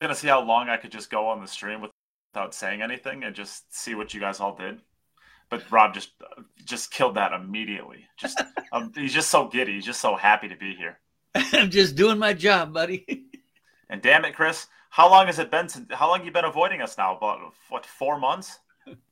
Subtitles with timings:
[0.00, 3.34] gonna see how long I could just go on the stream without saying anything and
[3.34, 4.80] just see what you guys all did.
[5.50, 6.10] But Rob just
[6.64, 8.06] just killed that immediately.
[8.18, 8.40] Just
[8.72, 9.74] um, he's just so giddy.
[9.74, 10.98] He's just so happy to be here.
[11.34, 13.26] I'm just doing my job, buddy.
[13.88, 15.68] and damn it, Chris, how long has it been?
[15.68, 17.16] Since, how long you been avoiding us now?
[17.16, 18.58] About what four months?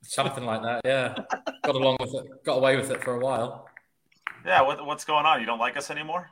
[0.01, 0.81] Something like that.
[0.83, 1.15] Yeah,
[1.63, 2.43] got along with it.
[2.43, 3.69] Got away with it for a while.
[4.45, 5.39] Yeah, what, what's going on?
[5.39, 6.29] You don't like us anymore?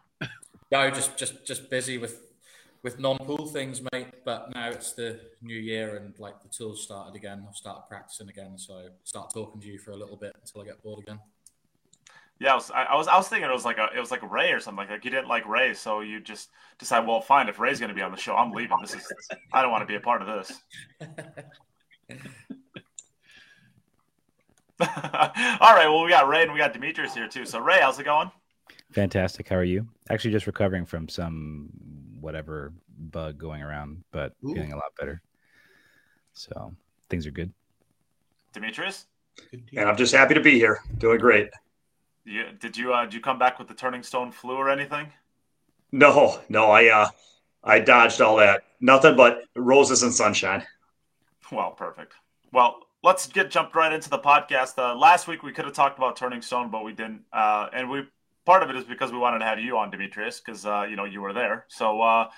[0.71, 2.26] No, just just just busy with
[2.87, 4.07] with non-pool things, mate.
[4.23, 7.45] But now it's the new year and like the tools started again.
[7.45, 10.65] I've started practicing again, so start talking to you for a little bit until I
[10.65, 11.19] get bored again.
[12.39, 14.21] Yeah, I was, I, was, I was thinking it was like a, it was like
[14.31, 14.77] Ray or something.
[14.77, 16.49] Like, like you didn't like Ray, so you just
[16.79, 17.49] decide, well, fine.
[17.49, 18.77] If Ray's going to be on the show, I'm leaving.
[18.79, 19.11] This is,
[19.51, 20.53] I don't want to be a part of this.
[24.79, 25.89] All right.
[25.89, 27.45] Well, we got Ray and we got Demetrius here too.
[27.45, 28.31] So, Ray, how's it going?
[28.91, 29.49] Fantastic.
[29.49, 29.87] How are you?
[30.09, 31.69] Actually, just recovering from some
[32.19, 34.53] whatever bug going around, but Ooh.
[34.53, 35.21] feeling a lot better.
[36.33, 36.73] So
[37.09, 37.51] things are good.
[38.53, 39.05] Demetrius,
[39.75, 40.79] and I'm just happy to be here.
[40.97, 41.49] Doing great.
[42.25, 42.51] Yeah.
[42.59, 45.11] Did you uh, did you come back with the turning stone flu or anything?
[45.91, 46.71] No, no.
[46.71, 47.09] I uh,
[47.63, 48.63] I dodged all that.
[48.81, 50.65] Nothing but roses and sunshine.
[51.51, 52.13] Well, perfect.
[52.51, 54.77] Well, let's get jumped right into the podcast.
[54.77, 57.21] Uh, last week we could have talked about Turning Stone, but we didn't.
[57.31, 58.03] Uh, and we
[58.45, 60.95] part of it is because we wanted to have you on, Demetrius, because uh, you
[60.95, 61.65] know you were there.
[61.69, 62.29] So uh,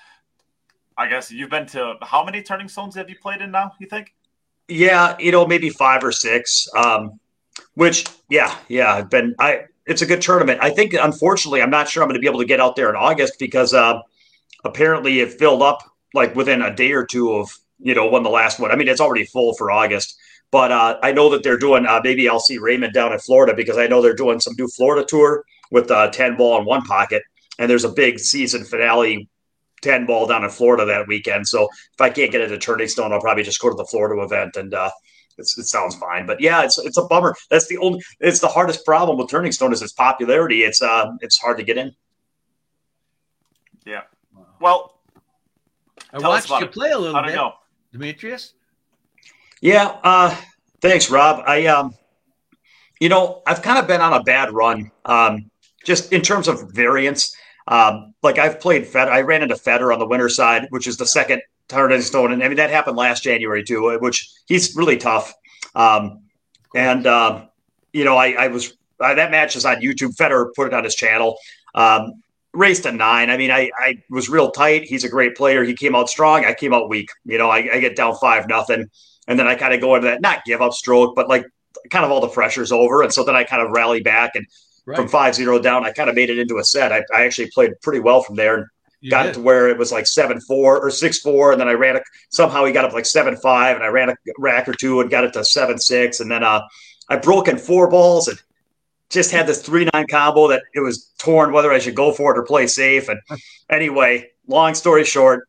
[1.00, 3.72] I guess you've been to how many Turning Stones have you played in now?
[3.80, 4.14] You think?
[4.68, 6.68] Yeah, you know maybe five or six.
[6.76, 7.22] Um,
[7.76, 9.34] which yeah, yeah, I've been.
[9.40, 10.60] I it's a good tournament.
[10.62, 12.90] I think unfortunately I'm not sure I'm going to be able to get out there
[12.90, 14.02] in August because uh,
[14.66, 15.80] apparently it filled up
[16.14, 18.70] like within a day or two of you know when the last one.
[18.70, 20.18] I mean it's already full for August.
[20.52, 21.86] But uh, I know that they're doing.
[21.86, 24.68] Uh, maybe I'll see Raymond down in Florida because I know they're doing some new
[24.68, 27.24] Florida tour with uh, ten ball in one pocket,
[27.58, 29.30] and there's a big season finale
[29.82, 31.48] ten ball down in Florida that weekend.
[31.48, 34.22] So if I can't get into Turning Stone, I'll probably just go to the Florida
[34.22, 34.90] event, and uh,
[35.38, 36.26] it sounds fine.
[36.26, 37.36] But yeah, it's it's a bummer.
[37.50, 38.02] That's the only.
[38.20, 40.64] It's the hardest problem with Turning Stone is its popularity.
[40.64, 41.96] It's uh, it's hard to get in.
[43.86, 44.02] Yeah.
[44.60, 45.00] Well,
[46.12, 47.40] I watched you play a little bit,
[47.92, 48.54] Demetrius.
[49.62, 50.36] Yeah, uh,
[50.82, 51.44] thanks, Rob.
[51.46, 51.94] I, um,
[53.00, 55.50] you know, I've kind of been on a bad run, um,
[55.84, 57.36] just in terms of variance.
[57.70, 60.98] Um, like I've played Fed, I ran into Fedor on the winter side, which is
[60.98, 64.98] the second turning stone, and I mean that happened last January too, which he's really
[64.98, 65.34] tough.
[65.76, 66.24] Um,
[66.76, 67.48] and um,
[67.94, 70.18] you know, I, I was uh, that match is on YouTube.
[70.18, 71.38] Fedor put it on his channel.
[71.76, 72.22] Um,
[72.54, 73.30] raced a nine.
[73.30, 74.84] I mean, I, I was real tight.
[74.84, 75.64] He's a great player.
[75.64, 76.46] He came out strong.
[76.46, 77.10] I came out weak.
[77.24, 78.90] You know, I, I get down five nothing.
[79.28, 81.46] And then I kind of go into that, not give up stroke, but like
[81.92, 83.04] kind of all the pressure's over.
[83.04, 84.46] And so then I kind of rally back and
[84.90, 84.98] right.
[84.98, 86.92] from 5 0 down, I kind of made it into a set.
[86.92, 88.66] I, I actually played pretty well from there and
[89.02, 89.30] you got did.
[89.30, 91.52] it to where it was like 7 4 or 6 4.
[91.54, 94.10] And then I ran a, somehow he got up like 7 5 and I ran
[94.10, 96.20] a rack or two and got it to 7 6.
[96.20, 96.62] And then uh,
[97.08, 98.42] I broke in four balls and
[99.10, 102.34] just had this 3 9 combo that it was torn whether I should go for
[102.34, 103.08] it or play safe.
[103.10, 103.20] And
[103.70, 105.48] anyway, long story short,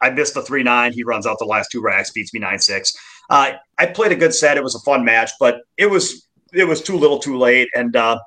[0.00, 0.92] I missed the 3 9.
[0.92, 2.96] He runs out the last two racks, beats me 9 6.
[3.30, 4.56] Uh, I played a good set.
[4.56, 7.68] It was a fun match, but it was it was too little, too late.
[7.74, 8.18] And uh,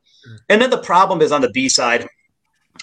[0.49, 2.07] and then the problem is on the B side.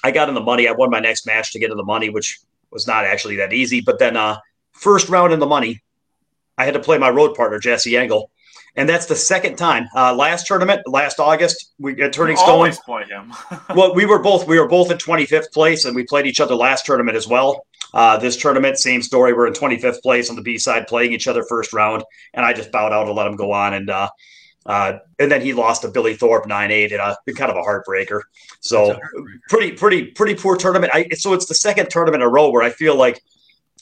[0.03, 0.69] I got in the money.
[0.69, 3.53] I won my next match to get in the money, which was not actually that
[3.53, 3.81] easy.
[3.81, 4.39] But then uh,
[4.73, 5.83] first round in the money,
[6.57, 8.31] I had to play my road partner Jesse Engel,
[8.77, 9.87] and that's the second time.
[9.95, 12.49] Uh, last tournament, last August, we uh, turning stone.
[12.49, 13.33] Always play him.
[13.75, 16.55] well, we were both we were both in 25th place, and we played each other
[16.55, 17.67] last tournament as well.
[17.95, 19.35] Uh, this tournament, same story.
[19.35, 22.55] We're in 25th place on the B side, playing each other first round, and I
[22.55, 23.75] just bowed out to let him go on.
[23.75, 24.09] And uh,
[24.67, 27.63] uh, and then he lost to Billy Thorpe nine eight, and a kind of a
[27.63, 28.21] heartbreaker.
[28.61, 29.39] So heartbreaker.
[29.49, 30.93] pretty pretty pretty poor tournament.
[30.95, 33.23] I, so it's the second tournament in a row where I feel like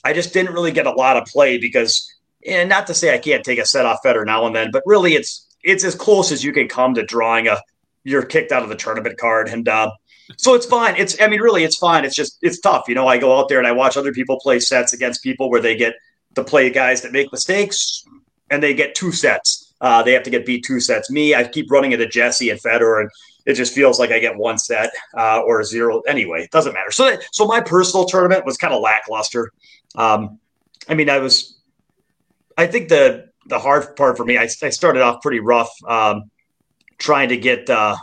[0.04, 2.12] I just didn't really get a lot of play because,
[2.46, 4.82] and not to say I can't take a set off Fedor now and then, but
[4.86, 7.58] really it's it's as close as you can come to drawing a
[8.04, 9.48] you're kicked out of the tournament card.
[9.48, 9.90] And uh,
[10.36, 10.96] so it's fine.
[10.96, 12.04] It's I mean, really, it's fine.
[12.04, 12.88] It's just it's tough.
[12.88, 15.50] You know, I go out there and I watch other people play sets against people
[15.50, 15.94] where they get
[16.34, 18.04] to play guys that make mistakes
[18.50, 19.69] and they get two sets.
[19.80, 21.10] Uh, they have to get beat two sets.
[21.10, 23.10] Me, I keep running into Jesse and Fedor, and
[23.46, 26.00] it just feels like I get one set uh, or zero.
[26.00, 26.90] Anyway, it doesn't matter.
[26.90, 29.50] So, so my personal tournament was kind of lackluster.
[29.94, 30.38] Um,
[30.88, 31.56] I mean, I was.
[32.58, 36.30] I think the the hard part for me, I, I started off pretty rough, um,
[36.98, 37.68] trying to get.
[37.70, 37.96] Uh,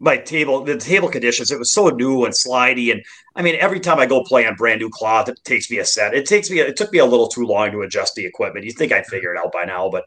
[0.00, 3.02] my table the table conditions it was so new and slidey and
[3.34, 5.84] i mean every time i go play on brand new cloth it takes me a
[5.84, 8.64] set it takes me it took me a little too long to adjust the equipment
[8.64, 10.04] you think i'd figure it out by now but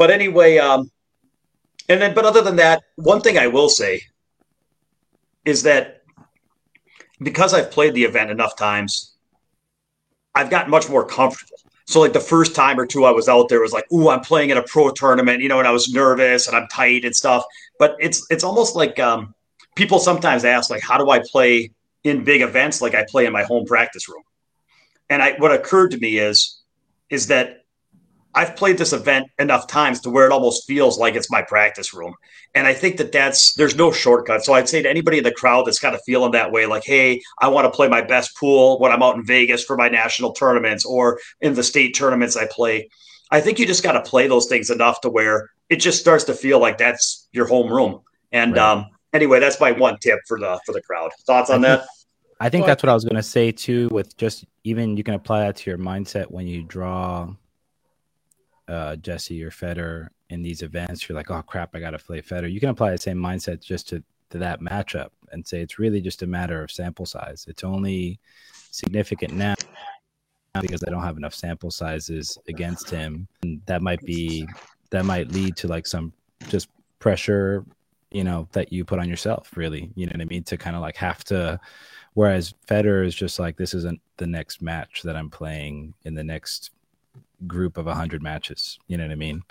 [0.00, 0.90] but anyway um
[1.90, 4.00] and then but other than that one thing i will say
[5.44, 6.02] is that
[7.22, 9.14] because i've played the event enough times
[10.34, 11.58] i've gotten much more comfortable
[11.90, 14.20] So like the first time or two I was out there was like, ooh, I'm
[14.20, 17.14] playing in a pro tournament, you know, and I was nervous and I'm tight and
[17.16, 17.42] stuff.
[17.80, 19.34] But it's it's almost like um,
[19.74, 21.72] people sometimes ask like, how do I play
[22.04, 24.22] in big events like I play in my home practice room?
[25.08, 26.62] And I what occurred to me is
[27.08, 27.59] is that
[28.34, 31.92] I've played this event enough times to where it almost feels like it's my practice
[31.92, 32.14] room.
[32.54, 34.44] And I think that that's, there's no shortcut.
[34.44, 36.84] So I'd say to anybody in the crowd that's kind of feeling that way, like,
[36.84, 39.88] hey, I want to play my best pool when I'm out in Vegas for my
[39.88, 42.88] national tournaments or in the state tournaments I play.
[43.32, 46.24] I think you just got to play those things enough to where it just starts
[46.24, 48.00] to feel like that's your home room.
[48.32, 48.62] And right.
[48.62, 51.10] um, anyway, that's my one tip for the for the crowd.
[51.26, 51.86] Thoughts on that?
[52.40, 53.88] I think that's what I was going to say too.
[53.90, 57.28] With just even you can apply that to your mindset when you draw
[58.70, 62.20] uh, Jesse or Fedor in these events, you're like, oh crap, I got to play
[62.20, 62.48] Fedor.
[62.48, 66.00] You can apply the same mindset just to, to that matchup and say it's really
[66.00, 67.46] just a matter of sample size.
[67.48, 68.20] It's only
[68.70, 69.54] significant now
[70.60, 73.26] because I don't have enough sample sizes against him.
[73.42, 74.46] And that might be
[74.90, 76.12] that might lead to like some
[76.48, 76.68] just
[76.98, 77.64] pressure,
[78.10, 79.90] you know, that you put on yourself, really.
[79.94, 80.42] You know what I mean?
[80.44, 81.60] To kind of like have to
[82.14, 86.24] whereas Fedor is just like this isn't the next match that I'm playing in the
[86.24, 86.70] next
[87.46, 89.42] group of 100 matches you know what i mean?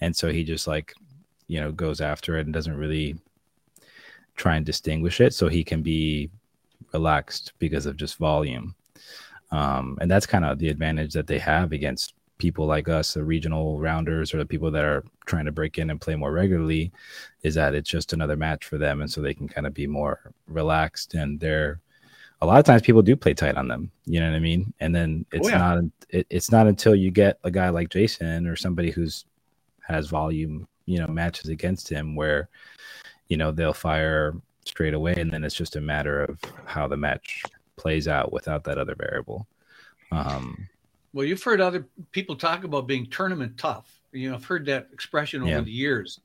[0.00, 0.94] And so he just like
[1.46, 3.16] you know goes after it and doesn't really
[4.36, 6.30] try and distinguish it so he can be
[6.92, 8.74] relaxed because of just volume.
[9.50, 13.24] Um, and that's kind of the advantage that they have against people like us the
[13.24, 16.92] regional rounders or the people that are trying to break in and play more regularly
[17.42, 19.88] is that it's just another match for them and so they can kind of be
[19.88, 21.80] more relaxed and they're
[22.40, 23.90] a lot of times people do play tight on them.
[24.06, 24.72] You know what I mean?
[24.80, 25.58] And then oh, it's oh, yeah.
[25.58, 29.24] not it, it's not until you get a guy like Jason or somebody who's
[29.82, 32.48] has volume, you know, matches against him where
[33.28, 36.96] you know they'll fire straight away, and then it's just a matter of how the
[36.96, 37.42] match
[37.76, 39.46] plays out without that other variable.
[40.12, 40.68] Um,
[41.12, 44.00] well, you've heard other people talk about being tournament tough.
[44.12, 45.60] You know, I've heard that expression over yeah.
[45.60, 46.20] the years,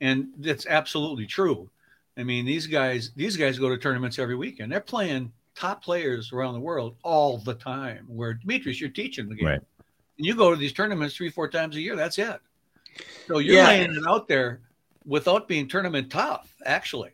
[0.00, 1.68] and that's absolutely true.
[2.16, 4.72] I mean, these guys these guys go to tournaments every weekend.
[4.72, 8.04] They're playing top players around the world all the time.
[8.08, 9.60] Where Demetrius, you're teaching the game, right.
[10.18, 11.96] and you go to these tournaments three, four times a year.
[11.96, 12.40] That's it.
[13.26, 13.66] So you're yeah.
[13.66, 14.60] laying it out there
[15.04, 17.10] without being tournament tough, actually.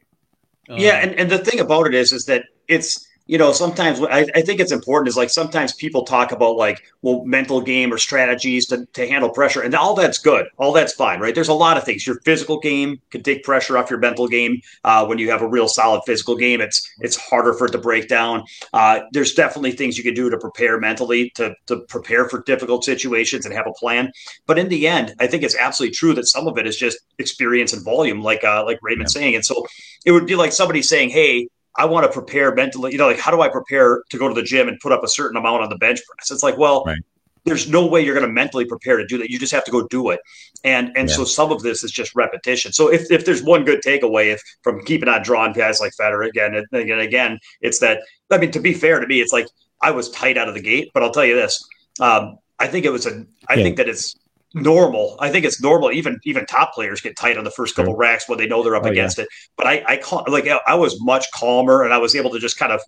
[0.69, 4.00] yeah, um, and, and the thing about it is, is that it's you know, sometimes
[4.00, 7.92] I, I, think it's important is like sometimes people talk about like, well, mental game
[7.92, 10.46] or strategies to, to handle pressure, and all that's good.
[10.56, 11.34] All that's fine, right?
[11.34, 12.06] There's a lot of things.
[12.06, 14.62] Your physical game can take pressure off your mental game.
[14.82, 17.78] Uh, when you have a real solid physical game, it's it's harder for it to
[17.78, 18.44] break down.
[18.72, 22.82] Uh, there's definitely things you can do to prepare mentally to, to prepare for difficult
[22.82, 24.10] situations and have a plan.
[24.46, 26.98] But in the end, I think it's absolutely true that some of it is just
[27.19, 29.20] experience and volume, like uh, like Raymond's yeah.
[29.20, 29.34] saying.
[29.34, 29.66] And so
[30.06, 31.48] it would be like somebody saying, hey,
[31.78, 34.34] I want to prepare mentally, you know, like how do I prepare to go to
[34.34, 36.30] the gym and put up a certain amount on the bench press?
[36.30, 36.98] It's like, well, right.
[37.44, 39.30] there's no way you're going to mentally prepare to do that.
[39.30, 40.19] You just have to go do it.
[40.64, 41.14] And and yeah.
[41.14, 42.72] so some of this is just repetition.
[42.72, 46.22] So if, if there's one good takeaway if, from keeping on drawing guys like Fedor
[46.22, 49.46] again and again, again, it's that I mean, to be fair to me, it's like
[49.80, 51.64] I was tight out of the gate, but I'll tell you this.
[52.00, 53.62] Um, I think it was a I yeah.
[53.62, 54.16] think that it's
[54.55, 55.17] normal.
[55.21, 55.93] I think it's normal.
[55.93, 58.77] Even even top players get tight on the first couple racks when they know they're
[58.77, 59.25] up oh, against yeah.
[59.25, 59.31] it.
[59.56, 62.59] But I I call, like I was much calmer and I was able to just
[62.59, 62.81] kind of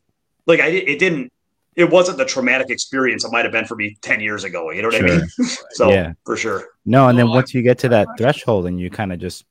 [0.47, 1.33] like I it didn't
[1.77, 4.71] it wasn't the traumatic experience it might have been for me 10 years ago.
[4.71, 5.09] You know what sure.
[5.09, 5.29] I mean?
[5.71, 6.69] so yeah, for sure.
[6.85, 9.45] No, and then once you get to that threshold and you kind of just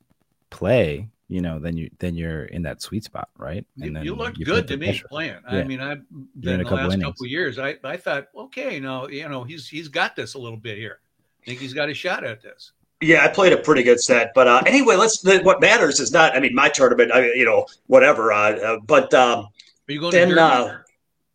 [0.50, 3.64] play, you know, then you then you're in that sweet spot, right?
[3.80, 5.08] And you, you looked you good to me pressure.
[5.08, 5.38] playing.
[5.50, 5.58] Yeah.
[5.58, 6.02] I mean, I've
[6.38, 7.58] been the last couple years.
[7.58, 11.00] I, I thought, okay, no, you know, he's he's got this a little bit here
[11.44, 12.72] think he's got a shot at this.
[13.00, 15.20] Yeah, I played a pretty good set, but uh, anyway, let's.
[15.20, 16.36] The, what matters is not.
[16.36, 17.12] I mean, my tournament.
[17.12, 18.30] I, you know, whatever.
[18.30, 19.46] Uh, uh, but um,
[19.88, 20.70] are you going then, to Derby?
[20.70, 20.78] Uh,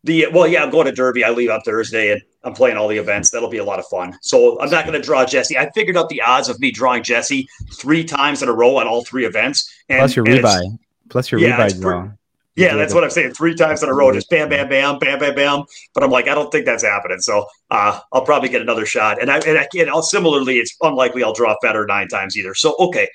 [0.03, 1.24] the well, yeah, I'm going to Derby.
[1.24, 3.31] I leave on Thursday, and I'm playing all the events.
[3.31, 4.15] That'll be a lot of fun.
[4.21, 5.57] So I'm not going to draw Jesse.
[5.57, 8.88] I figured out the odds of me drawing Jesse three times in a row on
[8.88, 9.74] all three events.
[9.89, 10.77] And, Plus your rebuy.
[11.09, 12.09] Plus your yeah, rebuy draw.
[12.55, 13.33] Yeah, that's what I'm saying.
[13.33, 15.63] Three times in a row, just bam, bam, bam, bam, bam, bam.
[15.93, 17.19] But I'm like, I don't think that's happening.
[17.19, 19.21] So uh, I'll probably get another shot.
[19.21, 19.89] And I and I can.
[19.89, 22.53] I'll similarly, it's unlikely I'll draw Fedor nine times either.
[22.53, 23.09] So okay.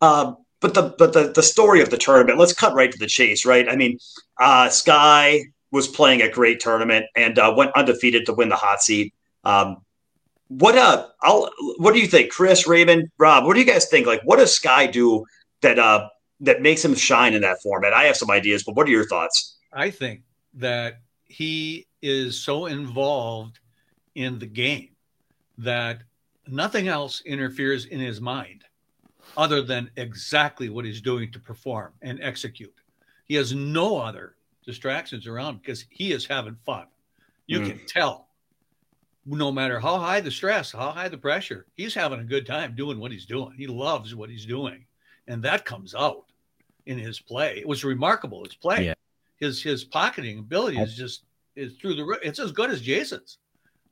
[0.00, 2.38] Um, but the but the the story of the tournament.
[2.38, 3.44] Let's cut right to the chase.
[3.44, 3.68] Right.
[3.68, 3.98] I mean,
[4.40, 5.40] uh, Sky
[5.72, 9.12] was playing a great tournament and uh, went undefeated to win the hot seat.
[9.42, 9.78] Um,
[10.46, 13.46] what uh, I'll what do you think, Chris, Raymond, Rob?
[13.46, 14.06] What do you guys think?
[14.06, 15.24] Like, what does Sky do
[15.62, 16.08] that uh
[16.40, 17.92] that makes him shine in that format?
[17.92, 19.58] I have some ideas, but what are your thoughts?
[19.72, 20.22] I think
[20.54, 23.58] that he is so involved
[24.14, 24.90] in the game
[25.58, 26.02] that
[26.46, 28.64] nothing else interferes in his mind
[29.36, 32.74] other than exactly what he's doing to perform and execute.
[33.24, 36.86] He has no other distractions around because he is having fun.
[37.46, 37.66] You mm.
[37.68, 38.28] can tell.
[39.26, 42.76] no matter how high the stress, how high the pressure, he's having a good time
[42.76, 43.52] doing what he's doing.
[43.56, 44.85] He loves what he's doing.
[45.28, 46.24] And that comes out
[46.86, 47.58] in his play.
[47.58, 48.44] It was remarkable.
[48.44, 48.94] His play, yeah.
[49.38, 51.24] his his pocketing ability is just
[51.56, 52.18] is through the roof.
[52.22, 53.38] It's as good as Jason's.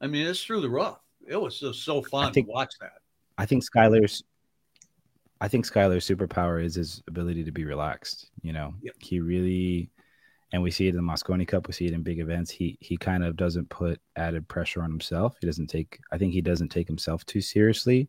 [0.01, 0.97] I mean, it's through the roof.
[1.27, 2.99] It was just so fun think, to watch that.
[3.39, 4.23] I think Skylar's
[5.41, 8.31] I think Skylar's superpower is his ability to be relaxed.
[8.43, 8.95] You know, yep.
[9.01, 9.91] he really
[10.53, 11.67] and we see it in the Mosconi Cup.
[11.67, 12.51] We see it in big events.
[12.51, 15.37] He he kind of doesn't put added pressure on himself.
[15.41, 15.99] He doesn't take.
[16.13, 18.09] I think he doesn't take himself too seriously,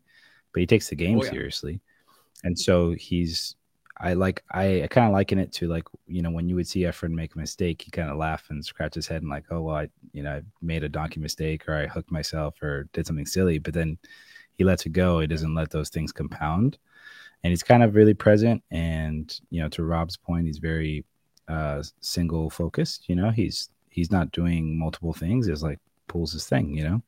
[0.52, 1.30] but he takes the game oh, yeah.
[1.30, 1.80] seriously,
[2.44, 3.56] and so he's.
[3.98, 4.44] I like.
[4.52, 7.12] I, I kind of liken it to like you know when you would see Efren
[7.12, 9.76] make a mistake, he kind of laugh and scratch his head and like, oh well,
[9.76, 13.24] I you know I made a donkey mistake or I hooked myself or did something
[13.24, 13.96] silly, but then
[14.56, 15.20] he lets it go.
[15.20, 16.76] He doesn't let those things compound,
[17.42, 18.62] and he's kind of really present.
[18.70, 21.04] And you know, to Rob's point, he's very
[21.48, 23.08] uh, single focused.
[23.08, 25.48] You know, he's he's not doing multiple things.
[25.48, 26.74] It's like pulls his thing.
[26.74, 27.02] You know,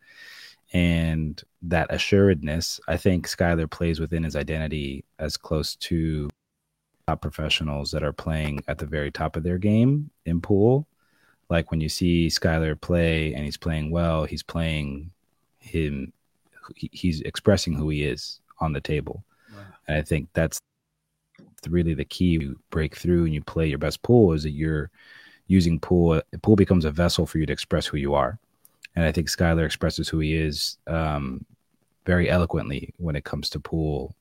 [0.72, 6.28] and that assuredness, I think Skylar plays within his identity as close to
[7.06, 10.87] top professionals that are playing at the very top of their game in pool.
[11.48, 15.10] Like when you see Skylar play and he's playing well, he's playing
[15.58, 16.12] him.
[16.75, 19.62] He's expressing who he is on the table, wow.
[19.87, 20.58] and I think that's
[21.66, 24.90] really the key you break through and you play your best pool is that you're
[25.46, 28.38] using pool pool becomes a vessel for you to express who you are
[28.99, 31.47] and i think skylar expresses who he is um,
[32.05, 34.17] very eloquently when it comes to pool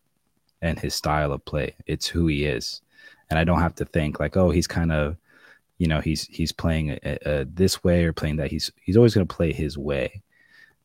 [0.61, 1.75] and his style of play.
[1.85, 2.81] It's who he is.
[3.29, 5.17] And i don't have to think like oh he's kind of
[5.77, 8.51] you know he's he's playing a, a, this way or playing that.
[8.51, 10.21] He's he's always going to play his way.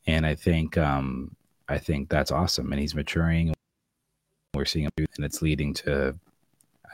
[0.07, 1.35] And i think um
[1.69, 2.71] i think that's awesome.
[2.71, 3.53] And he's maturing.
[4.53, 6.15] We're seeing him and it's leading to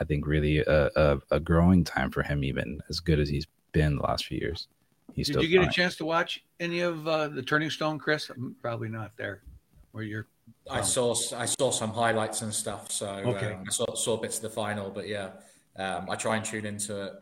[0.02, 3.48] I think really a, a, a, growing time for him, even as good as he's
[3.74, 4.70] been the last few years.
[5.16, 5.70] He's Did you get fine.
[5.70, 8.30] a chance to watch any of uh, the Turning Stone, Chris?
[8.62, 9.44] Probably not there,
[9.92, 10.28] where you're.
[10.70, 13.54] I saw I saw some highlights and stuff, so okay.
[13.54, 14.90] um, I saw, saw bits of the final.
[14.90, 15.32] But yeah,
[15.78, 17.14] um, I try and tune into it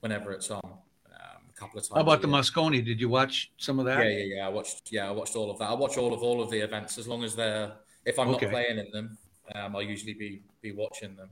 [0.00, 0.60] whenever it's on.
[0.64, 1.94] Um, a couple of times.
[1.94, 2.84] How about the Mosconi?
[2.84, 3.98] Did you watch some of that?
[4.04, 4.46] Yeah, yeah, yeah.
[4.46, 4.92] I watched.
[4.92, 5.68] Yeah, I watched all of that.
[5.70, 7.72] I watch all of all of the events as long as they're.
[8.04, 8.46] If I'm okay.
[8.46, 9.18] not playing in them,
[9.54, 11.28] um, I'll usually be be watching them.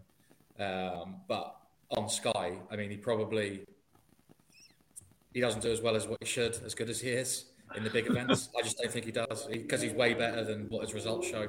[0.59, 1.57] Um, but
[1.90, 3.67] on Sky, I mean, he probably
[5.32, 7.46] he doesn't do as well as what he should, as good as he is
[7.76, 8.49] in the big events.
[8.58, 11.49] I just don't think he does because he's way better than what his results show.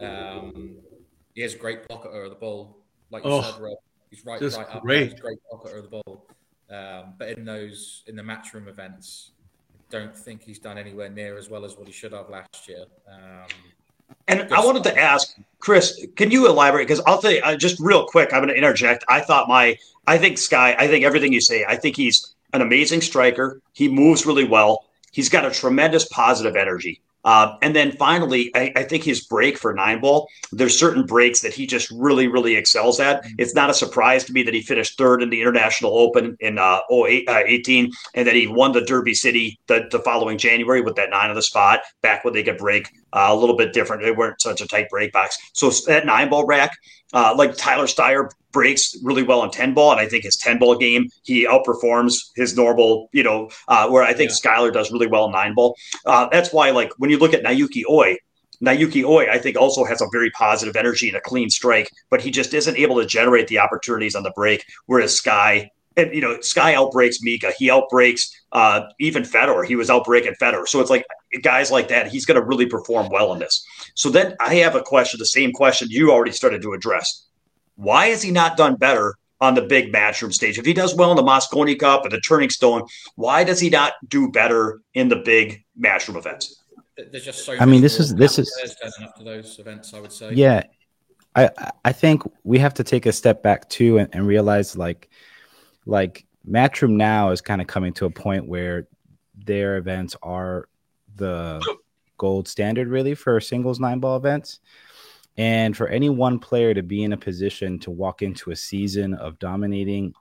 [0.00, 0.76] Um,
[1.34, 2.76] he is a great pocketer of the ball,
[3.10, 3.78] like you oh, said, Rob.
[4.10, 4.82] He's right, right up.
[4.82, 5.12] Great.
[5.12, 6.26] He's great pocketer of the ball.
[6.68, 9.30] Um, but in those in the matchroom events,
[9.74, 12.68] I don't think he's done anywhere near as well as what he should have last
[12.68, 12.84] year.
[13.10, 13.46] Um,
[14.26, 16.88] and I wanted to ask Chris, can you elaborate?
[16.88, 19.04] Because I'll tell you, uh, just real quick, I'm going to interject.
[19.08, 22.62] I thought my, I think Sky, I think everything you say, I think he's an
[22.62, 23.60] amazing striker.
[23.72, 24.84] He moves really well.
[25.12, 27.00] He's got a tremendous positive energy.
[27.24, 31.40] Uh, and then finally, I, I, think his break for nine ball, there's certain breaks
[31.40, 33.22] that he just really, really excels at.
[33.22, 33.34] Mm-hmm.
[33.38, 36.58] It's not a surprise to me that he finished third in the International Open in
[36.58, 40.80] uh, 08, uh, 18 and that he won the Derby City the, the, following January
[40.80, 43.74] with that nine on the spot back when they could break uh, a little bit
[43.74, 44.02] different.
[44.02, 45.36] They weren't such a tight break box.
[45.52, 46.70] So that nine ball rack,
[47.12, 49.92] uh, like Tyler Styer breaks really well in 10 ball.
[49.92, 54.02] And I think his 10 ball game, he outperforms his normal, you know, uh, where
[54.02, 54.36] I think yeah.
[54.36, 55.76] Skylar does really well in nine ball.
[56.06, 58.16] Uh, that's why, like, when you look at Naoki Oi,
[58.62, 62.20] Naoki Oi, I think, also has a very positive energy and a clean strike, but
[62.20, 64.64] he just isn't able to generate the opportunities on the break.
[64.86, 67.52] Whereas Sky, and you know, Sky outbreaks Mika.
[67.58, 69.64] He outbreaks uh, even Fedor.
[69.64, 70.66] He was outbreaking Fedor.
[70.66, 71.04] So it's like
[71.42, 73.64] guys like that, he's going to really perform well in this.
[73.94, 77.26] So then I have a question, the same question you already started to address.
[77.80, 80.58] Why has he not done better on the big matchroom stage?
[80.58, 82.82] If he does well in the Mosconi Cup and the Turning Stone,
[83.16, 86.62] why does he not do better in the big matchroom events?
[87.10, 87.56] There's just so.
[87.58, 88.52] I mean, this is this is
[89.02, 89.94] up to those events.
[89.94, 90.34] I would say.
[90.34, 90.64] Yeah,
[91.34, 91.48] I
[91.84, 95.08] I think we have to take a step back too and, and realize like
[95.86, 98.88] like Matchroom now is kind of coming to a point where
[99.34, 100.68] their events are
[101.16, 101.64] the
[102.18, 104.60] gold standard really for singles nine ball events.
[105.40, 109.14] And for any one player to be in a position to walk into a season
[109.14, 110.12] of dominating,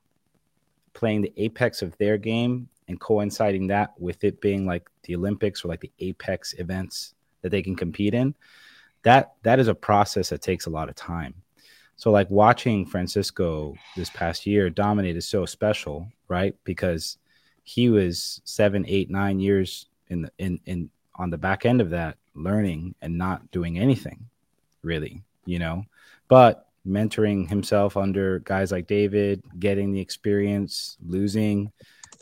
[0.93, 5.65] playing the apex of their game and coinciding that with it being like the Olympics
[5.65, 8.33] or like the apex events that they can compete in,
[9.03, 11.33] that that is a process that takes a lot of time.
[11.97, 16.55] So like watching Francisco this past year dominate is so special, right?
[16.63, 17.17] Because
[17.63, 21.89] he was seven, eight, nine years in the in in on the back end of
[21.89, 24.28] that learning and not doing anything
[24.81, 25.83] really, you know.
[26.27, 31.71] But mentoring himself under guys like David, getting the experience, losing,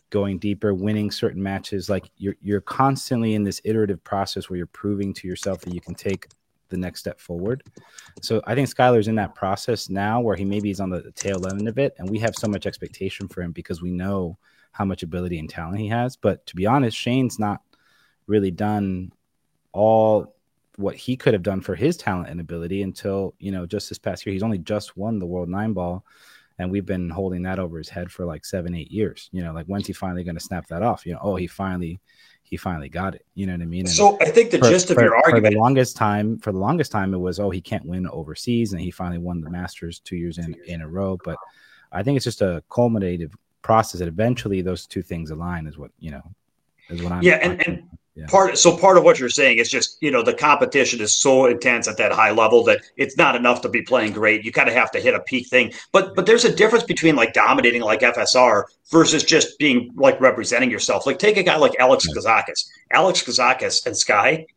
[0.10, 1.90] going deeper, winning certain matches.
[1.90, 5.82] Like you're you're constantly in this iterative process where you're proving to yourself that you
[5.82, 6.28] can take
[6.70, 7.64] the next step forward.
[8.22, 11.48] So I think Skylar's in that process now where he maybe is on the tail
[11.48, 14.38] end of it, and we have so much expectation for him because we know
[14.72, 16.16] how much ability and talent he has.
[16.16, 17.62] But to be honest, Shane's not
[18.28, 19.12] really done
[19.72, 20.36] all
[20.77, 23.98] what he could have done for his talent and ability until you know just this
[23.98, 24.34] past year.
[24.34, 26.05] He's only just won the World Nine Ball,
[26.60, 29.29] and we've been holding that over his head for like seven, eight years.
[29.34, 31.05] You know, like when's he finally going to snap that off?
[31.05, 32.00] You know, oh, he finally
[32.43, 33.25] he finally got it.
[33.34, 33.81] You know what I mean?
[33.81, 36.39] And so I think the for, gist of for, your argument for the longest time,
[36.39, 39.41] for the longest time, it was oh he can't win overseas, and he finally won
[39.41, 41.17] the Masters two years in in a row.
[41.24, 41.38] But
[41.91, 45.65] I think it's just a culminative process that eventually those two things align.
[45.65, 46.24] Is what you know
[46.89, 47.24] is what I'm.
[47.24, 47.84] Yeah, and, and
[48.18, 48.26] yeah.
[48.26, 51.46] Part so part of what you're saying is just you know the competition is so
[51.46, 54.44] intense at that high level that it's not enough to be playing great.
[54.44, 55.72] You kind of have to hit a peak thing.
[55.92, 60.72] But but there's a difference between like dominating like FSR versus just being like representing
[60.72, 61.06] yourself.
[61.06, 62.68] Like take a guy like Alex Kazakis.
[62.90, 64.48] Alex Kazakis and Sky.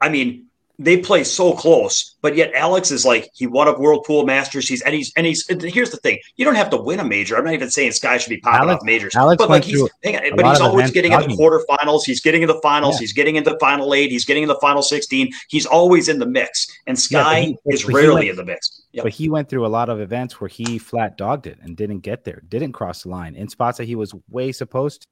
[0.00, 0.47] I mean,
[0.80, 4.68] they play so close, but yet Alex is like he won a World Pool Masters.
[4.68, 5.44] He's and he's and he's.
[5.48, 7.36] Here's the thing: you don't have to win a major.
[7.36, 9.82] I'm not even saying Sky should be popping Alex, off majors, Alex but like he's,
[9.82, 12.04] but he's always getting in the quarterfinals.
[12.04, 12.94] He's getting in the finals.
[12.94, 13.00] Yeah.
[13.00, 14.12] He's getting into the final eight.
[14.12, 15.32] He's getting in the final sixteen.
[15.48, 18.82] He's always in the mix, and Sky yeah, he, is rarely went, in the mix.
[18.92, 19.02] Yep.
[19.02, 22.00] But he went through a lot of events where he flat dogged it and didn't
[22.00, 25.08] get there, didn't cross the line in spots that he was way supposed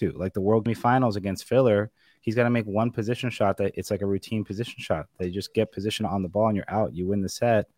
[0.00, 1.92] to, like the World me Finals against Filler
[2.24, 5.06] he's got to make one position shot that it's like a routine position shot.
[5.18, 6.94] They just get position on the ball and you're out.
[6.94, 7.68] You win the set,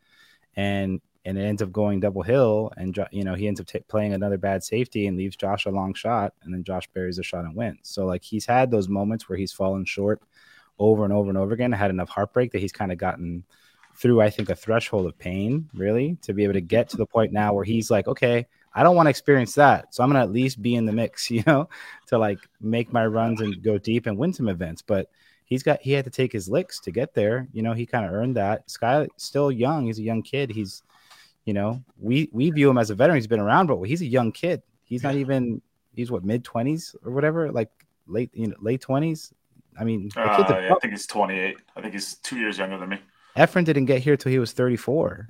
[0.55, 3.81] and and it ends up going double hill, and you know he ends up t-
[3.89, 7.25] playing another bad safety and leaves Josh a long shot, and then Josh buries a
[7.25, 7.81] shot and wins.
[7.83, 10.23] So like he's had those moments where he's fallen short
[10.79, 11.73] over and over and over again.
[11.73, 13.43] Had enough heartbreak that he's kind of gotten
[13.97, 17.07] through, I think, a threshold of pain, really, to be able to get to the
[17.07, 19.95] point now where he's like, okay, I don't want to experience that.
[19.95, 21.69] So I'm gonna at least be in the mix, you know,
[22.09, 24.83] to like make my runs and go deep and win some events.
[24.83, 25.11] But
[25.47, 27.49] he's got he had to take his licks to get there.
[27.53, 28.71] You know, he kind of earned that.
[28.71, 29.87] Sky still young.
[29.87, 30.51] He's a young kid.
[30.51, 30.83] He's,
[31.47, 33.17] you know, we we view him as a veteran.
[33.17, 34.63] He's been around, but he's a young kid.
[34.85, 35.63] He's not even
[35.95, 37.71] he's what mid twenties or whatever, like
[38.07, 39.33] late you know late twenties.
[39.79, 41.59] I mean, uh, yeah, I think he's 28.
[41.77, 42.99] I think he's two years younger than me.
[43.37, 45.29] Efren didn't get here till he was 34.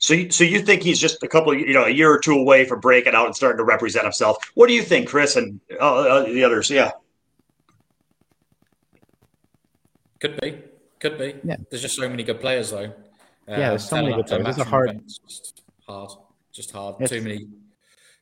[0.00, 2.20] So, you, so you think he's just a couple, of, you know, a year or
[2.20, 4.36] two away from breaking out and starting to represent himself?
[4.54, 6.70] What do you think, Chris, and uh, uh, the others?
[6.70, 6.92] Yeah,
[10.20, 10.62] could be,
[11.00, 11.34] could be.
[11.42, 12.92] Yeah, there's just so many good players, though.
[13.48, 14.46] Yeah, there's so many good players.
[14.46, 16.10] It's a hard, just hard,
[16.52, 16.96] just hard.
[17.00, 17.10] It's...
[17.10, 17.48] Too many,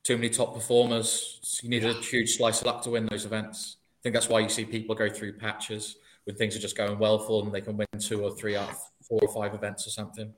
[0.02, 1.60] too many top performers.
[1.62, 3.76] You need a huge slice of luck to win those events.
[4.00, 6.98] I think that's why you see people go through patches when things are just going
[6.98, 7.52] well for them.
[7.52, 10.32] They can win two or three out of four or five events or something.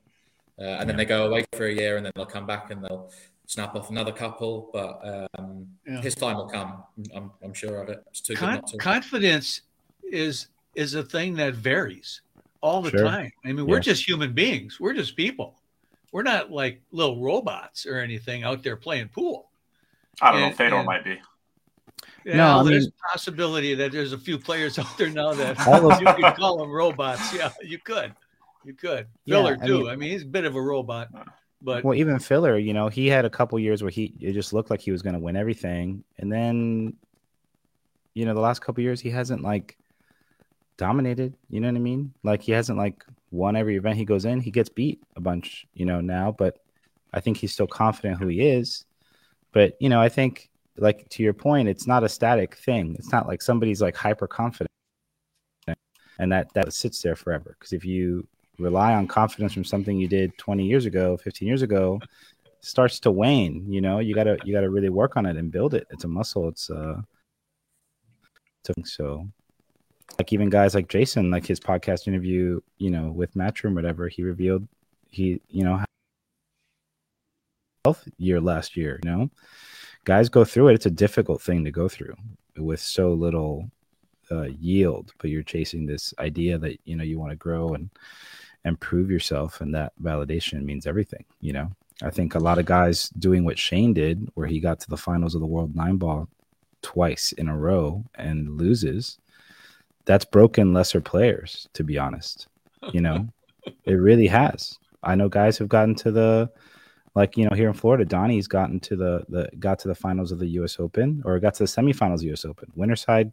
[0.59, 0.85] Uh, and yeah.
[0.85, 3.11] then they go away for a year and then they'll come back and they'll
[3.45, 4.69] snap off another couple.
[4.73, 6.01] But um, yeah.
[6.01, 6.83] his time will come.
[7.15, 8.03] I'm, I'm, sure of it.
[8.07, 8.77] It's too Con- to.
[8.77, 9.61] Confidence
[10.03, 12.21] is is a thing that varies
[12.61, 13.03] all the sure.
[13.03, 13.31] time.
[13.45, 14.79] I mean, we're just human beings.
[14.79, 15.55] We're just people.
[16.11, 19.49] We're not like little robots or anything out there playing pool.
[20.21, 20.57] I don't and, know.
[20.57, 21.19] Fedor and, might be.
[22.25, 25.33] Yeah, no, well, there's mean, a possibility that there's a few players out there now
[25.33, 25.57] that
[26.01, 27.33] you could call them robots.
[27.33, 28.13] Yeah, you could.
[28.63, 29.07] You could.
[29.27, 29.77] Filler yeah, too.
[29.77, 31.09] I mean, I mean, he's a bit of a robot.
[31.61, 34.53] But well, even Filler, you know, he had a couple years where he it just
[34.53, 36.95] looked like he was going to win everything, and then,
[38.13, 39.77] you know, the last couple years he hasn't like
[40.77, 41.35] dominated.
[41.49, 42.13] You know what I mean?
[42.23, 44.39] Like he hasn't like won every event he goes in.
[44.39, 46.59] He gets beat a bunch, you know, now, but
[47.13, 48.85] I think he's still confident who he is.
[49.51, 52.95] But you know, I think like to your point, it's not a static thing.
[52.97, 54.69] It's not like somebody's like hyper confident
[56.19, 57.55] and that that sits there forever.
[57.57, 58.27] Because if you
[58.59, 61.99] rely on confidence from something you did 20 years ago 15 years ago
[62.61, 63.99] starts to wane you know?
[63.99, 65.87] You gotta you gotta really work on it and build it.
[65.91, 66.47] It's a muscle.
[66.49, 67.01] It's uh
[68.83, 69.27] so
[70.19, 74.21] like even guys like jason like his podcast interview you know with matchroom whatever he
[74.21, 74.67] revealed
[75.09, 75.83] he you know
[77.83, 79.29] health year last year you know?
[80.05, 80.75] Guys go through it.
[80.75, 82.15] It's a difficult thing to go through
[82.57, 83.69] with so little
[84.31, 87.89] uh, yield but you're chasing this idea that you know you want to grow and
[88.65, 91.71] and prove yourself and that validation means everything you know?
[92.01, 94.97] I think a lot of guys doing what shane did where he got to the
[94.97, 96.27] finals of the world nine ball
[96.81, 99.17] twice in a row and loses
[100.05, 102.47] that's broken lesser players to be honest
[102.93, 103.27] you know?
[103.85, 104.79] It really has.
[105.03, 106.49] I know guys have gotten to the
[107.13, 110.31] like you know here in florida donnie's gotten to the the got to the finals
[110.31, 112.71] of the us open or got to the semifinals us open.
[112.77, 113.31] Winterside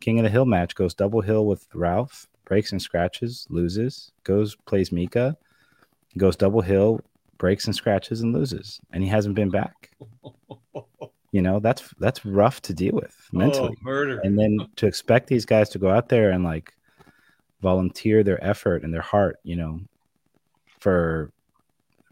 [0.00, 4.56] king of the hill match goes double hill with ralph breaks and scratches, loses, goes,
[4.66, 5.36] plays Mika,
[6.16, 7.00] goes double hill,
[7.38, 8.80] breaks and scratches and loses.
[8.92, 9.90] And he hasn't been back.
[11.34, 13.76] You know, that's that's rough to deal with oh, mentally.
[13.80, 14.20] Oh, murder.
[14.22, 16.72] And then to expect these guys to go out there and like
[17.60, 19.80] volunteer their effort and their heart, you know,
[20.78, 21.32] for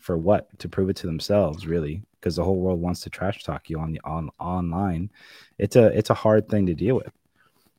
[0.01, 0.59] for what?
[0.59, 3.79] To prove it to themselves, really, because the whole world wants to trash talk you
[3.79, 5.09] on the on online.
[5.57, 7.13] It's a it's a hard thing to deal with.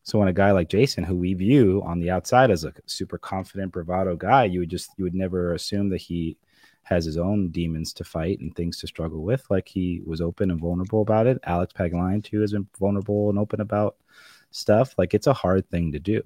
[0.03, 3.17] So when a guy like Jason, who we view on the outside as a super
[3.17, 6.37] confident bravado guy, you would just you would never assume that he
[6.83, 9.49] has his own demons to fight and things to struggle with.
[9.49, 11.39] Like he was open and vulnerable about it.
[11.45, 13.95] Alex Pagulayan too has been vulnerable and open about
[14.51, 14.93] stuff.
[14.97, 16.21] Like it's a hard thing to do.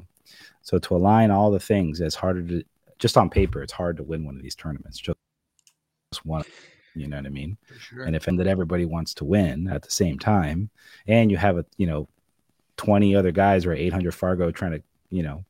[0.64, 2.64] So to align all the things, it's harder to
[2.98, 3.62] just on paper.
[3.62, 4.98] It's hard to win one of these tournaments.
[4.98, 5.18] Just
[6.24, 6.44] one.
[6.96, 7.58] You know what I mean?
[7.80, 8.04] Sure.
[8.04, 10.72] And if that everybody wants to win at the same time,
[11.08, 12.10] and you have a you know
[12.78, 15.44] 20 other guys or 800 Fargo trying to, you know,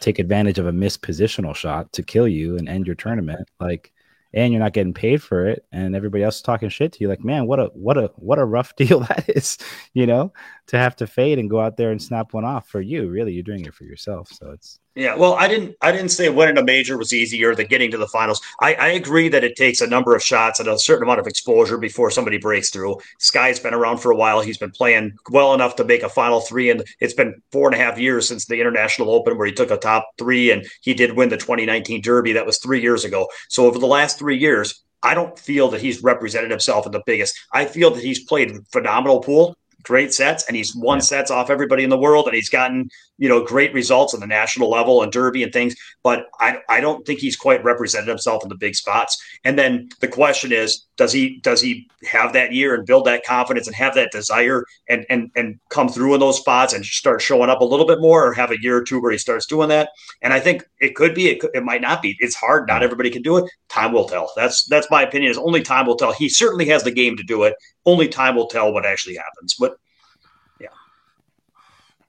[0.00, 3.48] take advantage of a missed positional shot to kill you and end your tournament.
[3.58, 3.92] Like,
[4.32, 7.08] and you're not getting paid for it, and everybody else is talking shit to you.
[7.08, 9.58] Like, man, what a what a what a rough deal that is,
[9.92, 10.32] you know,
[10.68, 13.08] to have to fade and go out there and snap one off for you.
[13.08, 14.28] Really, you're doing it for yourself.
[14.32, 15.76] So it's yeah, well, I didn't.
[15.80, 18.40] I didn't say winning a major was easier than getting to the finals.
[18.60, 21.28] I, I, agree that it takes a number of shots and a certain amount of
[21.28, 22.98] exposure before somebody breaks through.
[23.20, 24.40] Sky's been around for a while.
[24.40, 27.80] He's been playing well enough to make a final three, and it's been four and
[27.80, 30.92] a half years since the International Open where he took a top three, and he
[30.92, 32.32] did win the 2019 Derby.
[32.32, 33.28] That was three years ago.
[33.48, 37.02] So over the last three years, I don't feel that he's represented himself in the
[37.06, 37.38] biggest.
[37.52, 41.02] I feel that he's played phenomenal pool great sets and he's won yeah.
[41.02, 42.88] sets off everybody in the world and he's gotten
[43.20, 46.80] you know great results on the national level and derby and things but i i
[46.80, 49.20] don't think he's quite represented himself in the big spots.
[49.44, 53.24] And then the question is does he does he have that year and build that
[53.24, 57.22] confidence and have that desire and and and come through in those spots and start
[57.22, 59.46] showing up a little bit more or have a year or two where he starts
[59.46, 59.90] doing that?
[60.22, 62.16] And i think it could be it, could, it might not be.
[62.20, 62.68] It's hard.
[62.68, 63.50] Not everybody can do it.
[63.68, 64.30] Time will tell.
[64.36, 65.30] That's that's my opinion.
[65.30, 66.12] Is only time will tell.
[66.12, 67.54] He certainly has the game to do it.
[67.86, 69.54] Only time will tell what actually happens.
[69.58, 69.76] But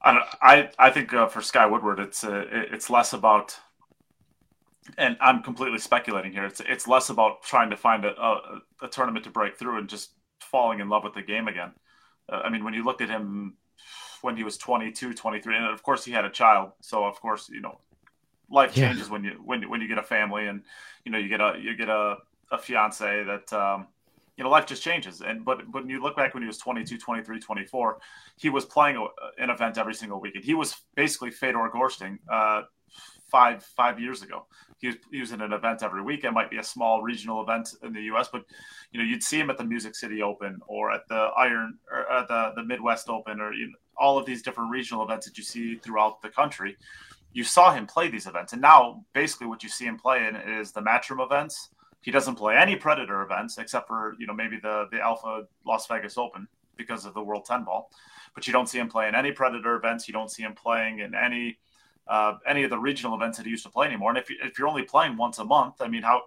[0.04, 3.58] I I think uh, for Sky Woodward, it's uh, it's less about,
[4.98, 6.46] and I'm completely speculating here.
[6.46, 9.88] It's it's less about trying to find a, a, a tournament to break through and
[9.88, 11.72] just falling in love with the game again.
[12.32, 13.58] Uh, I mean, when you looked at him
[14.22, 17.50] when he was 22, 23, and of course he had a child, so of course
[17.50, 17.80] you know
[18.50, 18.90] life yeah.
[18.90, 20.64] changes when you when when you get a family and
[21.06, 22.18] you know you get a you get a
[22.52, 23.88] a fiance that um,
[24.42, 25.22] you know, life just changes.
[25.22, 28.00] And but, when you look back when he was 22, 23, 24,
[28.38, 30.44] he was playing an event every single weekend.
[30.44, 32.64] He was basically Fedor Gorsting uh,
[33.30, 34.48] five five years ago.
[34.80, 36.24] He was, he was in an event every week.
[36.24, 38.44] It might be a small regional event in the U.S., but
[38.92, 42.12] you know, you'd see him at the Music City Open or at the Iron or
[42.12, 45.38] at the the Midwest Open or you know, all of these different regional events that
[45.38, 46.78] you see throughout the country.
[47.32, 50.36] You saw him play these events, and now basically what you see him play in
[50.36, 51.70] is the matchroom events
[52.02, 55.88] he doesn't play any Predator events except for you know maybe the the Alpha Las
[55.88, 57.90] Vegas Open because of the World Ten Ball,
[58.34, 60.08] but you don't see him playing any Predator events.
[60.08, 61.58] You don't see him playing in any
[62.08, 64.10] uh, any of the regional events that he used to play anymore.
[64.10, 66.24] And if you, if you're only playing once a month, I mean, how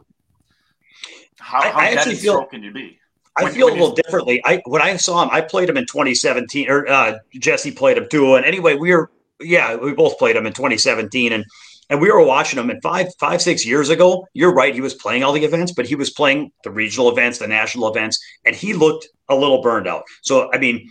[1.39, 2.99] how, I, how I dead feel, can you be?
[3.37, 4.41] I feel a little differently.
[4.45, 8.09] I when I saw him, I played him in 2017, or uh, Jesse played him
[8.09, 8.37] too.
[8.37, 9.11] And anyway, we were
[9.41, 11.45] yeah, we both played him in 2017, and
[11.91, 12.71] and we were watching him.
[12.71, 14.75] And five, five, six years ago, you're right.
[14.75, 17.89] He was playing all the events, but he was playing the regional events, the national
[17.89, 20.05] events, and he looked a little burned out.
[20.23, 20.91] So, I mean,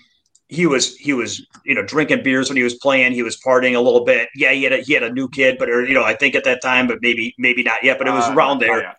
[0.50, 3.14] he was he was you know drinking beers when he was playing.
[3.14, 4.30] He was partying a little bit.
[4.36, 6.36] Yeah, he had a, he had a new kid, but or, you know I think
[6.36, 7.98] at that time, but maybe maybe not yet.
[7.98, 8.82] But it was uh, around there.
[8.82, 8.94] yeah.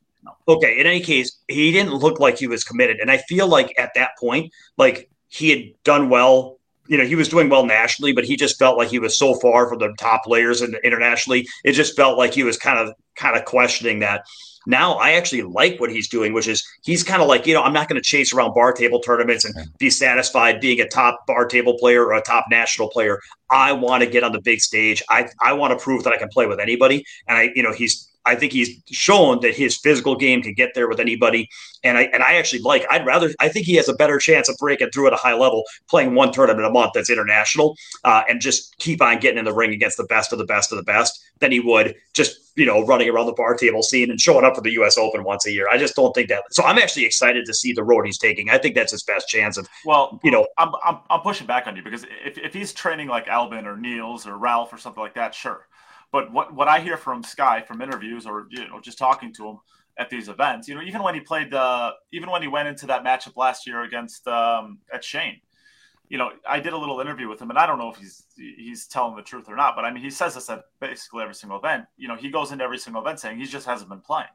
[0.48, 0.80] Okay.
[0.80, 3.92] In any case, he didn't look like he was committed, and I feel like at
[3.94, 8.24] that point, like he had done well you know, he was doing well nationally, but
[8.24, 11.46] he just felt like he was so far from the top players and internationally.
[11.64, 14.24] It just felt like he was kind of kind of questioning that.
[14.66, 17.62] Now I actually like what he's doing, which is he's kind of like, you know,
[17.62, 21.26] I'm not going to chase around bar table tournaments and be satisfied being a top
[21.26, 23.20] bar table player or a top national player.
[23.50, 25.02] I want to get on the big stage.
[25.08, 27.04] I I want to prove that I can play with anybody.
[27.28, 30.74] And I, you know, he's I think he's shown that his physical game can get
[30.74, 31.48] there with anybody.
[31.82, 32.86] And I and I actually like.
[32.90, 33.30] I'd rather.
[33.40, 36.14] I think he has a better chance of breaking through at a high level, playing
[36.14, 39.72] one tournament a month that's international, uh, and just keep on getting in the ring
[39.72, 42.84] against the best of the best of the best than he would just you know
[42.86, 44.96] running around the bar table scene and showing up for the U.S.
[44.96, 45.68] Open once a year.
[45.70, 46.44] I just don't think that.
[46.52, 48.50] So I'm actually excited to see the road he's taking.
[48.50, 49.68] I think that's his best chance of.
[49.84, 53.08] Well, you know, I'm I'm, I'm pushing back on you because if if he's training
[53.08, 55.66] like Albin or Niels or Ralph or something like that, sure.
[56.14, 59.48] But what, what I hear from Sky from interviews or you know just talking to
[59.48, 59.58] him
[59.98, 62.86] at these events, you know, even when he played, uh, even when he went into
[62.86, 65.40] that matchup last year against um, at Shane,
[66.08, 68.26] you know, I did a little interview with him, and I don't know if he's
[68.36, 71.34] he's telling the truth or not, but I mean, he says this at basically every
[71.34, 71.86] single event.
[71.96, 74.28] You know, he goes into every single event saying he just hasn't been playing.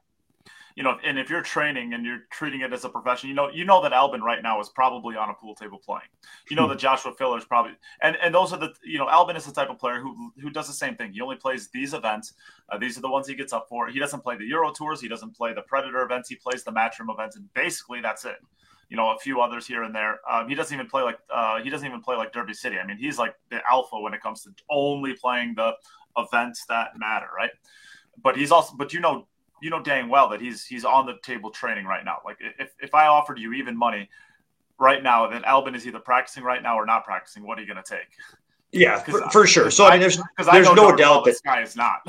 [0.79, 3.49] You know, and if you're training and you're treating it as a profession, you know,
[3.49, 6.07] you know that Albin right now is probably on a pool table playing.
[6.49, 6.69] You know hmm.
[6.69, 9.51] that Joshua Filler is probably, and and those are the, you know, Albin is the
[9.51, 11.11] type of player who who does the same thing.
[11.11, 12.31] He only plays these events.
[12.69, 13.89] Uh, these are the ones he gets up for.
[13.89, 15.01] He doesn't play the Euro tours.
[15.01, 16.29] He doesn't play the Predator events.
[16.29, 18.37] He plays the Matchroom events, and basically that's it.
[18.87, 20.21] You know, a few others here and there.
[20.31, 22.77] Um, he doesn't even play like uh, he doesn't even play like Derby City.
[22.79, 25.73] I mean, he's like the alpha when it comes to only playing the
[26.15, 27.51] events that matter, right?
[28.23, 29.27] But he's also, but you know,
[29.61, 32.17] you know dang well that he's he's on the table training right now.
[32.25, 34.09] Like if if I offered you even money
[34.79, 37.45] right now, then Albin is either practicing right now or not practicing.
[37.45, 38.07] What are you going to take?
[38.71, 39.71] Yeah, for, for, sure.
[39.71, 42.01] So I mean, there's there's no doubt that this guy is not.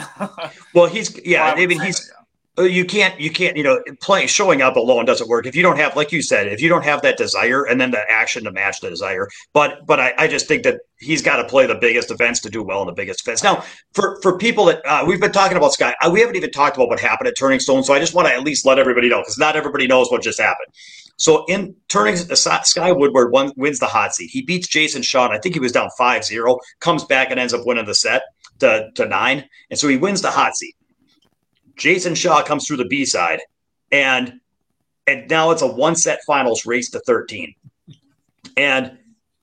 [0.74, 1.44] well, he's yeah.
[1.44, 2.06] I, I mean, he's.
[2.06, 2.19] That, yeah
[2.58, 5.78] you can't you can't you know playing showing up alone doesn't work if you don't
[5.78, 8.50] have like you said if you don't have that desire and then the action to
[8.50, 11.76] match the desire but but i, I just think that he's got to play the
[11.76, 15.04] biggest events to do well in the biggest events now for for people that uh,
[15.06, 17.60] we've been talking about sky uh, we haven't even talked about what happened at turning
[17.60, 20.10] stone so i just want to at least let everybody know because not everybody knows
[20.10, 20.68] what just happened
[21.20, 24.30] so in turning uh, Sky Woodward one, wins the hot seat.
[24.30, 25.28] He beats Jason Shaw.
[25.28, 28.22] I think he was down 5-0, comes back and ends up winning the set
[28.60, 29.44] to, to nine.
[29.68, 30.74] And so he wins the hot seat.
[31.80, 33.40] Jason Shaw comes through the B side,
[33.90, 34.38] and
[35.06, 37.54] and now it's a one set finals race to 13.
[38.56, 38.98] And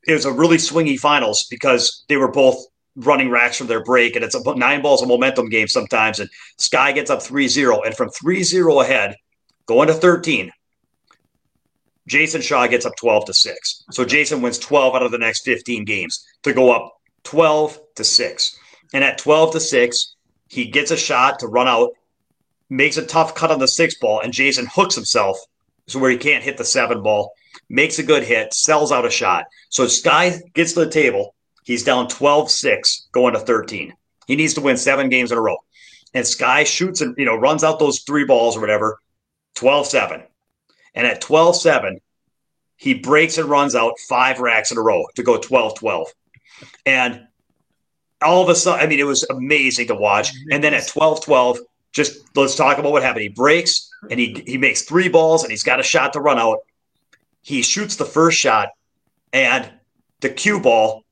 [0.07, 2.63] it was a really swingy finals because they were both
[2.95, 6.19] running racks from their break, and it's a nine balls a momentum game sometimes.
[6.19, 9.15] And Sky gets up 3 0, and from 3 0 ahead,
[9.65, 10.51] going to 13,
[12.07, 13.83] Jason Shaw gets up 12 to 6.
[13.91, 18.03] So Jason wins 12 out of the next 15 games to go up 12 to
[18.03, 18.59] 6.
[18.93, 20.15] And at 12 to 6,
[20.49, 21.89] he gets a shot to run out
[22.69, 25.37] makes a tough cut on the six ball, and Jason hooks himself
[25.87, 27.33] so where he can't hit the seven ball,
[27.69, 29.45] makes a good hit, sells out a shot.
[29.69, 31.33] So Sky gets to the table.
[31.63, 33.93] He's down 12 6 going to 13.
[34.27, 35.57] He needs to win seven games in a row.
[36.13, 38.99] And Sky shoots and, you know, runs out those three balls or whatever,
[39.55, 40.23] 12 7.
[40.93, 41.99] And at 12 7,
[42.75, 46.07] he breaks and runs out five racks in a row to go 12 12.
[46.85, 47.27] And
[48.21, 50.31] all of a sudden, I mean, it was amazing to watch.
[50.51, 51.59] And then at 12 12,
[51.93, 53.23] just let's talk about what happened.
[53.23, 56.39] He breaks and he he makes three balls and he's got a shot to run
[56.39, 56.59] out.
[57.41, 58.69] He shoots the first shot
[59.33, 59.71] and
[60.21, 61.03] the cue ball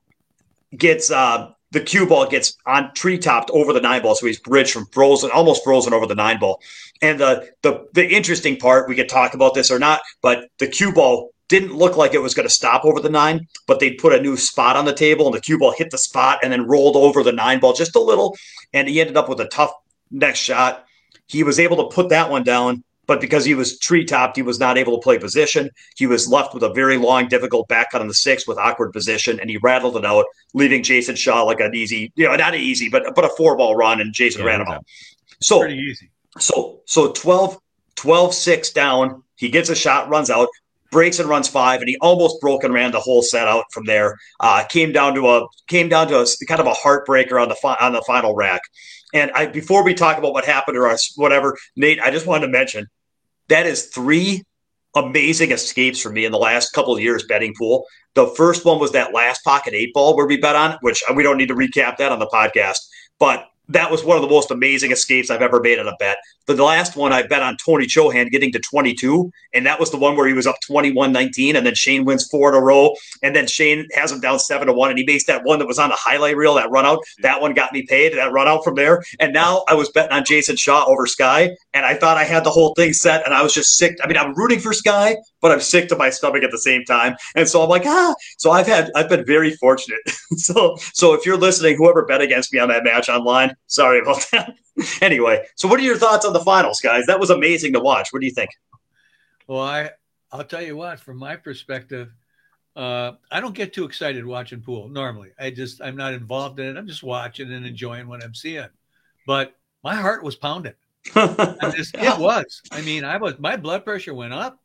[0.76, 4.40] gets uh, the cue ball gets on tree topped over the nine ball, so he's
[4.40, 6.62] bridged from frozen, almost frozen over the nine ball.
[7.02, 10.68] And the the the interesting part, we could talk about this or not, but the
[10.68, 13.92] cue ball didn't look like it was going to stop over the nine, but they
[13.92, 16.52] put a new spot on the table, and the cue ball hit the spot and
[16.52, 18.36] then rolled over the nine ball just a little,
[18.74, 19.72] and he ended up with a tough
[20.12, 20.86] next shot.
[21.28, 24.42] He was able to put that one down, but because he was tree topped, he
[24.42, 25.70] was not able to play position.
[25.96, 28.94] He was left with a very long, difficult back cut on the six with awkward
[28.94, 32.54] position, and he rattled it out, leaving Jason Shaw like an easy, you know, not
[32.54, 34.86] an easy, but but a four ball run, and Jason yeah, ran him out.
[35.42, 36.10] So pretty easy.
[36.40, 37.60] So so 12,
[37.96, 39.24] 12 6 down.
[39.38, 40.48] He gets a shot, runs out,
[40.92, 43.86] breaks and runs five, and he almost broke and ran the whole set out from
[43.86, 44.18] there.
[44.40, 47.56] Uh, came down to a came down to a kind of a heartbreaker on the
[47.56, 48.62] fi- on the final rack.
[49.16, 52.52] And I, before we talk about what happened or whatever, Nate, I just wanted to
[52.52, 52.88] mention
[53.48, 54.44] that is three
[54.94, 57.86] amazing escapes for me in the last couple of years betting pool.
[58.14, 61.24] The first one was that last pocket eight ball where we bet on, which we
[61.24, 62.78] don't need to recap that on the podcast.
[63.18, 66.18] But that was one of the most amazing escapes I've ever made on a bet.
[66.46, 69.98] The last one I bet on Tony Chohan getting to 22, and that was the
[69.98, 72.94] one where he was up 21 19, and then Shane wins four in a row,
[73.24, 75.68] and then Shane has him down seven to one, and he makes that one that
[75.68, 77.00] was on the highlight reel, that run out.
[77.22, 79.04] That one got me paid, that run out from there.
[79.20, 82.44] And now I was betting on Jason Shaw over Sky, and I thought I had
[82.44, 83.98] the whole thing set, and I was just sick.
[84.04, 86.84] I mean, I'm rooting for Sky, but I'm sick to my stomach at the same
[86.86, 87.16] time.
[87.36, 88.16] And so I'm like, ah.
[88.40, 90.00] So I've had, I've been very fortunate.
[90.38, 94.26] so, so if you're listening, whoever bet against me on that match online, sorry about
[94.32, 94.56] that.
[95.04, 97.06] anyway, so what are your thoughts on the finals, guys?
[97.06, 98.12] That was amazing to watch.
[98.12, 98.50] What do you think?
[99.46, 99.92] Well, I
[100.32, 102.12] I'll tell you what, from my perspective,
[102.76, 105.30] uh, I don't get too excited watching pool normally.
[105.38, 106.76] I just I'm not involved in it.
[106.76, 108.66] I'm just watching and enjoying what I'm seeing.
[109.28, 109.54] But
[109.84, 110.74] my heart was pounding.
[111.14, 112.64] just, it was.
[112.72, 114.60] I mean, I was my blood pressure went up,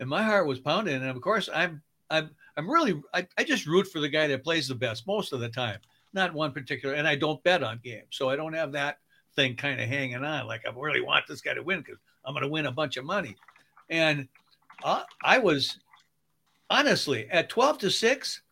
[0.00, 0.96] and my heart was pounding.
[0.96, 4.42] And of course, I'm I'm I'm really I, I just root for the guy that
[4.42, 5.78] plays the best most of the time
[6.12, 8.98] not one particular, and I don't bet on games, so I don't have that
[9.36, 10.46] thing kind of hanging on.
[10.46, 12.96] Like I really want this guy to win because I'm going to win a bunch
[12.96, 13.36] of money.
[13.88, 14.28] And
[14.82, 15.78] uh, I was
[16.68, 18.42] honestly at 12 to six,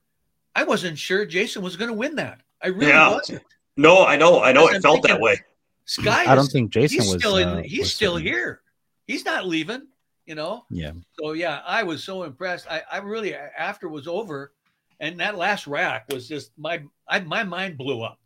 [0.54, 2.40] I wasn't sure Jason was going to win that.
[2.62, 3.10] I really yeah.
[3.10, 3.42] wasn't.
[3.76, 4.68] No, I know, I know.
[4.68, 5.40] It felt that way.
[5.84, 7.48] Sky, I don't think Jason he's was still in.
[7.48, 8.60] Uh, he's still here.
[9.06, 9.86] He's not leaving.
[10.28, 10.66] You know.
[10.68, 10.92] Yeah.
[11.18, 12.70] So yeah, I was so impressed.
[12.70, 14.52] I, I really after it was over,
[15.00, 18.18] and that last rack was just my I, my mind blew up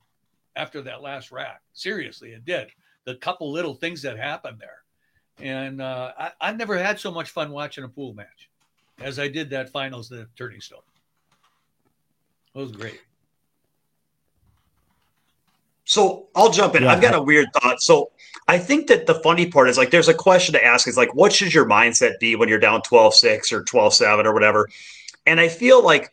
[0.57, 1.63] after that last rack.
[1.75, 2.71] Seriously, it did.
[3.05, 4.83] The couple little things that happened there,
[5.39, 8.51] And uh, I, I've never had so much fun watching a pool match
[9.01, 10.81] as I did that finals the Turning Stone.
[12.53, 13.01] It was great.
[15.93, 16.85] So I'll jump in.
[16.85, 16.93] Yeah.
[16.93, 17.83] I've got a weird thought.
[17.83, 18.13] So
[18.49, 21.15] I think that the funny part is like there's a question to ask is like,
[21.15, 24.71] what should your mindset be when you're down 12 6 or 12 7 or whatever?
[25.27, 26.11] And I feel like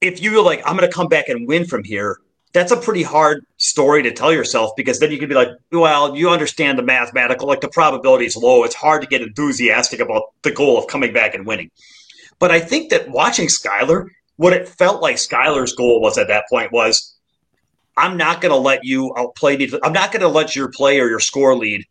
[0.00, 2.16] if you're like, I'm going to come back and win from here,
[2.54, 6.16] that's a pretty hard story to tell yourself because then you could be like, well,
[6.16, 8.64] you understand the mathematical, like the probability is low.
[8.64, 11.70] It's hard to get enthusiastic about the goal of coming back and winning.
[12.38, 16.44] But I think that watching Skylar, what it felt like Skylar's goal was at that
[16.48, 17.17] point was
[17.98, 19.70] I'm not going to let you outplay me.
[19.82, 21.84] I'm not going to let your play or your score lead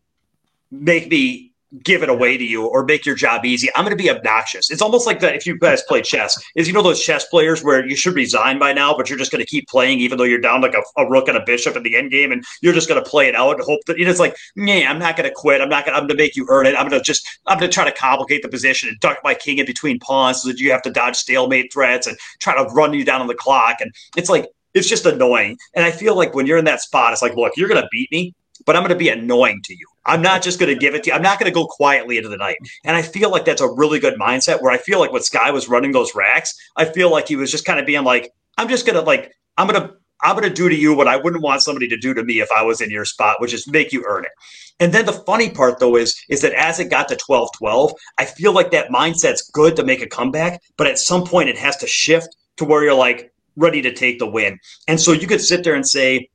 [0.70, 1.48] make me
[1.82, 3.68] give it away to you or make your job easy.
[3.74, 4.70] I'm going to be obnoxious.
[4.70, 7.62] It's almost like that if you guys play chess, is you know those chess players
[7.62, 10.24] where you should resign by now, but you're just going to keep playing even though
[10.24, 12.72] you're down like a, a rook and a bishop in the end game, and you're
[12.72, 14.98] just going to play it out and hope that you know, it's like, nah, I'm
[14.98, 15.60] not going to quit.
[15.60, 15.94] I'm not going.
[15.94, 16.74] I'm going to make you earn it.
[16.74, 19.34] I'm going to just I'm going to try to complicate the position and duck my
[19.34, 22.64] king in between pawns so that you have to dodge stalemate threats and try to
[22.70, 23.76] run you down on the clock.
[23.80, 24.46] And it's like
[24.78, 25.58] it's just annoying.
[25.74, 27.88] And I feel like when you're in that spot, it's like, look, you're going to
[27.90, 29.86] beat me, but I'm going to be annoying to you.
[30.06, 31.16] I'm not just going to give it to you.
[31.16, 32.56] I'm not going to go quietly into the night.
[32.84, 35.50] And I feel like that's a really good mindset where I feel like when Sky
[35.50, 38.68] was running those racks, I feel like he was just kind of being like, I'm
[38.68, 41.16] just going to like, I'm going to, I'm going to do to you what I
[41.16, 43.68] wouldn't want somebody to do to me if I was in your spot, which is
[43.68, 44.32] make you earn it.
[44.80, 48.24] And then the funny part though is is that as it got to 12-12, I
[48.24, 51.76] feel like that mindset's good to make a comeback, but at some point it has
[51.78, 54.58] to shift to where you're like ready to take the win.
[54.86, 56.28] And so you could sit there and say,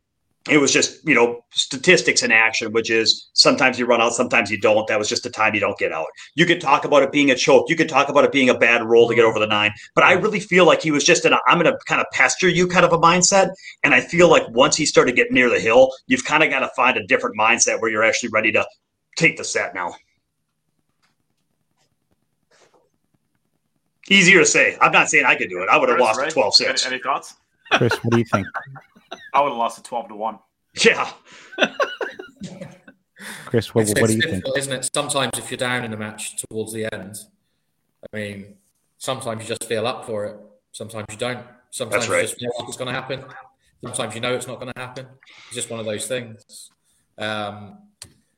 [0.49, 4.51] it was just you know statistics in action which is sometimes you run out sometimes
[4.51, 4.85] you don't.
[4.87, 6.07] That was just the time you don't get out.
[6.35, 7.69] You could talk about it being a choke.
[7.69, 9.71] You could talk about it being a bad roll to get over the nine.
[9.95, 12.07] But i really feel like he was just in a i'm going to kind of
[12.11, 13.51] pester you kind of a mindset.
[13.83, 16.59] And i feel like once he started getting near the hill you've kind of got
[16.59, 18.65] to find a different mindset where you're actually ready to
[19.15, 19.95] take the set now
[24.09, 26.33] easier to say i'm not saying i could do it i would have lost right.
[26.33, 27.35] 12-6 any, any thoughts
[27.71, 28.45] chris what do you think
[29.33, 30.39] I would have lost it twelve to one.
[30.83, 31.11] Yeah.
[33.45, 34.43] Chris, what, what do you think?
[34.57, 34.89] Isn't it?
[34.93, 37.17] Sometimes if you're down in a match towards the end,
[38.11, 38.55] I mean,
[38.97, 40.35] sometimes you just feel up for it.
[40.71, 41.45] Sometimes you don't.
[41.69, 42.17] Sometimes right.
[42.17, 43.23] you just feel like it's going to happen.
[43.81, 45.07] Sometimes you know it's not going to happen.
[45.47, 46.69] It's just one of those things.
[47.17, 47.77] Um,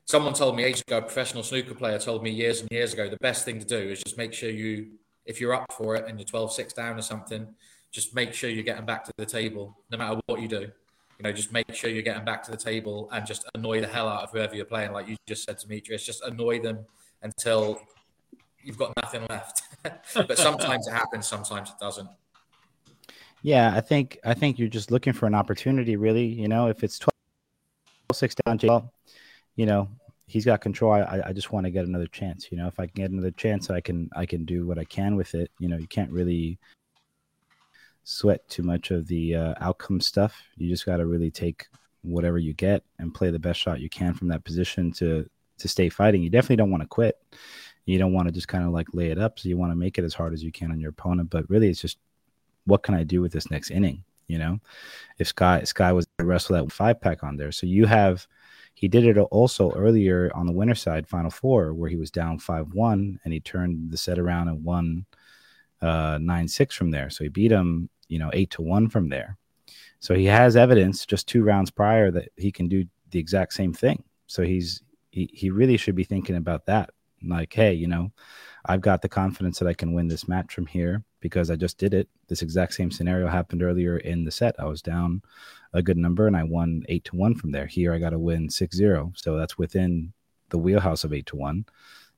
[0.04, 3.08] someone told me ages ago, a professional snooker player told me years and years ago,
[3.08, 4.88] the best thing to do is just make sure you,
[5.26, 7.46] if you're up for it and you're 12 6 down or something,
[7.90, 10.60] just make sure you're getting back to the table no matter what you do.
[11.18, 13.86] You know, just make sure you're getting back to the table and just annoy the
[13.86, 14.92] hell out of whoever you're playing.
[14.92, 16.84] Like you just said, Demetrius, just annoy them
[17.22, 17.80] until
[18.62, 19.62] you've got nothing left.
[20.14, 22.08] but sometimes it happens, sometimes it doesn't.
[23.42, 26.26] Yeah, I think I think you're just looking for an opportunity, really.
[26.26, 27.12] You know, if it's 12
[28.12, 28.90] 6 down,
[29.54, 29.88] you know,
[30.26, 30.92] he's got control.
[30.92, 32.50] I, I just want to get another chance.
[32.50, 34.84] You know, if I can get another chance, I can I can do what I
[34.84, 35.50] can with it.
[35.58, 36.58] You know, you can't really
[38.04, 40.40] sweat too much of the uh, outcome stuff.
[40.56, 41.66] You just got to really take
[42.02, 45.68] whatever you get and play the best shot you can from that position to to
[45.68, 46.22] stay fighting.
[46.22, 47.18] You definitely don't want to quit.
[47.86, 49.38] You don't want to just kind of like lay it up.
[49.38, 51.30] So you want to make it as hard as you can on your opponent.
[51.30, 51.98] But really, it's just
[52.64, 54.02] what can I do with this next inning?
[54.26, 54.60] You know,
[55.18, 58.26] if Sky Sky was to wrestle that five pack on there, so you have.
[58.76, 62.38] He did it also earlier on the winner side, Final Four, where he was down
[62.38, 65.06] five one, and he turned the set around and won
[65.82, 67.10] uh, nine six from there.
[67.10, 69.36] So he beat him you know, eight to one from there.
[70.00, 73.72] So he has evidence just two rounds prior that he can do the exact same
[73.72, 74.04] thing.
[74.26, 76.90] So he's he, he really should be thinking about that.
[77.24, 78.12] Like, hey, you know,
[78.68, 81.78] I've got the confidence that I can win this match from here because I just
[81.78, 82.08] did it.
[82.28, 84.54] This exact same scenario happened earlier in the set.
[84.58, 85.22] I was down
[85.72, 87.66] a good number and I won eight to one from there.
[87.66, 89.12] Here I got to win six zero.
[89.14, 90.12] So that's within
[90.50, 91.64] the wheelhouse of eight to one.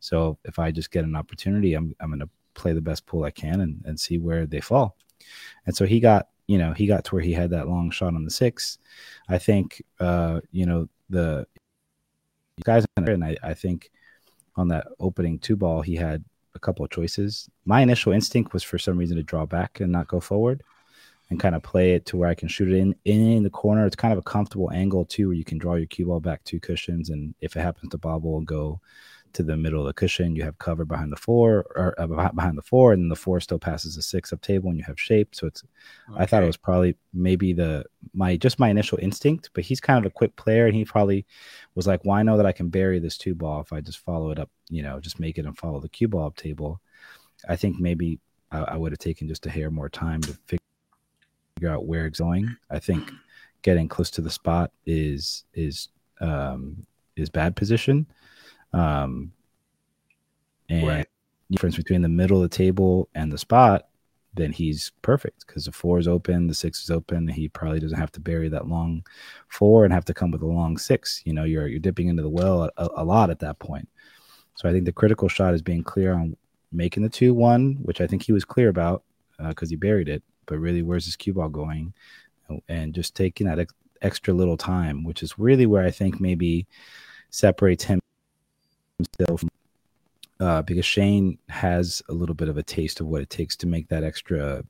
[0.01, 3.31] So if I just get an opportunity, I'm I'm gonna play the best pool I
[3.31, 4.97] can and, and see where they fall.
[5.67, 8.15] And so he got, you know, he got to where he had that long shot
[8.15, 8.79] on the six.
[9.29, 11.47] I think, uh, you know, the
[12.65, 13.91] guys, and I, I think
[14.57, 16.25] on that opening two ball, he had
[16.59, 17.49] a couple of choices.
[17.65, 20.63] My initial instinct was for some reason to draw back and not go forward
[21.31, 23.87] and kind of play it to where I can shoot it in, in, the corner.
[23.87, 26.43] It's kind of a comfortable angle too, where you can draw your cue ball back
[26.45, 28.81] two cushions, and if it happens to bobble and go
[29.33, 30.37] to the middle of the cushion.
[30.37, 33.41] You have cover behind the four or uh, behind the four, and then the four
[33.41, 35.35] still passes a six up table, and you have shape.
[35.35, 35.63] So it's.
[36.11, 36.23] Okay.
[36.23, 40.05] I thought it was probably maybe the my just my initial instinct, but he's kind
[40.05, 41.27] of a quick player, and he probably
[41.75, 43.99] was like, "Why well, know that I can bury this two ball if I just
[43.99, 44.51] follow it up?
[44.69, 46.81] You know, just make it and follow the cue ball up table."
[47.49, 48.19] I think maybe
[48.51, 50.61] I, I would have taken just a hair more time to figure
[51.73, 52.57] out where it's going.
[52.71, 53.11] I think
[53.63, 55.89] getting close to the spot is is
[56.21, 58.07] um, is bad position.
[58.73, 59.33] Um,
[60.69, 61.07] And right.
[61.51, 63.89] difference between the middle of the table and the spot,
[64.35, 67.27] then he's perfect because the four is open, the six is open.
[67.27, 69.05] He probably doesn't have to bury that long
[69.49, 71.23] four and have to come with a long six.
[71.25, 73.89] You know, you're you're dipping into the well a, a lot at that point.
[74.55, 76.37] So I think the critical shot is being clear on
[76.73, 79.03] making the two one, which I think he was clear about
[79.39, 80.23] because uh, he buried it.
[80.47, 81.95] But really, where's his cue ball going?
[82.69, 86.67] And just taking that ex- extra little time, which is really where I think maybe
[87.31, 88.01] separates him
[89.27, 89.49] from
[90.41, 93.67] uh, because Shane has a little bit of a taste of what it takes to
[93.67, 94.63] make that extra,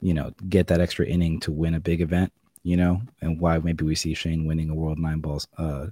[0.00, 3.58] you know, get that extra inning to win a big event, you know, and why
[3.58, 5.86] maybe we see Shane winning a World Nine Balls, uh,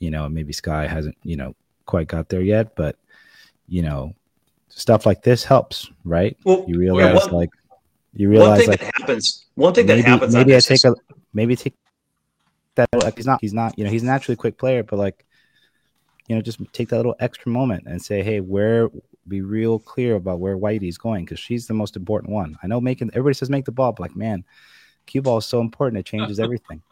[0.00, 1.54] you know, maybe Sky hasn't, you know,
[1.86, 2.96] quite got there yet, but
[3.68, 4.14] you know,
[4.68, 6.36] stuff like this helps, right?
[6.44, 7.50] Well, you realize one, like
[8.14, 9.46] you realize one thing like that happens.
[9.54, 10.34] One thing maybe, that happens.
[10.34, 10.94] Maybe I take a
[11.32, 11.74] maybe take
[12.74, 12.88] that.
[12.92, 13.40] Like he's not.
[13.40, 13.78] He's not.
[13.78, 15.24] You know, he's naturally a quick player, but like
[16.30, 18.88] you know, just take that little extra moment and say, hey, where
[19.26, 22.56] be real clear about where Whitey's going because she's the most important one.
[22.62, 24.44] I know making everybody says make the ball, but like man,
[25.06, 26.82] cue ball is so important; it changes everything.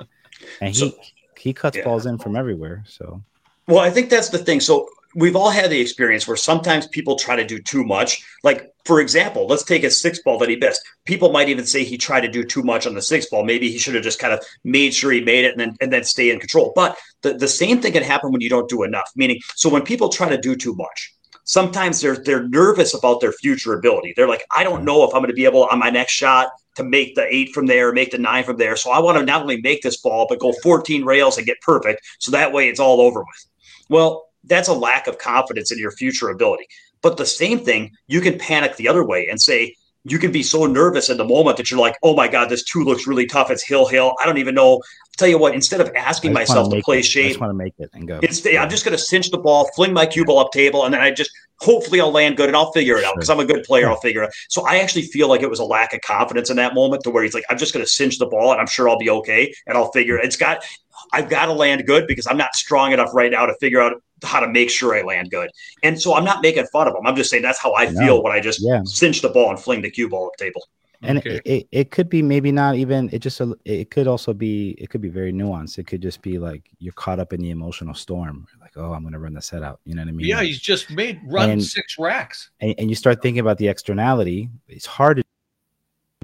[0.61, 0.91] and he so,
[1.39, 1.85] he cuts yeah.
[1.85, 2.83] balls in from everywhere.
[2.89, 3.23] So,
[3.69, 4.59] well, I think that's the thing.
[4.59, 8.25] So we've all had the experience where sometimes people try to do too much.
[8.43, 10.83] Like, for example, let's take a six ball that he missed.
[11.05, 13.45] People might even say he tried to do too much on the six ball.
[13.45, 15.93] Maybe he should have just kind of made sure he made it and then and
[15.93, 16.73] then stay in control.
[16.75, 19.11] But the, the same thing can happen when you don't do enough.
[19.17, 23.33] Meaning, so when people try to do too much, sometimes they're they're nervous about their
[23.33, 24.15] future ability.
[24.17, 26.49] They're like, I don't know if I'm going to be able on my next shot
[26.77, 28.77] to make the eight from there, make the nine from there.
[28.77, 31.61] So I want to not only make this ball, but go 14 rails and get
[31.61, 32.03] perfect.
[32.21, 33.47] So that way it's all over with.
[33.89, 36.67] Well, that's a lack of confidence in your future ability.
[37.03, 39.75] But the same thing, you can panic the other way and say,
[40.05, 42.65] you can be so nervous in the moment that you're like, oh my God, this
[42.65, 43.51] two looks really tough.
[43.51, 44.15] It's hill, hill.
[44.21, 44.75] I don't even know.
[44.75, 44.83] I'll
[45.17, 47.05] tell you what, instead of asking myself to, to play it.
[47.05, 48.21] shape, I just want to make it and go.
[48.21, 50.95] Instead, I'm just going to cinch the ball, fling my cue ball up table, and
[50.95, 51.31] then I just
[51.61, 53.89] hopefully I'll land good and I'll figure it out because I'm a good player.
[53.89, 54.33] I'll figure it out.
[54.49, 57.11] So I actually feel like it was a lack of confidence in that moment to
[57.11, 59.11] where he's like, I'm just going to cinch the ball and I'm sure I'll be
[59.11, 60.25] okay and I'll figure it.
[60.25, 60.65] It's got,
[61.13, 64.01] I've got to land good because I'm not strong enough right now to figure out
[64.23, 65.51] how to make sure I land good.
[65.83, 67.07] And so I'm not making fun of them.
[67.07, 68.21] I'm just saying that's how I feel no.
[68.21, 68.83] when I just yeah.
[68.85, 70.63] cinch the ball and fling the cue ball up the table.
[71.01, 71.37] And okay.
[71.37, 74.91] it, it, it, could be maybe not even it just it could also be it
[74.91, 75.79] could be very nuanced.
[75.79, 78.49] It could just be like you're caught up in the emotional storm.
[78.61, 79.79] Like, oh, I'm gonna run the set out.
[79.85, 80.27] You know what I mean?
[80.27, 82.51] Yeah, he's just made run and, six racks.
[82.59, 84.51] And, and, you start thinking about the externality.
[84.67, 85.25] It's hard to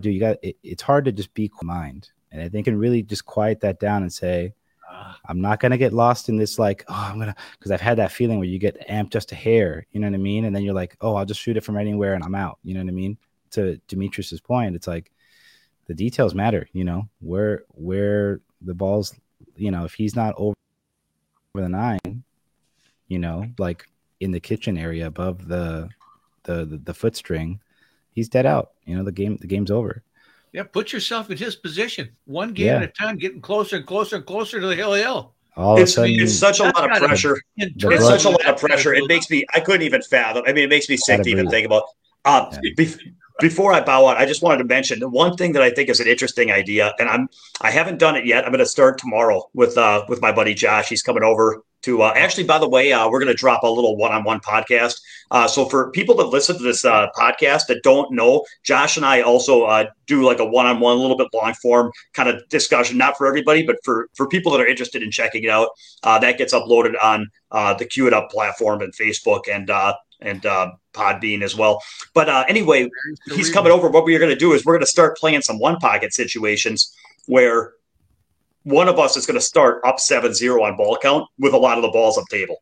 [0.01, 0.11] do.
[0.11, 2.11] You got it, it's hard to just be mind.
[2.33, 4.55] And I think can really just quiet that down and say,
[5.27, 8.13] I'm not gonna get lost in this like, oh, I'm gonna because I've had that
[8.13, 10.45] feeling where you get amped just a hair, you know what I mean?
[10.45, 12.59] And then you're like, oh, I'll just shoot it from anywhere and I'm out.
[12.63, 13.19] You know what I mean?
[13.53, 15.11] To Demetrius's point, it's like
[15.87, 19.15] the details matter, you know, where where the ball's
[19.57, 20.55] you know, if he's not over
[21.55, 22.25] the nine,
[23.09, 23.87] you know, like
[24.21, 25.89] in the kitchen area above the
[26.45, 27.61] the the, the foot string,
[28.13, 28.73] he's dead out.
[28.85, 30.03] You know, the game the game's over.
[30.55, 32.11] Yeah, put yourself in his position.
[32.27, 32.77] One game yeah.
[32.77, 35.35] at a time, getting closer and closer and closer to the hill hill.
[35.57, 37.41] All it's, sudden, it's such a lot of pressure.
[37.57, 38.95] It's such a lot of pressure.
[38.95, 39.45] It makes me.
[39.53, 40.45] I couldn't even fathom.
[40.47, 41.83] I mean, it makes me sick to even think about.
[42.25, 42.87] Um, yeah.
[43.41, 45.89] before I bow out, I just wanted to mention the one thing that I think
[45.89, 47.29] is an interesting idea, and I'm
[47.61, 48.45] I haven't done it yet.
[48.45, 50.89] I'm going to start tomorrow with uh, with my buddy Josh.
[50.89, 53.69] He's coming over to uh, actually, by the way, uh, we're going to drop a
[53.69, 55.01] little one-on-one podcast.
[55.31, 59.05] Uh, so for people that listen to this uh, podcast that don't know, Josh and
[59.05, 62.97] I also uh, do like a one-on-one, a little bit long form kind of discussion,
[62.97, 65.69] not for everybody, but for for people that are interested in checking it out.
[66.03, 67.29] Uh, that gets uploaded on
[67.79, 69.71] the Cue It Up platform and Facebook and
[70.21, 70.43] and
[70.95, 71.83] Podbean as well.
[72.15, 72.89] But anyway,
[73.35, 73.89] he's coming over.
[73.89, 76.95] What we're going to do is we're going to start playing some one pocket situations
[77.27, 77.73] where
[78.65, 81.79] one of us is going to start up 7-0 on ball count with a lot
[81.79, 82.57] of the balls up table.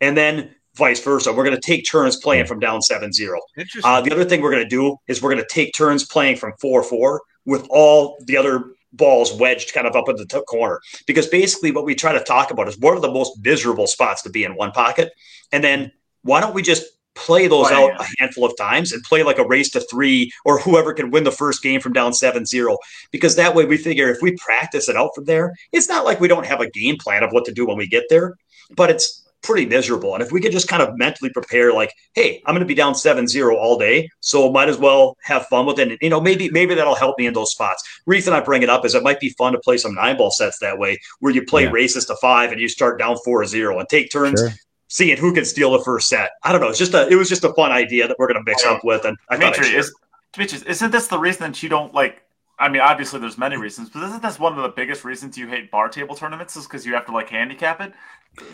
[0.00, 1.32] And then vice versa.
[1.32, 3.36] We're going to take turns playing from down 7-0.
[3.82, 6.36] Uh, the other thing we're going to do is we're going to take turns playing
[6.36, 10.80] from 4-4 with all the other balls wedged kind of up in the t- corner.
[11.06, 14.22] Because basically what we try to talk about is what are the most miserable spots
[14.22, 15.12] to be in one pocket?
[15.52, 16.84] And then why don't we just
[17.20, 20.58] play those out a handful of times and play like a race to three or
[20.58, 22.76] whoever can win the first game from down 7-0
[23.10, 26.20] because that way we figure if we practice it out from there it's not like
[26.20, 28.36] we don't have a game plan of what to do when we get there
[28.76, 30.14] but it's pretty miserable.
[30.14, 32.74] And if we could just kind of mentally prepare like hey i'm going to be
[32.74, 35.88] down 7-0 all day so might as well have fun with it.
[35.88, 37.82] And you know maybe maybe that'll help me in those spots.
[38.06, 40.30] Reason i bring it up is it might be fun to play some nine ball
[40.30, 41.70] sets that way where you play yeah.
[41.70, 44.50] races to five and you start down 4-0 and take turns sure
[44.90, 46.32] seeing who can steal the first set.
[46.42, 46.68] I don't know.
[46.68, 48.80] It's just a it was just a fun idea that we're going to mix up
[48.84, 49.94] oh, with, and I Dimitri, is,
[50.32, 52.22] Dimitri, isn't this the reason that you don't like
[52.60, 55.48] I mean, obviously, there's many reasons, but isn't this one of the biggest reasons you
[55.48, 56.56] hate bar table tournaments?
[56.56, 57.94] Is because you have to like handicap it.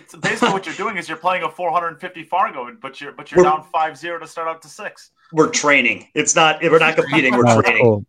[0.06, 3.42] So basically, what you're doing is you're playing a 450 Fargo, but you're but you're
[3.42, 5.10] we're, down 5-0 to start out to six.
[5.32, 6.06] We're training.
[6.14, 6.62] It's not.
[6.62, 7.36] We're not competing.
[7.36, 7.82] We're no, training.
[7.82, 8.06] Cool.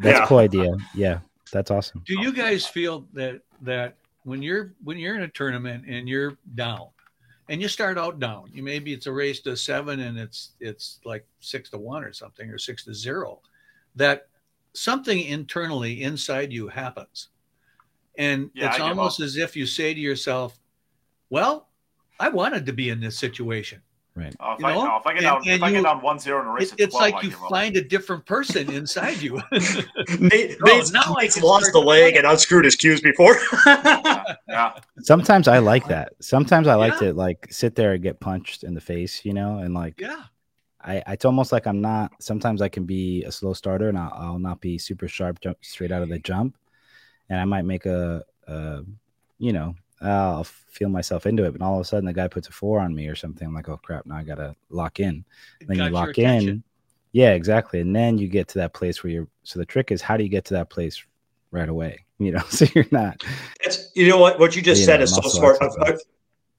[0.00, 0.24] That's yeah.
[0.24, 0.76] a cool idea.
[0.92, 1.20] Yeah,
[1.52, 2.02] that's awesome.
[2.04, 6.36] Do you guys feel that that when you're when you're in a tournament and you're
[6.56, 6.88] down,
[7.48, 11.00] and you start out down, you maybe it's a race to seven and it's it's
[11.04, 13.40] like six to one or something or six to zero,
[13.96, 14.28] that
[14.74, 17.28] something internally inside you happens.
[18.16, 20.58] And yeah, it's almost as if you say to yourself,
[21.30, 21.68] Well,
[22.20, 23.80] I wanted to be in this situation.
[24.18, 24.34] Right.
[24.40, 26.40] Oh, if, I, no, oh, if I get down, if I get down one zero
[26.40, 29.40] in a race, it, it's like you find a different person inside you.
[30.18, 33.36] Nate, oh, Nate's, now Nate's lost the leg and unscrewed his cues before.
[33.66, 36.14] yeah, yeah, Sometimes I like that.
[36.20, 37.08] Sometimes I like yeah.
[37.08, 40.24] to like sit there and get punched in the face, you know, and like yeah.
[40.80, 42.10] I, it's almost like I'm not.
[42.20, 45.58] Sometimes I can be a slow starter, and I'll, I'll not be super sharp jump
[45.60, 46.56] straight out of the jump,
[47.28, 48.82] and I might make a, a
[49.38, 52.48] you know, I'll feel myself into it, but all of a sudden the guy puts
[52.48, 53.46] a four on me or something.
[53.46, 55.24] I'm like, oh crap, now I gotta lock in.
[55.66, 56.62] Then you lock in,
[57.12, 59.28] yeah, exactly, and then you get to that place where you're.
[59.42, 61.04] So the trick is, how do you get to that place
[61.50, 62.04] right away?
[62.20, 63.22] You know, so you're not.
[63.60, 65.56] It's you know what what you just you said know, is so smart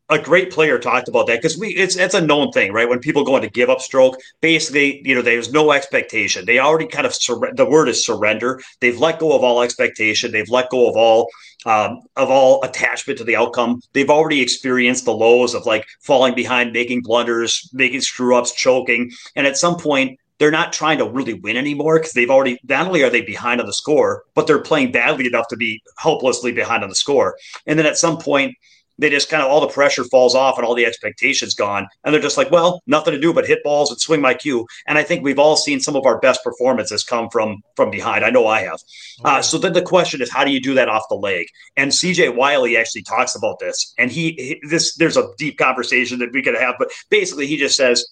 [0.10, 2.90] a great player talked about that because we it's it's a known thing, right?
[2.90, 6.46] When people go into give up stroke, basically, you know, there's no expectation.
[6.46, 8.60] They already kind of sur- the word is surrender.
[8.80, 10.32] They've let go of all expectation.
[10.32, 11.30] They've let go of all
[11.66, 13.82] um, of all attachment to the outcome.
[13.94, 19.12] They've already experienced the lows of like falling behind, making blunders, making screw ups, choking,
[19.36, 20.18] and at some point.
[20.40, 23.60] They're not trying to really win anymore because they've already not only are they behind
[23.60, 27.36] on the score, but they're playing badly enough to be hopelessly behind on the score.
[27.68, 28.56] And then at some point,
[29.00, 31.88] they just kind of all the pressure falls off and all the expectations gone.
[32.04, 34.68] And they're just like, well, nothing to do but hit balls and swing my cue.
[34.88, 38.26] And I think we've all seen some of our best performances come from from behind.
[38.26, 38.80] I know I have.
[39.24, 39.40] Uh, okay.
[39.40, 41.48] Uh, so then the question is, how do you do that off the leg?
[41.78, 43.94] And CJ Wiley actually talks about this.
[43.98, 47.56] And he, he this there's a deep conversation that we could have, but basically he
[47.58, 48.06] just says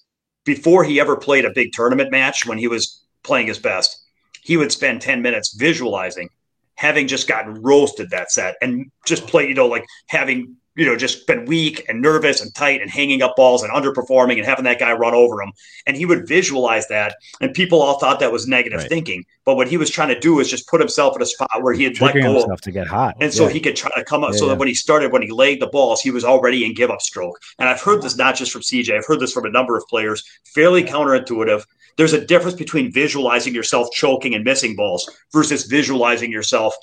[0.46, 4.02] before he ever played a big tournament match when he was playing his best,
[4.42, 6.30] he would spend 10 minutes visualizing
[6.76, 10.96] having just gotten roasted that set and just play, you know, like having you know,
[10.96, 14.64] just been weak and nervous and tight and hanging up balls and underperforming and having
[14.66, 15.52] that guy run over him.
[15.88, 17.16] And he would visualize that.
[17.42, 18.90] And people all thought that was negative right.
[18.90, 19.26] thinking.
[19.44, 21.74] But what he was trying to do is just put himself in a spot where
[21.74, 23.16] he had let go himself to get hot.
[23.20, 25.24] And so he could try to come up yeah, so that when he started, when
[25.24, 27.40] he laid the balls, he was already in give up stroke.
[27.58, 29.84] And I've heard this not just from CJ, I've heard this from a number of
[29.88, 31.66] players, fairly counterintuitive.
[31.98, 36.76] There's a difference between visualizing yourself choking and missing balls versus visualizing yourself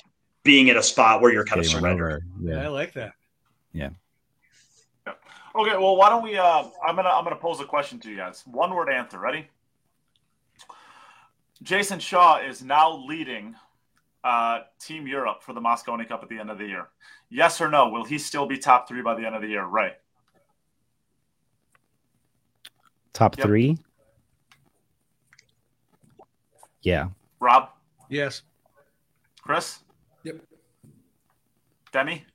[0.43, 2.21] being in a spot where you're kind of surrendering.
[2.41, 3.13] Yeah, I like that.
[3.75, 3.89] Yeah.
[5.05, 5.13] yeah.
[5.53, 5.77] Okay.
[5.77, 6.37] Well, why don't we?
[6.37, 8.43] Uh, I'm gonna I'm gonna pose a question to you guys.
[8.45, 9.19] One word answer.
[9.19, 9.49] Ready?
[11.61, 13.55] Jason Shaw is now leading
[14.23, 16.87] uh, Team Europe for the Mosconi Cup at the end of the year.
[17.29, 17.89] Yes or no?
[17.89, 19.65] Will he still be top three by the end of the year?
[19.65, 19.93] Right.
[23.13, 23.47] Top yep.
[23.47, 23.77] three.
[26.81, 27.07] Yeah.
[27.39, 27.69] Rob.
[28.09, 28.43] Yes.
[29.41, 29.79] Chris.
[30.23, 30.41] Yep.
[31.91, 32.25] Demi.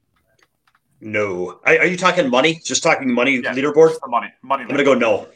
[1.00, 1.60] No.
[1.64, 2.60] Are, are you talking money?
[2.64, 3.96] Just talking money yeah, leaderboard?
[4.08, 4.28] money.
[4.42, 4.64] Money.
[4.64, 5.28] I'm gonna go no.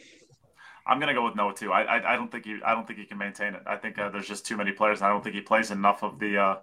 [0.86, 1.72] I'm gonna go with no too.
[1.72, 3.62] I, I, I don't think he I don't think he can maintain it.
[3.66, 5.00] I think uh, there's just too many players.
[5.00, 6.56] I don't think he plays enough of the uh,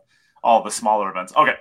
[0.43, 1.33] all the smaller events.
[1.35, 1.55] Okay,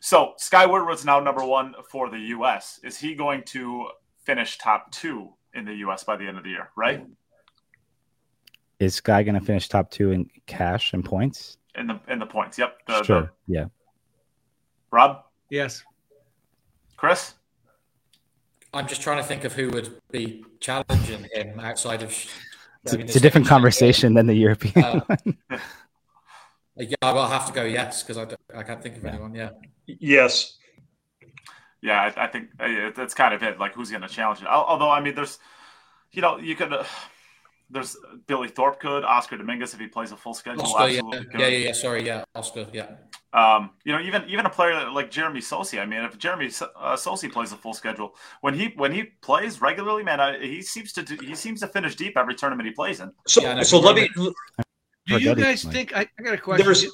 [0.00, 2.80] so Skyward was now number one for the U.S.
[2.84, 6.04] Is he going to finish top two in the U.S.
[6.04, 6.70] by the end of the year?
[6.76, 7.06] Right?
[8.80, 11.56] Is Sky going to finish top two in cash and points?
[11.74, 12.78] In the in the points, yep.
[12.86, 13.32] The, sure.
[13.48, 13.54] The...
[13.54, 13.64] yeah.
[14.90, 15.24] Rob.
[15.48, 15.82] Yes.
[16.96, 17.34] Chris?
[18.72, 22.10] I'm just trying to think of who would be challenging him outside of.
[22.84, 25.02] It's, it's a different conversation than the European.
[25.08, 25.16] Uh,
[26.76, 29.10] yeah, I'll have to go yes because I, I can't think of yeah.
[29.10, 29.34] anyone.
[29.34, 29.50] Yeah.
[29.86, 30.58] Yes.
[31.80, 33.58] Yeah, I, I think uh, that's kind of it.
[33.58, 34.48] Like, who's going to challenge it?
[34.48, 35.38] Although, I mean, there's,
[36.12, 36.72] you know, you could.
[36.72, 36.84] Uh,
[37.70, 40.62] there's Billy Thorpe could Oscar Dominguez if he plays a full schedule.
[40.62, 41.02] Oscar, yeah.
[41.38, 41.72] yeah, yeah, yeah.
[41.72, 42.92] Sorry, yeah, Oscar, yeah.
[43.34, 45.80] Um, you know, even even a player like Jeremy Sossei.
[45.80, 49.60] I mean, if Jeremy uh, Sossei plays a full schedule, when he when he plays
[49.60, 52.72] regularly, man, I, he seems to do, he seems to finish deep every tournament he
[52.72, 53.10] plays in.
[53.26, 54.08] So, yeah, so let me.
[54.14, 55.94] Do you guys think?
[55.96, 56.64] I, I got a question.
[56.64, 56.86] There's,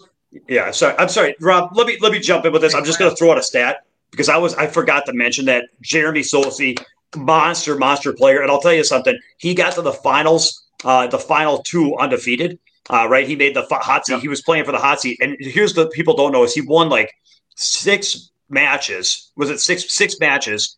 [0.49, 0.95] yeah, sorry.
[0.97, 1.77] I'm sorry, Rob.
[1.77, 2.75] Let me let me jump in with this.
[2.75, 5.45] I'm just going to throw out a stat because I was I forgot to mention
[5.45, 6.83] that Jeremy Sossei,
[7.17, 9.19] monster monster player, and I'll tell you something.
[9.37, 12.59] He got to the finals, uh, the final two undefeated
[12.91, 13.27] uh, right?
[13.27, 14.15] He made the hot seat.
[14.15, 14.23] Yep.
[14.23, 15.19] He was playing for the hot seat.
[15.21, 17.13] And here's the people don't know is he won like
[17.57, 19.31] six matches.
[19.37, 20.77] Was it six six matches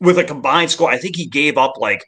[0.00, 0.90] with a combined score?
[0.90, 2.04] I think he gave up like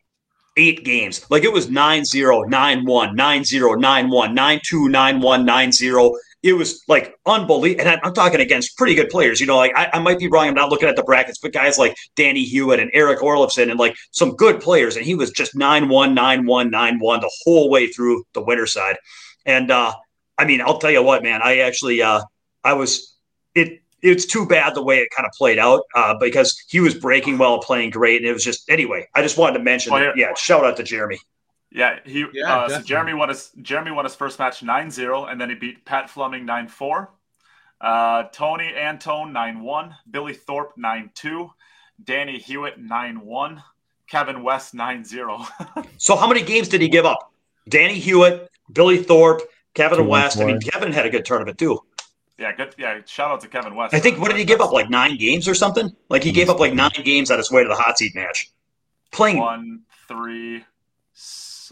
[0.56, 1.24] eight games.
[1.30, 6.16] Like it was 9-0, 9-1, 9-0, 9-1, 9-2, 9-1, 9-0.
[6.46, 7.88] It was like unbelievable.
[7.88, 9.40] And I'm talking against pretty good players.
[9.40, 10.46] You know, like I, I, might be wrong.
[10.46, 13.80] I'm not looking at the brackets, but guys like Danny Hewitt and Eric Hjorleifson and
[13.80, 14.96] like some good players.
[14.96, 18.42] And he was just 9 1, 9 1, 9 1 the whole way through the
[18.42, 18.96] winter side.
[19.44, 19.92] And uh,
[20.38, 22.22] I mean, I'll tell you what, man, I actually, uh,
[22.62, 23.16] I was,
[23.54, 26.94] it, it's too bad the way it kind of played out uh, because he was
[26.94, 29.08] breaking well, playing great, and it was just anyway.
[29.14, 30.12] I just wanted to mention, oh, yeah.
[30.14, 31.18] yeah, shout out to Jeremy.
[31.76, 35.38] Yeah, he yeah, uh, so Jeremy won his Jeremy won his first match 9-0, and
[35.38, 37.08] then he beat Pat Fleming 9-4.
[37.78, 41.50] Uh, Tony Antone 9-1, Billy Thorpe 9-2,
[42.02, 43.62] Danny Hewitt 9-1,
[44.08, 45.86] Kevin West 9-0.
[45.98, 47.30] so how many games did he give up?
[47.68, 49.42] Danny Hewitt, Billy Thorpe,
[49.74, 50.38] Kevin Two West.
[50.38, 51.78] I mean, Kevin had a good tournament too.
[52.38, 52.74] Yeah, good.
[52.78, 53.92] Yeah, shout out to Kevin West.
[53.92, 54.72] I think what did he give up?
[54.72, 55.94] Like nine games or something?
[56.08, 58.50] Like he gave up like nine games at his way to the hot seat match.
[59.12, 60.64] Playing one, three,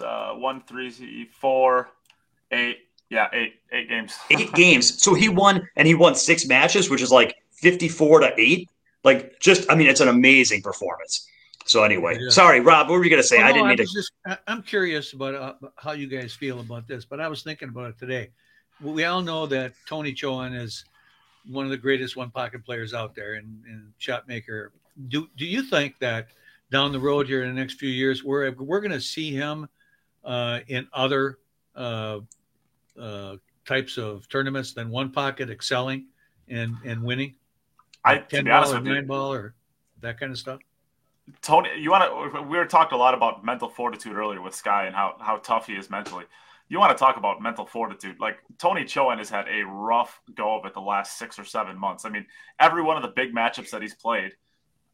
[0.01, 1.91] uh, one, three, four,
[2.51, 2.79] eight.
[3.11, 4.15] Yeah, eight, eight games.
[4.31, 5.03] eight games.
[5.03, 8.69] So he won, and he won six matches, which is like fifty-four to eight.
[9.05, 11.29] Like, just I mean, it's an amazing performance.
[11.67, 12.31] So anyway, yeah.
[12.31, 12.89] sorry, Rob.
[12.89, 13.39] What were you going to say?
[13.39, 13.85] Oh, no, I didn't mean I to.
[13.85, 14.13] Just,
[14.47, 17.91] I'm curious about uh, how you guys feel about this, but I was thinking about
[17.91, 18.31] it today.
[18.81, 20.85] We all know that Tony Chohan is
[21.49, 24.73] one of the greatest one pocket players out there and, and shot maker.
[25.09, 26.29] Do do you think that
[26.71, 29.69] down the road here in the next few years, we're we're going to see him
[30.25, 31.39] uh, in other
[31.77, 32.21] uh,
[32.99, 36.07] uh, types of tournaments than one pocket excelling
[36.49, 37.35] and and winning?
[38.05, 39.55] I ten ball or nine ball or
[40.01, 40.61] that kind of stuff.
[41.41, 42.43] Tony, you want to?
[42.43, 45.67] We were talking a lot about mental fortitude earlier with Sky and how how tough
[45.67, 46.25] he is mentally.
[46.69, 48.21] You want to talk about mental fortitude?
[48.21, 51.79] Like Tony Chohan has had a rough go of it the last six or seven
[51.79, 52.05] months.
[52.05, 52.27] I mean,
[52.59, 54.33] every one of the big matchups that he's played,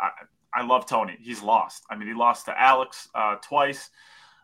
[0.01, 0.11] I,
[0.53, 1.17] I love Tony.
[1.21, 1.85] He's lost.
[1.89, 3.91] I mean, he lost to Alex uh, twice.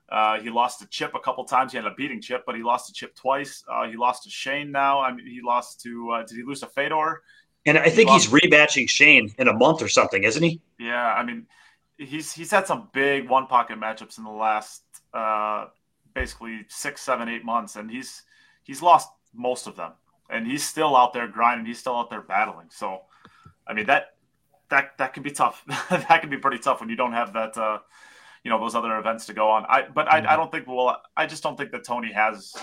[0.08, 1.72] Uh, he lost to Chip a couple times.
[1.72, 3.64] He ended up beating Chip, but he lost to Chip twice.
[3.68, 5.00] Uh, he lost to Shane now.
[5.00, 7.22] I mean, he lost to uh, did he lose to Fedor?
[7.66, 10.60] And I think he he's rematching Shane in a month or something, isn't he?
[10.78, 11.46] Yeah, I mean,
[11.98, 14.82] he's he's had some big one pocket matchups in the last
[15.12, 15.66] uh,
[16.14, 18.22] basically six, seven, eight months, and he's
[18.62, 19.92] he's lost most of them,
[20.30, 21.66] and he's still out there grinding.
[21.66, 22.68] He's still out there battling.
[22.70, 23.02] So,
[23.66, 24.14] I mean that
[24.70, 25.64] that that can be tough.
[25.90, 27.56] that can be pretty tough when you don't have that.
[28.46, 29.66] You know those other events to go on.
[29.68, 32.54] I but I, I don't think well I just don't think that Tony has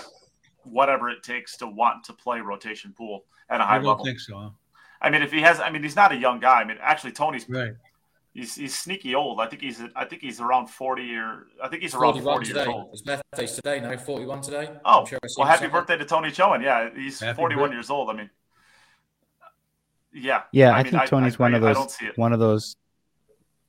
[0.62, 4.04] whatever it takes to want to play rotation pool at a high I don't level.
[4.06, 4.54] Think so.
[5.02, 6.62] I mean, if he has, I mean, he's not a young guy.
[6.62, 7.74] I mean, actually, Tony's right.
[8.32, 9.40] He's, he's sneaky old.
[9.40, 12.60] I think he's I think he's around forty or I think he's around forty today.
[12.60, 12.90] years old.
[12.92, 13.80] His birthday's today.
[13.80, 14.70] No, forty one today.
[14.86, 16.62] Oh, sure well, happy birthday to Tony Chohan.
[16.62, 18.08] Yeah, he's forty one years old.
[18.08, 18.30] I mean,
[20.14, 20.70] yeah, yeah.
[20.70, 21.98] I, I mean, think Tony's I, one I, of those.
[22.16, 22.74] One of those.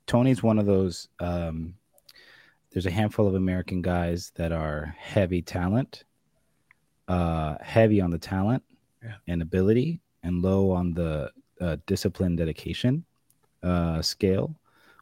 [0.07, 1.73] Tony's one of those um,
[2.75, 6.03] there's a handful of American guys that are heavy talent,
[7.07, 8.61] uh, heavy on the talent
[9.01, 9.13] yeah.
[9.29, 13.05] and ability, and low on the uh, discipline dedication
[13.63, 14.53] uh, scale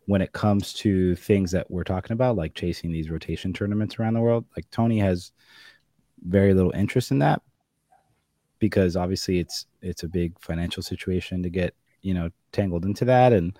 [0.06, 4.14] when it comes to things that we're talking about, like chasing these rotation tournaments around
[4.14, 4.46] the world.
[4.56, 5.32] Like Tony has
[6.28, 7.42] very little interest in that
[8.60, 13.34] because obviously it's it's a big financial situation to get you know tangled into that
[13.34, 13.58] and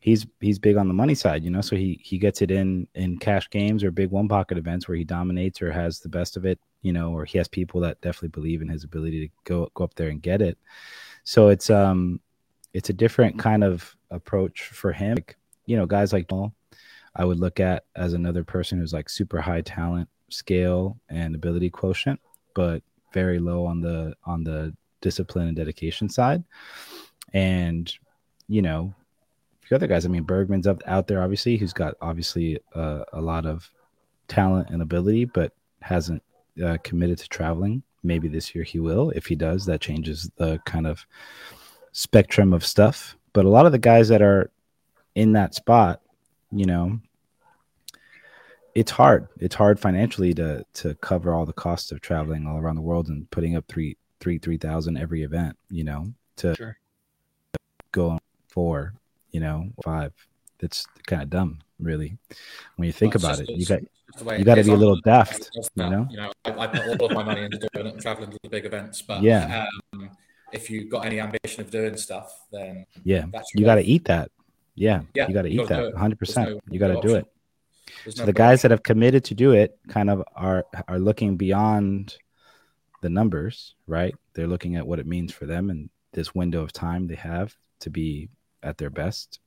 [0.00, 1.60] he's he's big on the money side, you know.
[1.60, 4.96] So he he gets it in in cash games or big one pocket events where
[4.96, 8.00] he dominates or has the best of it, you know, or he has people that
[8.00, 10.58] definitely believe in his ability to go go up there and get it.
[11.24, 12.20] So it's um
[12.72, 15.16] it's a different kind of approach for him.
[15.16, 15.36] Like,
[15.66, 16.52] you know, guys like Noel,
[17.14, 21.70] I would look at as another person who's like super high talent scale and ability
[21.70, 22.20] quotient,
[22.54, 22.82] but
[23.12, 26.42] very low on the on the discipline and dedication side.
[27.32, 27.92] And
[28.48, 28.94] you know,
[29.70, 30.04] few other guys.
[30.04, 33.70] I mean, Bergman's up out there, obviously, who's got obviously uh, a lot of
[34.26, 36.20] talent and ability, but hasn't
[36.64, 37.84] uh, committed to traveling.
[38.02, 39.10] Maybe this year he will.
[39.10, 41.06] If he does, that changes the kind of
[41.92, 43.16] spectrum of stuff.
[43.32, 44.50] But a lot of the guys that are
[45.14, 46.00] in that spot,
[46.50, 46.98] you know,
[48.74, 49.28] it's hard.
[49.38, 53.06] It's hard financially to to cover all the costs of traveling all around the world
[53.06, 55.56] and putting up three three three thousand every event.
[55.68, 56.76] You know, to sure.
[57.92, 58.18] go
[58.48, 58.94] for
[59.32, 60.12] you know, five.
[60.60, 62.18] It's kind of dumb, really,
[62.76, 63.56] when you think well, about just, it.
[63.56, 63.80] You got
[64.38, 66.06] you got to be a little daft, you know.
[66.10, 68.38] You know, I, I, put all of my money into doing it and traveling to
[68.42, 69.66] the big events, but yeah.
[69.92, 70.10] Um,
[70.52, 73.24] if you've got any ambition of doing stuff, then yeah,
[73.54, 74.30] you got to eat that.
[74.74, 75.92] Yeah, yeah you got to eat that.
[75.92, 76.18] 100.
[76.18, 77.26] percent You got to do it.
[78.04, 80.98] There's so no the guys that have committed to do it kind of are are
[80.98, 82.16] looking beyond
[83.02, 84.14] the numbers, right?
[84.34, 87.54] They're looking at what it means for them and this window of time they have
[87.80, 88.28] to be
[88.62, 89.40] at their best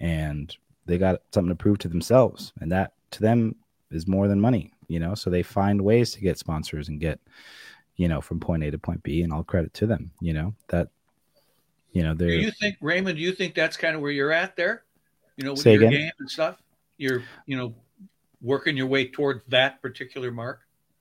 [0.00, 3.54] and they got something to prove to themselves and that to them
[3.90, 7.20] is more than money you know so they find ways to get sponsors and get
[7.96, 10.10] you know, from point A to point B, and all credit to them.
[10.20, 10.88] You know that,
[11.92, 13.16] you know, Do you think Raymond?
[13.16, 14.84] Do you think that's kind of where you're at there?
[15.36, 15.90] You know, with your again?
[15.90, 16.62] game and stuff.
[16.98, 17.74] You're, you know,
[18.40, 20.60] working your way toward that particular mark.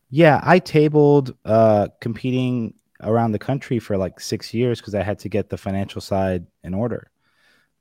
[0.10, 5.20] Yeah, I tabled uh, competing around the country for like six years because I had
[5.20, 7.12] to get the financial side in order,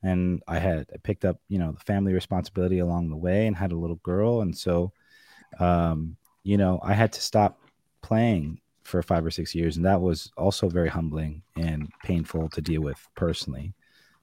[0.03, 3.55] and I had I picked up you know the family responsibility along the way and
[3.55, 4.91] had a little girl, and so
[5.59, 7.59] um, you know I had to stop
[8.01, 12.61] playing for five or six years, and that was also very humbling and painful to
[12.61, 13.73] deal with personally.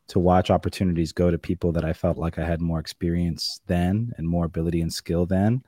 [0.08, 4.12] To watch opportunities go to people that I felt like I had more experience than
[4.18, 5.62] and more ability and skill than,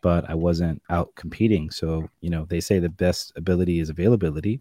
[0.00, 1.70] but I wasn't out competing.
[1.70, 4.60] So, you know, they say the best ability is availability,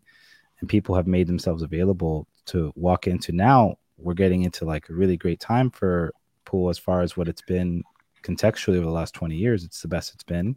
[0.60, 3.32] and people have made themselves available to walk into.
[3.32, 6.12] Now we're getting into like a really great time for
[6.46, 7.84] pool as far as what it's been
[8.24, 9.64] contextually over the last 20 years.
[9.64, 10.56] It's the best it's been.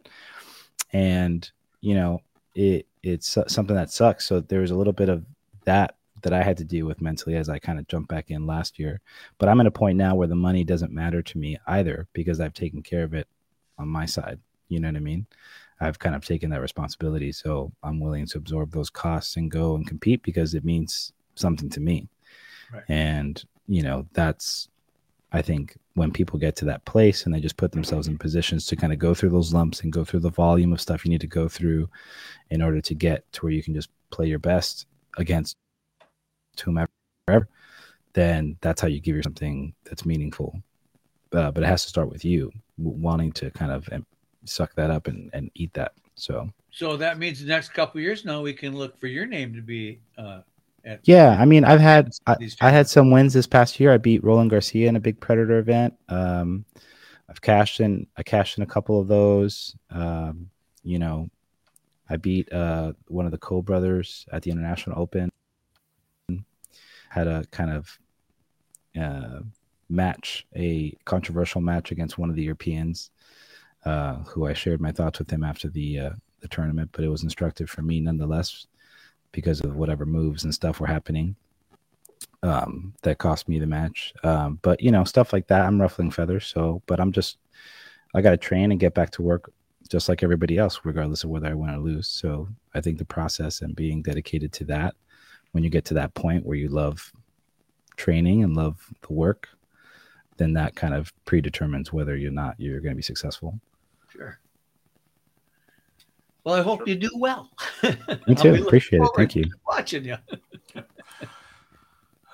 [0.92, 2.20] And, you know,
[2.54, 4.26] it it's something that sucks.
[4.26, 5.24] So there's a little bit of
[5.64, 8.46] that that I had to deal with mentally as I kind of jumped back in
[8.46, 9.00] last year.
[9.38, 12.40] But I'm at a point now where the money doesn't matter to me either because
[12.40, 13.28] I've taken care of it
[13.78, 14.38] on my side.
[14.68, 15.26] You know what I mean?
[15.80, 17.30] I've kind of taken that responsibility.
[17.30, 21.68] So I'm willing to absorb those costs and go and compete because it means something
[21.70, 22.08] to me.
[22.74, 22.82] Right.
[22.88, 24.68] And, you know, that's,
[25.32, 28.66] I think, when people get to that place and they just put themselves in positions
[28.66, 31.10] to kind of go through those lumps and go through the volume of stuff you
[31.10, 31.88] need to go through
[32.50, 34.86] in order to get to where you can just play your best
[35.18, 35.56] against
[36.62, 36.88] whomever,
[38.12, 40.60] then that's how you give yourself something that's meaningful.
[41.32, 43.88] Uh, but it has to start with you wanting to kind of
[44.44, 45.92] suck that up and, and eat that.
[46.16, 49.26] So, So that means the next couple of years now we can look for your
[49.26, 50.40] name to be uh,
[50.84, 51.00] at.
[51.04, 53.92] yeah, I mean, I've had I, I had some wins this past year.
[53.92, 55.94] I beat Roland Garcia in a big Predator event.
[56.08, 56.64] Um,
[57.28, 58.06] I've cashed in.
[58.16, 59.74] I cashed in a couple of those.
[59.90, 60.50] Um,
[60.82, 61.30] you know,
[62.08, 65.30] I beat uh, one of the Kolb brothers at the International Open.
[67.08, 67.98] Had a kind of
[69.00, 69.40] uh,
[69.88, 73.10] match, a controversial match against one of the Europeans,
[73.84, 76.10] uh, who I shared my thoughts with him after the uh,
[76.40, 76.90] the tournament.
[76.92, 78.66] But it was instructive for me nonetheless
[79.34, 81.36] because of whatever moves and stuff were happening.
[82.42, 84.14] Um, that cost me the match.
[84.22, 85.62] Um, but you know, stuff like that.
[85.62, 86.46] I'm ruffling feathers.
[86.46, 87.38] So, but I'm just,
[88.14, 89.50] I got to train and get back to work
[89.88, 92.08] just like everybody else, regardless of whether I win or lose.
[92.08, 94.94] So I think the process and being dedicated to that,
[95.52, 97.12] when you get to that point where you love
[97.96, 99.48] training and love the work,
[100.36, 103.60] then that kind of predetermines whether you're not you're going to be successful.
[104.08, 104.38] Sure.
[106.44, 107.50] Well, I hope you do well.
[107.82, 108.52] Me too.
[108.52, 109.10] be Appreciate it.
[109.16, 109.44] Thank you.
[109.66, 110.16] Watching you.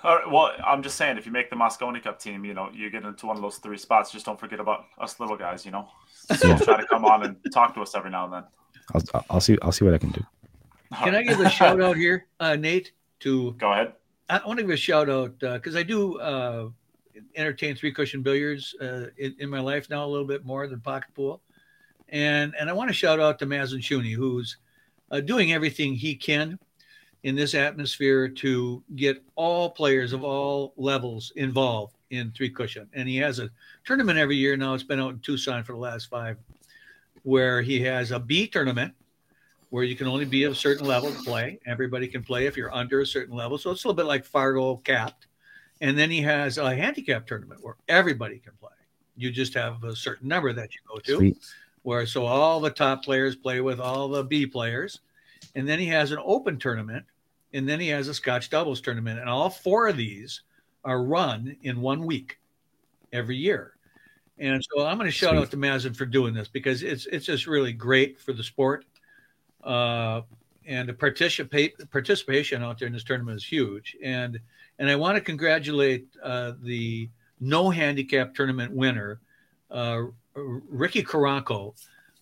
[0.03, 0.29] All right.
[0.31, 3.05] Well, I'm just saying, if you make the Mosconi Cup team, you know, you get
[3.05, 4.11] into one of those three spots.
[4.11, 5.65] Just don't forget about us little guys.
[5.65, 5.89] You know,
[6.35, 6.57] so Yeah.
[6.57, 8.45] try to come on and talk to us every now and then.
[8.95, 9.57] I'll, I'll see.
[9.63, 10.23] I'll see what I can do.
[10.93, 12.93] All Can I give a shout out here, uh, Nate?
[13.21, 13.93] To Go ahead.
[14.31, 16.71] I want to give a shout out because I do uh,
[17.37, 20.81] entertain three cushion billiards uh, in, in my life now a little bit more than
[20.81, 21.43] pocket pool,
[22.11, 24.57] and and I want to shout out to Mazen Shuni who's
[25.11, 26.59] uh, doing everything he can
[27.23, 33.09] in this atmosphere to get all players of all levels involved in three cushion, and
[33.09, 33.51] he has a
[33.85, 34.75] tournament every year now.
[34.75, 36.37] It's been out in Tucson for the last five,
[37.23, 38.95] where he has a B tournament
[39.71, 41.59] where you can only be of a certain level to play.
[41.65, 43.57] Everybody can play if you're under a certain level.
[43.57, 45.27] So it's a little bit like Fargo capped.
[45.81, 48.71] And then he has a handicap tournament where everybody can play.
[49.17, 51.39] You just have a certain number that you go to, Sweet.
[51.83, 55.01] Where so all the top players play with all the B players.
[55.55, 57.05] And then he has an open tournament.
[57.53, 59.19] And then he has a Scotch doubles tournament.
[59.19, 60.43] And all four of these
[60.85, 62.39] are run in one week
[63.13, 63.75] every year.
[64.39, 65.43] And so I'm going to shout Sweet.
[65.43, 68.87] out to Mazin for doing this because it's it's just really great for the sport
[69.63, 70.23] uh,
[70.65, 73.97] and the participate participation out there in this tournament is huge.
[74.03, 74.41] And
[74.79, 79.21] and I want to congratulate uh, the no handicap tournament winner,
[79.71, 80.05] uh,
[80.35, 81.75] Ricky Caranco.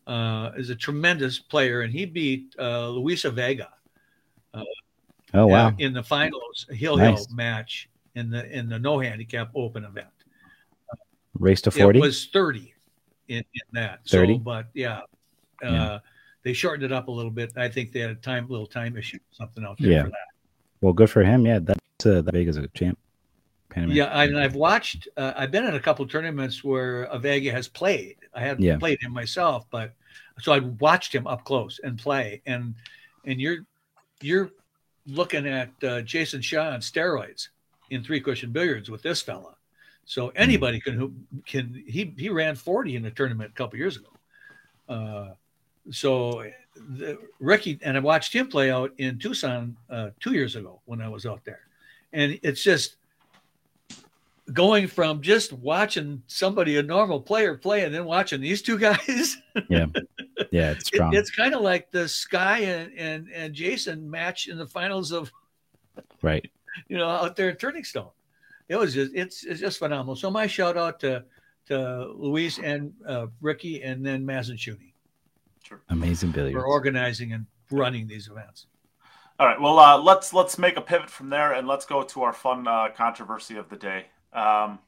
[0.06, 3.68] Uh, is a tremendous player, and he beat uh, Luisa Vega
[5.34, 5.66] Oh wow.
[5.68, 7.26] uh, in the finals Hill Nice.
[7.26, 10.06] Hill match in the in the no handicap open event.
[11.34, 11.98] Race to forty.
[11.98, 12.72] It was 30
[13.28, 14.00] in, in that.
[14.08, 14.34] 30?
[14.34, 15.00] So, but yeah,
[15.62, 15.98] uh, Yeah.
[16.42, 17.52] they shortened it up a little bit.
[17.58, 20.02] I think they had a time, little time issue, something out there Yeah.
[20.04, 20.26] for that.
[20.80, 21.44] well, good for him.
[21.44, 22.98] Yeah, that's uh, that big as a champ.
[23.76, 25.08] Yeah, I, and I've watched.
[25.16, 28.16] Uh, I've been in a couple tournaments where Avega has played.
[28.34, 28.78] I hadn't Yeah.
[28.78, 29.94] played him myself, but
[30.40, 32.40] so I watched him up close and play.
[32.46, 32.74] And
[33.24, 33.66] and you're
[34.20, 34.50] you're
[35.06, 37.48] looking at uh, Jason Shaw on steroids
[37.90, 39.54] in three cushion billiards with this fella.
[40.04, 41.12] So anybody can who
[41.46, 44.08] can he he ran forty in a tournament a couple years ago.
[44.88, 45.34] Uh,
[45.90, 46.44] so
[46.74, 51.00] the, Ricky and I watched him play out in Tucson uh, two years ago when
[51.02, 51.60] I was out there,
[52.12, 52.96] and it's just
[54.52, 59.36] going from just watching somebody a normal player play and then watching these two guys.
[59.68, 59.86] yeah,
[60.50, 61.12] yeah, it's strong.
[61.12, 65.12] It, it's kind of like the Sky and, and and Jason match in the finals
[65.12, 65.30] of
[66.22, 66.48] right.
[66.88, 68.10] You know, out there at Turning Stone,
[68.68, 70.16] it was just it's it's just phenomenal.
[70.16, 71.24] So my shout out to
[71.66, 74.92] to Luis and uh, Ricky and then Mazen Shuni.
[75.62, 75.80] Sure.
[75.90, 78.66] Amazing billiards for organizing and running these events.
[79.38, 79.60] All right.
[79.60, 82.66] Well, uh, let's let's make a pivot from there and let's go to our fun
[82.66, 84.06] uh, controversy of the day.
[84.32, 84.78] Um,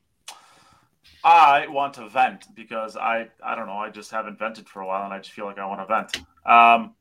[1.22, 4.86] I want to vent because I I don't know I just haven't vented for a
[4.86, 6.26] while and I just feel like I want to vent.
[6.47, 6.95] Um,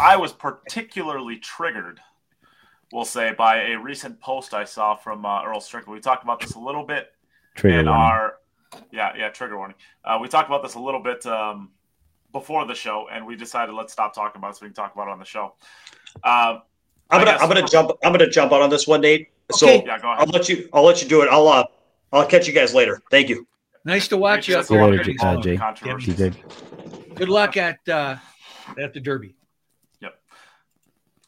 [0.00, 2.00] I was particularly triggered,
[2.92, 5.94] we'll say, by a recent post I saw from uh, Earl Strickland.
[5.96, 7.12] We talked about this a little bit
[7.54, 8.02] trigger in warning.
[8.02, 8.34] our
[8.92, 9.76] yeah yeah trigger warning.
[10.04, 11.70] Uh, we talked about this a little bit um,
[12.32, 14.94] before the show, and we decided let's stop talking about it so we can talk
[14.94, 15.54] about it on the show.
[16.22, 16.60] Uh,
[17.10, 19.30] I'm gonna I'm gonna jump I'm gonna jump out on this one, Nate.
[19.52, 19.84] So okay.
[19.86, 20.20] yeah, go ahead.
[20.20, 21.28] I'll let you I'll let you do it.
[21.30, 21.64] I'll uh
[22.12, 23.00] I'll catch you guys later.
[23.10, 23.46] Thank you.
[23.84, 24.62] Nice to watch you.
[24.62, 25.58] See you later, uh, Jay.
[25.98, 26.32] Jay.
[27.14, 28.16] Good luck at uh,
[28.78, 29.34] at the Derby.
[30.00, 30.14] Yep.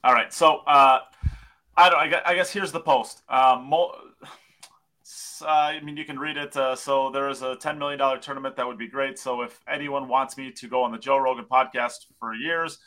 [0.05, 0.33] All right.
[0.33, 1.01] So uh,
[1.77, 1.99] I don't.
[1.99, 3.23] I guess, I guess here's the post.
[3.29, 3.95] Um, mo-
[5.43, 6.57] uh, I mean, you can read it.
[6.57, 9.19] Uh, so there is a $10 million tournament that would be great.
[9.19, 12.79] So if anyone wants me to go on the Joe Rogan podcast for years,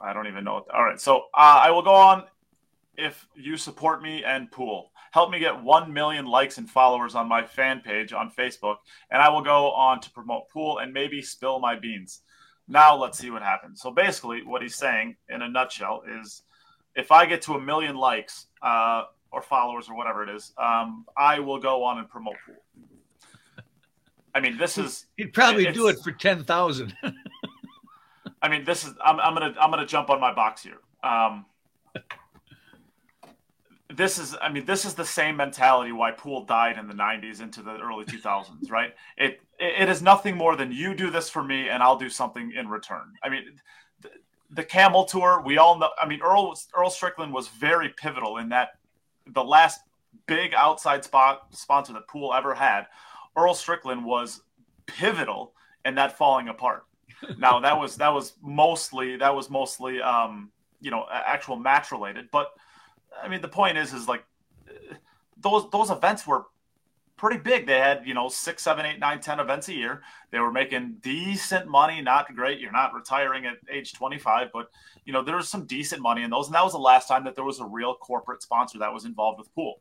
[0.00, 0.64] I don't even know.
[0.72, 1.00] All right.
[1.00, 2.24] So uh, I will go on
[2.98, 4.90] if you support me and Pool.
[5.12, 8.76] Help me get 1 million likes and followers on my fan page on Facebook,
[9.10, 12.20] and I will go on to promote Pool and maybe spill my beans.
[12.68, 13.80] Now let's see what happens.
[13.80, 16.42] So basically, what he's saying in a nutshell is
[16.94, 19.04] if I get to a million likes, uh,
[19.36, 22.56] or followers or whatever it is, um, I will go on and promote pool.
[24.34, 26.94] I mean, this is he'd probably do it for ten thousand.
[28.42, 30.78] I mean, this is I'm, I'm gonna I'm gonna jump on my box here.
[31.02, 31.46] Um,
[33.96, 37.40] this is I mean, this is the same mentality why pool died in the '90s
[37.40, 38.94] into the early 2000s, right?
[39.16, 42.52] It it is nothing more than you do this for me and I'll do something
[42.56, 43.14] in return.
[43.22, 43.44] I mean.
[44.00, 44.10] The,
[44.50, 48.50] the camel tour we all know i mean earl earl strickland was very pivotal in
[48.50, 48.78] that
[49.26, 49.80] the last
[50.26, 52.86] big outside spot sponsor that Pool ever had,
[53.36, 54.42] Earl Strickland was
[54.86, 55.52] pivotal
[55.84, 56.84] in that falling apart.
[57.38, 62.28] now that was that was mostly that was mostly um, you know actual match related,
[62.30, 62.52] but
[63.22, 64.24] I mean the point is is like
[65.36, 66.46] those those events were
[67.16, 67.66] pretty big.
[67.66, 70.02] They had, you know, six, seven, eight, nine, ten events a year.
[70.30, 72.60] They were making decent money, not great.
[72.60, 74.70] You're not retiring at age 25, but
[75.04, 76.46] you know, there was some decent money in those.
[76.46, 79.04] And that was the last time that there was a real corporate sponsor that was
[79.04, 79.80] involved with pool.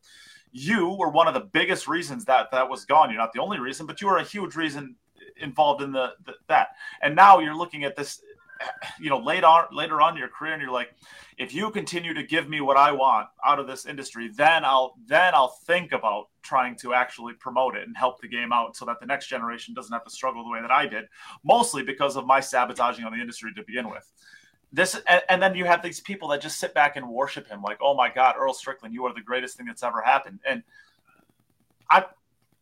[0.52, 3.10] You were one of the biggest reasons that that was gone.
[3.10, 4.96] You're not the only reason, but you were a huge reason
[5.38, 6.70] involved in the, the that.
[7.02, 8.22] And now you're looking at this
[9.00, 10.94] you know later on later on in your career and you're like
[11.38, 14.96] if you continue to give me what i want out of this industry then i'll
[15.08, 18.86] then i'll think about trying to actually promote it and help the game out so
[18.86, 21.06] that the next generation doesn't have to struggle the way that i did
[21.44, 24.12] mostly because of my sabotaging on the industry to begin with.
[24.72, 27.62] This and, and then you have these people that just sit back and worship him
[27.62, 30.40] like oh my god earl strickland you are the greatest thing that's ever happened.
[30.46, 30.64] And
[31.90, 32.04] i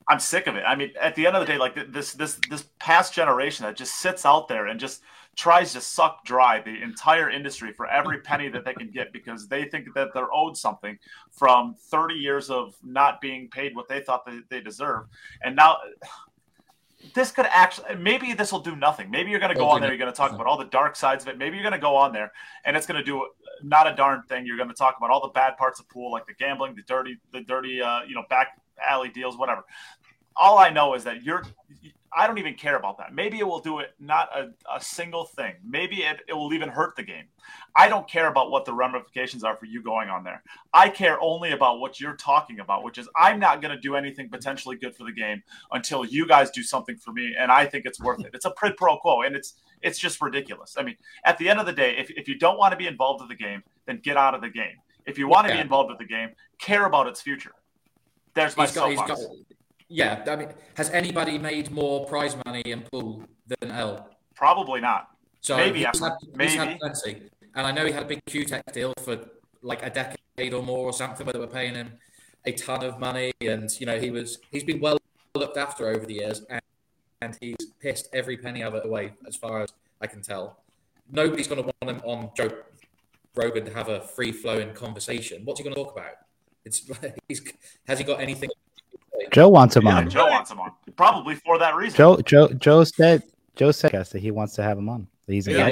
[0.07, 0.63] I'm sick of it.
[0.65, 3.75] I mean, at the end of the day, like this this this past generation that
[3.75, 5.01] just sits out there and just
[5.35, 9.47] tries to suck dry the entire industry for every penny that they can get because
[9.47, 10.97] they think that they're owed something
[11.31, 15.05] from 30 years of not being paid what they thought they, they deserve.
[15.43, 15.77] And now
[17.13, 19.09] this could actually maybe this will do nothing.
[19.09, 19.89] Maybe you're going to go on there.
[19.89, 21.37] You're going to talk about all the dark sides of it.
[21.37, 22.31] Maybe you're going to go on there
[22.65, 23.27] and it's going to do
[23.63, 24.45] not a darn thing.
[24.45, 26.83] You're going to talk about all the bad parts of pool, like the gambling, the
[26.83, 29.63] dirty, the dirty, uh, you know, back alley deals, whatever.
[30.35, 31.43] All I know is that you're
[32.15, 33.13] I don't even care about that.
[33.13, 35.55] Maybe it will do it not a, a single thing.
[35.65, 37.25] Maybe it, it will even hurt the game.
[37.75, 40.43] I don't care about what the ramifications are for you going on there.
[40.73, 43.95] I care only about what you're talking about, which is I'm not going to do
[43.95, 47.65] anything potentially good for the game until you guys do something for me, and I
[47.65, 48.31] think it's worth it.
[48.33, 50.75] It's a quid pro quo, and it's it's just ridiculous.
[50.77, 52.87] I mean, at the end of the day, if, if you don't want to be
[52.87, 54.77] involved with the game, then get out of the game.
[55.05, 57.51] If you want to be involved with the game, care about its future.
[58.33, 59.25] There's my soapbox.
[59.89, 64.09] Yeah, I mean, has anybody made more prize money in pool than L?
[64.33, 65.09] Probably not.
[65.41, 66.51] So maybe he's had, maybe.
[66.51, 67.29] He's had plenty.
[67.55, 69.19] And I know he had a big Cuetec deal for
[69.61, 71.93] like a decade or more or something, where they were paying him
[72.45, 74.97] a ton of money, and you know he was he's been well
[75.35, 76.61] looked after over the years, and,
[77.21, 79.69] and he's pissed every penny of it away, as far as
[80.01, 80.57] I can tell.
[81.11, 82.49] Nobody's going to want him on Joe
[83.35, 85.41] Rogan to have a free flowing conversation.
[85.43, 86.13] What's he going to talk about?
[86.65, 86.89] It's
[87.27, 87.41] he's
[87.87, 88.49] has he got anything
[89.31, 90.09] Joe wants him yeah, on.
[90.09, 90.71] Joe wants him on.
[90.95, 91.95] Probably for that reason.
[91.97, 93.23] Joe Joe Joe said
[93.55, 95.07] Joe said that he wants to have him on.
[95.27, 95.69] He's Yeah, yeah,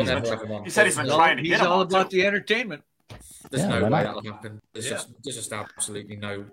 [0.64, 2.18] he said he's been He's all, trying to he's get him all on, about too.
[2.18, 2.84] the entertainment.
[3.50, 4.04] There's Yeah, no way not?
[4.04, 4.62] that'll happen.
[4.74, 4.92] There's Yeah.
[4.92, 6.46] just there's just absolutely no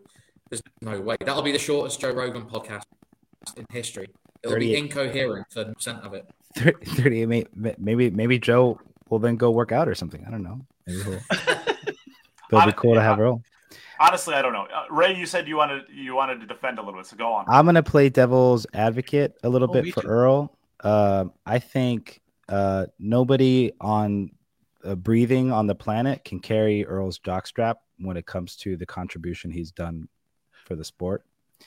[0.51, 1.17] there's no way.
[1.21, 2.83] That'll be the shortest Joe Rogan podcast
[3.57, 4.09] in history.
[4.43, 6.27] It'll be incoherent for percent of it.
[6.57, 7.47] 30, may-
[7.79, 8.81] maybe maybe Joe
[9.11, 10.25] will then go work out or something.
[10.27, 10.61] I don't know.
[10.87, 11.21] Maybe he'll,
[12.53, 13.43] it'll be cool to have Earl.
[14.01, 14.67] Honestly, I don't know.
[14.73, 17.33] Uh, Ray, you said you wanted you wanted to defend a little bit, so go
[17.33, 17.45] on.
[17.49, 20.09] I'm gonna play devil's advocate a little Oh, bit for too.
[20.09, 20.57] Earl.
[20.81, 24.31] Um, I think uh, nobody on
[24.85, 29.51] uh, breathing on the planet can carry Earl's jockstrap when it comes to the contribution
[29.51, 30.09] he's done
[30.65, 31.25] for the sport.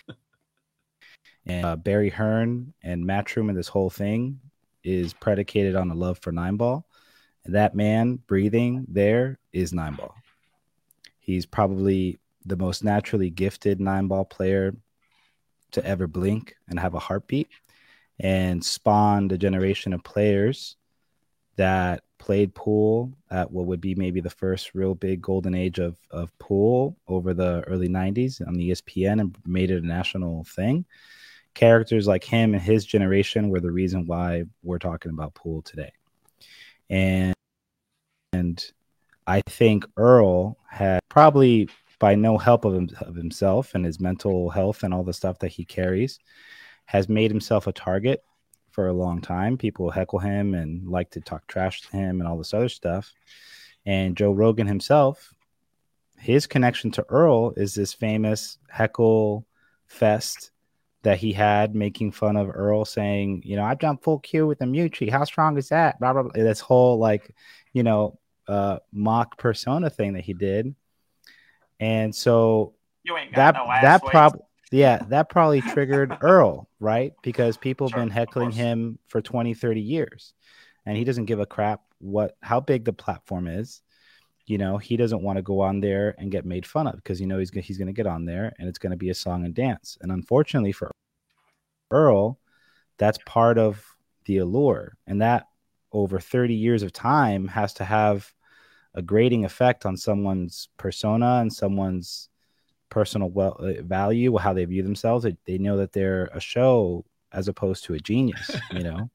[1.45, 4.39] and uh, Barry Hearn and Matchroom and this whole thing
[4.83, 6.85] is predicated on a love for nine ball.
[7.43, 10.15] And that man breathing there is nine ball.
[11.31, 14.75] He's probably the most naturally gifted nine ball player
[15.71, 17.47] to ever blink and have a heartbeat
[18.19, 20.75] and spawned a generation of players
[21.55, 25.95] that played pool at what would be maybe the first real big golden age of,
[26.11, 30.83] of pool over the early 90s on the ESPN and made it a national thing.
[31.53, 35.93] Characters like him and his generation were the reason why we're talking about pool today.
[36.89, 37.33] And
[38.33, 38.71] and
[39.31, 41.69] I think Earl had probably
[41.99, 45.39] by no help of, him, of himself and his mental health and all the stuff
[45.39, 46.19] that he carries
[46.85, 48.25] has made himself a target
[48.71, 49.57] for a long time.
[49.57, 53.13] People heckle him and like to talk trash to him and all this other stuff.
[53.85, 55.33] And Joe Rogan himself,
[56.19, 59.45] his connection to Earl is this famous heckle
[59.87, 60.51] fest
[61.03, 64.59] that he had making fun of Earl saying, you know, I jumped full Q with
[64.59, 65.09] a Mewtwo.
[65.09, 66.01] How strong is that?
[66.01, 66.31] Blah, blah, blah.
[66.33, 67.33] This whole like,
[67.71, 70.75] you know, uh, mock persona thing that he did.
[71.79, 74.05] And so You ain't got that no that weight.
[74.05, 74.39] prob
[74.71, 77.13] yeah that probably triggered earl right?
[77.23, 80.33] Because people have Sure, been heckling him for 20 30 years.
[80.85, 83.81] And he doesn't give a crap what how big the platform is.
[84.47, 87.21] You know he doesn't want to go on there and get made fun of because
[87.21, 89.15] you know he's, he's going to get on there and it's going to be a
[89.15, 89.97] song and dance.
[90.01, 90.91] And unfortunately for
[91.91, 92.39] earl
[92.97, 93.85] that's part of
[94.25, 94.97] the allure.
[95.07, 95.47] And that
[95.91, 98.31] over 30 years of time has to have
[98.93, 102.29] a grading effect on someone's persona and someone's
[102.89, 105.23] personal well, uh, value, how they view themselves.
[105.23, 109.09] They, they know that they're a show as opposed to a genius, you know.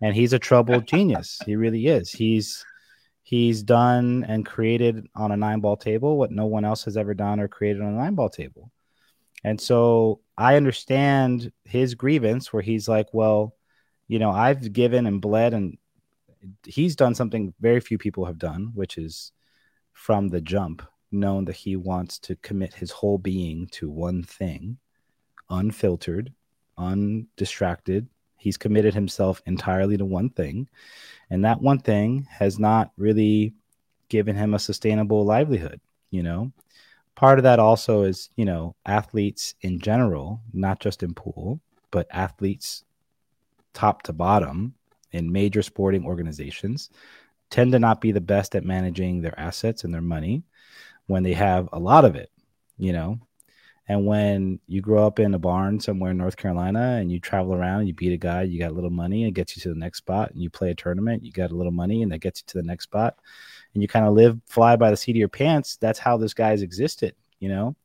[0.00, 1.40] and he's a troubled genius.
[1.46, 2.10] He really is.
[2.10, 2.64] He's
[3.22, 7.14] he's done and created on a nine ball table what no one else has ever
[7.14, 8.70] done or created on a nine ball table.
[9.42, 13.54] And so I understand his grievance where he's like, well,
[14.08, 15.78] you know, I've given and bled and
[16.66, 19.32] he's done something very few people have done, which is
[19.92, 24.78] from the jump known that he wants to commit his whole being to one thing,
[25.48, 26.32] unfiltered,
[26.76, 28.08] undistracted.
[28.36, 30.68] He's committed himself entirely to one thing.
[31.30, 33.54] And that one thing has not really
[34.08, 35.80] given him a sustainable livelihood,
[36.10, 36.52] you know?
[37.14, 41.60] Part of that also is, you know, athletes in general, not just in pool,
[41.92, 42.84] but athletes
[43.72, 44.74] top to bottom
[45.14, 46.90] in major sporting organizations
[47.50, 50.42] tend to not be the best at managing their assets and their money
[51.06, 52.30] when they have a lot of it,
[52.78, 53.18] you know.
[53.86, 57.54] And when you grow up in a barn somewhere in North Carolina and you travel
[57.54, 59.68] around you beat a guy, you got a little money and it gets you to
[59.68, 62.18] the next spot, and you play a tournament, you got a little money and that
[62.18, 63.18] gets you to the next spot,
[63.74, 65.76] and you kind of live fly by the seat of your pants.
[65.76, 67.76] That's how this guy's existed, you know.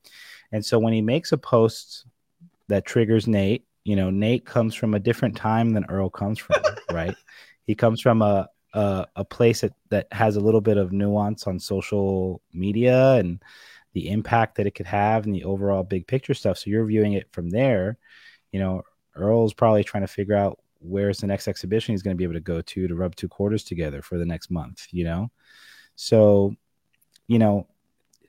[0.51, 2.05] And so when he makes a post
[2.69, 6.61] that triggers Nate, you know, Nate comes from a different time than Earl comes from,
[6.91, 7.15] right?
[7.65, 11.47] He comes from a a, a place that, that has a little bit of nuance
[11.47, 13.41] on social media and
[13.93, 16.57] the impact that it could have and the overall big picture stuff.
[16.57, 17.97] So you're viewing it from there.
[18.51, 18.84] You know,
[19.15, 22.36] Earl's probably trying to figure out where's the next exhibition he's going to be able
[22.36, 25.32] to go to to rub two quarters together for the next month, you know?
[25.95, 26.55] So,
[27.27, 27.67] you know,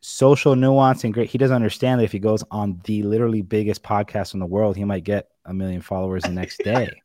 [0.00, 1.30] social nuance and great.
[1.30, 4.76] He doesn't understand that if he goes on the literally biggest podcast in the world,
[4.76, 7.02] he might get a million followers the next day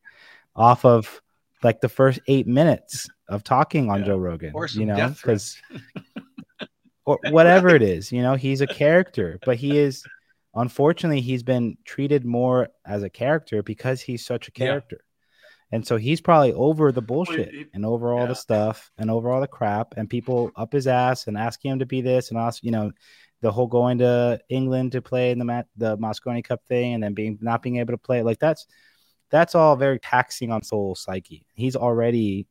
[0.56, 1.22] off of
[1.64, 4.06] like the first eight minutes of talking on Yeah.
[4.08, 5.62] Joe Rogan, you know, because
[7.06, 10.06] or whatever it is, you know, he's a character, but he is
[10.54, 15.02] unfortunately he's been treated more as a character because he's such a character.
[15.72, 18.28] And so he's probably over the bullshit he- and over all yeah.
[18.28, 21.80] the stuff and over all the crap and people up his ass and asking him
[21.80, 22.92] to be this and ask, you know,
[23.42, 27.04] the whole going to England to play in the Mat- the Mosconi Cup thing and
[27.04, 28.66] then being not being able to play like that's
[29.30, 31.46] that's all very taxing on soul psyche.
[31.54, 32.48] He's already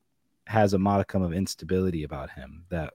[0.46, 2.94] has a modicum of instability about him that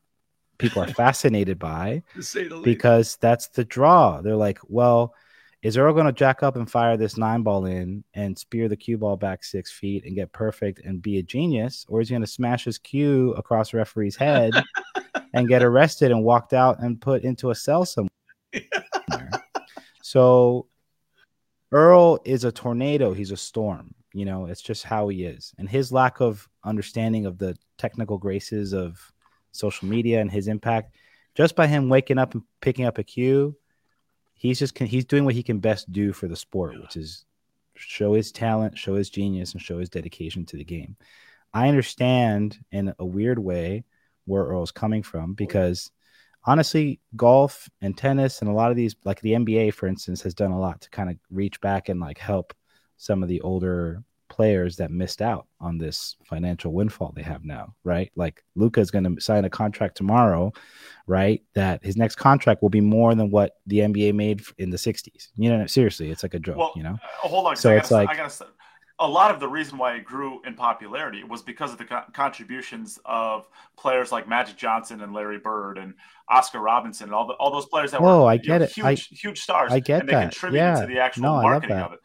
[0.58, 2.64] people are fascinated by the least.
[2.64, 4.22] because that's the draw.
[4.22, 5.14] They're like, well,
[5.62, 8.78] is Earl going to jack up and fire this nine ball in and spear the
[8.78, 12.14] cue ball back six feet and get perfect and be a genius, or is he
[12.14, 14.54] going to smash his cue across referee's head
[15.34, 18.10] and get arrested and walked out and put into a cell somewhere?
[20.02, 20.68] so
[21.72, 23.14] Earl is a tornado.
[23.14, 23.94] He's a storm.
[24.14, 28.18] You know, it's just how he is, and his lack of understanding of the technical
[28.18, 29.00] graces of
[29.52, 30.96] social media and his impact,
[31.36, 33.56] just by him waking up and picking up a cue
[34.40, 37.26] he's just he's doing what he can best do for the sport, which is
[37.76, 40.96] show his talent, show his genius, and show his dedication to the game.
[41.54, 43.84] I understand in a weird way
[44.26, 45.92] where Earl's coming from oh, because
[46.46, 50.34] honestly, golf and tennis and a lot of these, like the NBA, for instance, has
[50.34, 52.54] done a lot to kind of reach back and like help
[52.98, 54.04] some of the older
[54.40, 58.10] players that missed out on this financial windfall they have now, right?
[58.16, 60.54] Like Luca is going to sign a contract tomorrow,
[61.08, 61.44] right?
[61.56, 65.28] That his next contract will be more than what the NBA made in the 60s.
[65.36, 66.94] You know, seriously, it's like a joke, well, you know?
[66.94, 67.58] Uh, hold on.
[67.58, 68.48] So it's gotta, like, I gotta,
[69.00, 72.06] a lot of the reason why it grew in popularity was because of the co-
[72.14, 73.46] contributions of
[73.78, 75.96] players like Magic Johnson and Larry Bird and
[76.30, 78.72] Oscar Robinson and all the, all those players that Whoa, were I get know, it.
[78.72, 79.74] huge, I, huge stars.
[79.74, 80.16] I get and that.
[80.16, 80.80] They contributed yeah.
[80.80, 82.00] to the actual no, marketing of it.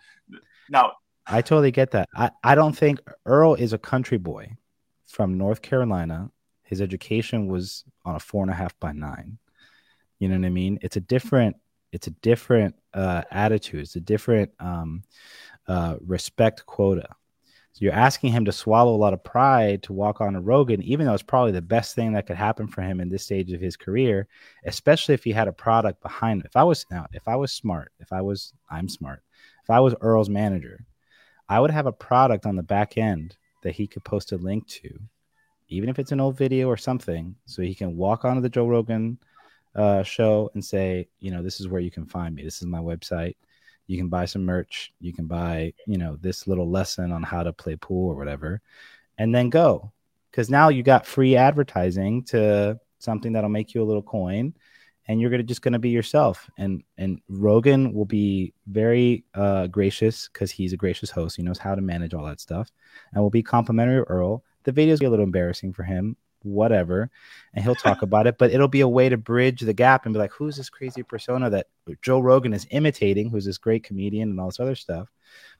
[0.68, 0.94] Now,
[1.26, 2.08] I totally get that.
[2.14, 4.56] I, I don't think Earl is a country boy
[5.06, 6.30] from North Carolina.
[6.62, 9.38] His education was on a four and a half by nine.
[10.18, 10.78] You know what I mean?
[10.82, 11.56] It's a different,
[11.92, 13.80] it's a different uh, attitude.
[13.80, 15.02] It's a different um,
[15.66, 17.08] uh, respect quota.
[17.72, 20.80] So you're asking him to swallow a lot of pride to walk on a Rogan,
[20.82, 23.50] even though it's probably the best thing that could happen for him in this stage
[23.52, 24.28] of his career,
[24.64, 26.46] especially if he had a product behind him.
[26.46, 29.22] If I was now, if I was smart, if I was, I'm smart.
[29.64, 30.84] If I was Earl's manager,
[31.48, 34.66] I would have a product on the back end that he could post a link
[34.68, 34.98] to,
[35.68, 38.66] even if it's an old video or something, so he can walk onto the Joe
[38.66, 39.18] Rogan
[39.74, 42.44] uh, show and say, you know, this is where you can find me.
[42.44, 43.36] This is my website.
[43.86, 44.92] You can buy some merch.
[45.00, 48.60] You can buy, you know, this little lesson on how to play pool or whatever,
[49.18, 49.92] and then go.
[50.30, 54.54] Because now you got free advertising to something that'll make you a little coin
[55.06, 56.48] and you're gonna just gonna be yourself.
[56.58, 61.36] And and Rogan will be very uh, gracious because he's a gracious host.
[61.36, 62.70] He knows how to manage all that stuff,
[63.12, 64.44] and will be complimentary of Earl.
[64.64, 67.10] The videos be a little embarrassing for him, whatever,
[67.52, 68.38] and he'll talk about it.
[68.38, 71.02] But it'll be a way to bridge the gap and be like, who's this crazy
[71.02, 71.66] persona that
[72.02, 73.30] Joe Rogan is imitating?
[73.30, 75.08] Who's this great comedian and all this other stuff?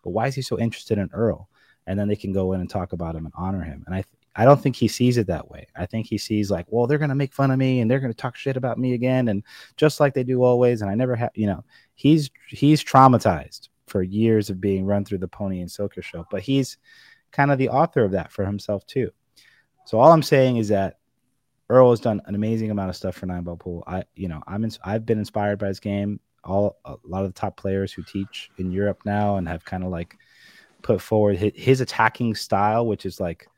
[0.02, 1.48] But why is he so interested in Earl?
[1.86, 3.84] And then they can go in and talk about him and honor him.
[3.86, 4.04] And I
[4.36, 5.66] I don't think he sees it that way.
[5.76, 8.14] I think he sees like, well, they're gonna make fun of me and they're gonna
[8.14, 9.42] talk shit about me again, and
[9.76, 10.82] just like they do always.
[10.82, 11.64] And I never have, you know,
[11.94, 16.42] he's he's traumatized for years of being run through the Pony and Soka show, but
[16.42, 16.78] he's
[17.32, 19.10] kind of the author of that for himself too.
[19.84, 20.98] So all I'm saying is that
[21.68, 23.84] Earl has done an amazing amount of stuff for Nine Ball Pool.
[23.86, 26.20] I, you know, I'm in, I've been inspired by his game.
[26.44, 29.82] All a lot of the top players who teach in Europe now and have kind
[29.82, 30.16] of like
[30.82, 33.48] put forward his, his attacking style, which is like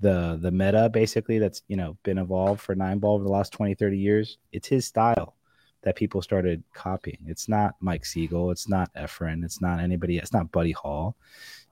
[0.00, 3.52] the the meta basically that's you know been evolved for nine ball over the last
[3.52, 5.36] 20 30 years it's his style
[5.82, 7.18] that people started copying.
[7.26, 11.16] It's not mike sigel it's not Efren it's not anybody it's not buddy hall.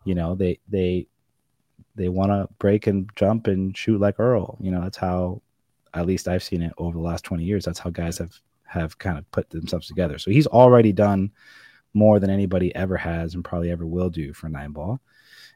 [0.05, 1.09] You know they they
[1.97, 4.57] they want to break and jump and shoot like earl.
[4.61, 5.43] You know that's how
[5.93, 8.99] at least i've seen it over the last 20 years that's how guys have have
[8.99, 10.18] kind of put themselves together.
[10.18, 11.31] So he's already done
[11.93, 15.01] more than anybody ever has and probably ever will do for nine ball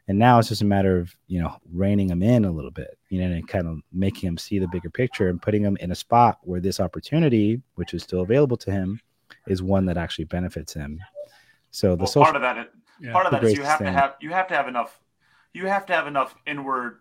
[0.08, 2.98] and now it's just a matter of, you know, reining him in a little bit,
[3.10, 5.92] you know, and kind of making him see the bigger picture and putting him in
[5.92, 9.00] a spot where this opportunity, which is still available to him,
[9.46, 10.98] is one that actually benefits him.
[11.70, 13.12] So the well, social, part of that, yeah.
[13.12, 14.98] part of that is you have to have you have to have enough
[15.52, 17.00] you have to have enough inward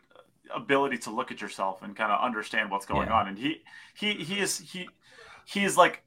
[0.54, 3.14] ability to look at yourself and kind of understand what's going yeah.
[3.14, 3.28] on.
[3.30, 3.62] And he
[3.96, 4.90] he he is he
[5.46, 6.04] he is like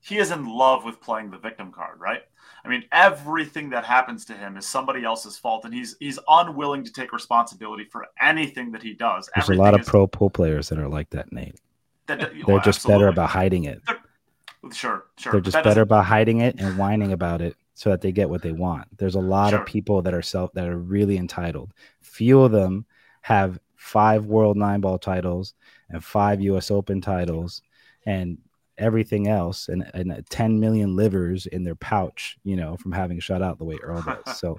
[0.00, 2.22] he is in love with playing the victim card, right?
[2.64, 6.82] I mean, everything that happens to him is somebody else's fault, and he's he's unwilling
[6.84, 9.28] to take responsibility for anything that he does.
[9.34, 11.60] There's everything a lot of is, pro pool players that are like that, Nate.
[12.06, 12.94] That, They're well, just absolutely.
[12.94, 13.82] better about hiding it.
[13.86, 15.32] They're, sure, sure.
[15.32, 18.40] They're just better about hiding it and whining about it so that they get what
[18.40, 18.86] they want.
[18.96, 19.60] There's a lot sure.
[19.60, 21.72] of people that are self that are really entitled.
[22.00, 22.86] Few of them
[23.22, 25.52] have five world nine ball titles
[25.90, 27.62] and five US Open titles
[28.06, 28.38] and
[28.78, 33.42] everything else and, and 10 million livers in their pouch, you know, from having shut
[33.42, 34.36] out the way Earl does.
[34.38, 34.58] So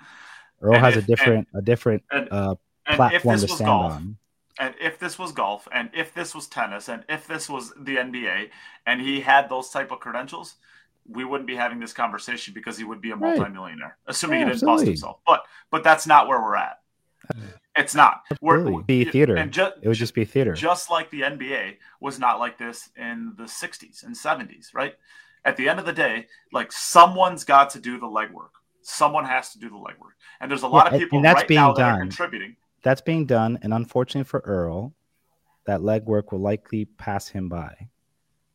[0.62, 2.56] Earl has if, a different and, a different and, uh,
[2.88, 4.18] platform to stand golf, on.
[4.58, 7.98] And if this was golf, and if this was tennis, and if this was the
[7.98, 8.50] NBA,
[8.88, 10.56] and he had those type of credentials,
[11.08, 13.94] we wouldn't be having this conversation because he would be a multimillionaire, right.
[14.08, 14.76] assuming yeah, he didn't absolutely.
[14.76, 15.20] bust himself.
[15.28, 16.80] But but that's not where we're at.
[17.78, 18.22] It's not.
[18.42, 19.36] We're, be theater.
[19.36, 20.54] And ju- it would just be theater.
[20.54, 24.94] Just like the NBA was not like this in the 60s and 70s, right?
[25.44, 28.52] At the end of the day, like someone's got to do the legwork.
[28.82, 31.40] Someone has to do the legwork, and there's a lot Yeah, of people and that's
[31.42, 32.02] right being now that are done.
[32.02, 32.56] contributing.
[32.84, 34.94] That's being done, and unfortunately for Earl,
[35.66, 37.90] that legwork will likely pass him by.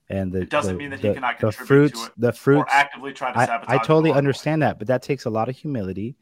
[0.08, 2.12] And the It doesn't the, mean that he the- cannot the contribute fruits, to it
[2.16, 2.72] the Or fruits.
[2.72, 3.72] actively try to I, sabotage.
[3.72, 4.18] I it totally along the way.
[4.18, 6.16] understand that, but that takes a lot of humility,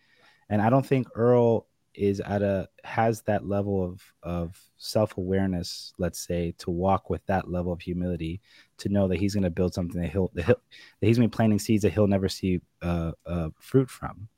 [0.48, 5.92] and I don't think Earl is at a has that level of of self awareness.
[5.98, 8.40] Let's say to walk with that level of humility
[8.78, 10.60] to know that he's going to build something that he'll, that he'll
[11.00, 14.28] that he's been planting seeds that he'll never see uh, uh, fruit from.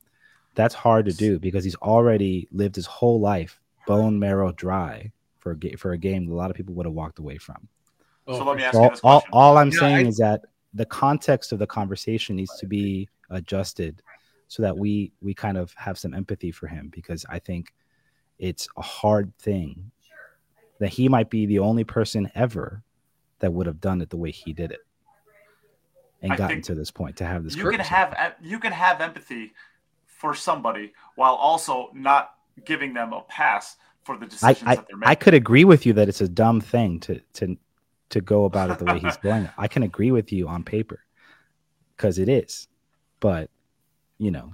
[0.55, 5.53] That's hard to do because he's already lived his whole life bone marrow dry for
[5.53, 7.69] a ga- for a game that a lot of people would have walked away from.
[8.27, 10.09] Oh, So let me ask So you all, this all, all I'm Yeah, saying I-
[10.09, 10.43] is that
[10.75, 14.03] the context of the conversation needs to be adjusted
[14.51, 17.73] so that we we kind of have some empathy for him because I think
[18.41, 19.93] it's a hard thing
[20.81, 22.83] that he might be the only person ever
[23.39, 24.81] that would have done it the way he did it
[26.21, 29.01] and I gotten to this point to have this you can have you can have
[29.01, 29.53] empathy
[30.05, 34.87] for somebody while also not giving them a pass for the I, decisions I, that
[34.89, 35.11] they're making.
[35.11, 37.57] I could agree with you that it's a dumb thing to to
[38.09, 39.49] to go about it the way he's going.
[39.57, 41.05] I can agree with you on paper
[41.97, 42.67] because it is,
[43.21, 43.49] but
[44.21, 44.53] you know,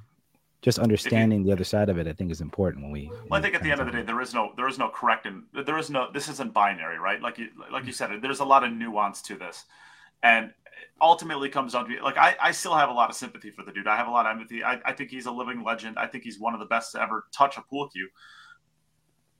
[0.62, 3.10] just understanding the other side of it, I think, is important when we.
[3.28, 4.88] Well, I think at the end of the day, there is no there is no
[4.88, 7.20] correct and there is no this isn't binary, right?
[7.20, 9.64] Like you like you said, there's a lot of nuance to this,
[10.22, 10.52] and
[11.00, 13.72] ultimately comes down to like I, I still have a lot of sympathy for the
[13.72, 13.86] dude.
[13.86, 14.62] I have a lot of empathy.
[14.64, 15.98] I, I think he's a living legend.
[15.98, 18.08] I think he's one of the best to ever touch a pool cue.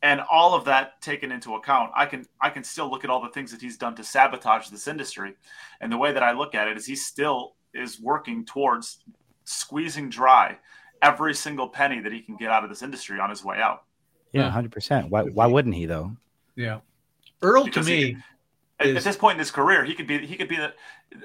[0.02, 3.22] And all of that taken into account, I can I can still look at all
[3.22, 5.34] the things that he's done to sabotage this industry.
[5.80, 8.98] And the way that I look at it is he still is working towards
[9.46, 10.58] squeezing dry
[11.02, 13.84] every single penny that he can get out of this industry on his way out.
[14.32, 14.50] Yeah, hmm.
[14.50, 15.08] hundred percent.
[15.10, 16.16] Why why wouldn't he though?
[16.54, 16.80] yeah.
[17.42, 18.22] Earl to Because he me, can-
[18.80, 20.72] At, at this point in his career, he could be he could be the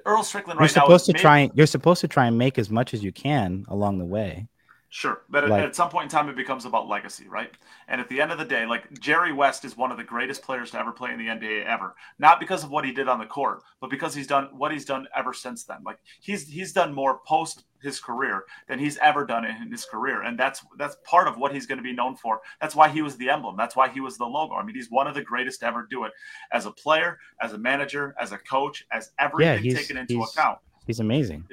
[0.06, 0.84] Earl Strickland You're right now.
[0.84, 1.38] supposed is to maybe- try.
[1.40, 4.48] and You're supposed to try and make as much as you can along the way.
[4.94, 7.50] Sure, but at, Like- at some point in time, it becomes about legacy, right?
[7.88, 10.42] And at the end of the day, like Jerry West is one of the greatest
[10.42, 11.96] players to ever play in the NBA ever.
[12.20, 14.84] Not because of what he did on the court, but because he's done what he's
[14.84, 15.78] done ever since then.
[15.86, 20.22] Like he's he's done more post his career than he's ever done in his career,
[20.24, 22.42] and that's that's part of what he's going to be known for.
[22.60, 23.56] That's why he was the emblem.
[23.58, 24.56] That's why he was the logo.
[24.56, 26.12] I mean, he's one of the greatest to ever do it
[26.52, 30.36] as a player, as a manager, as a coach, as everything he's- taken into he's-
[30.36, 31.46] account He's amazing.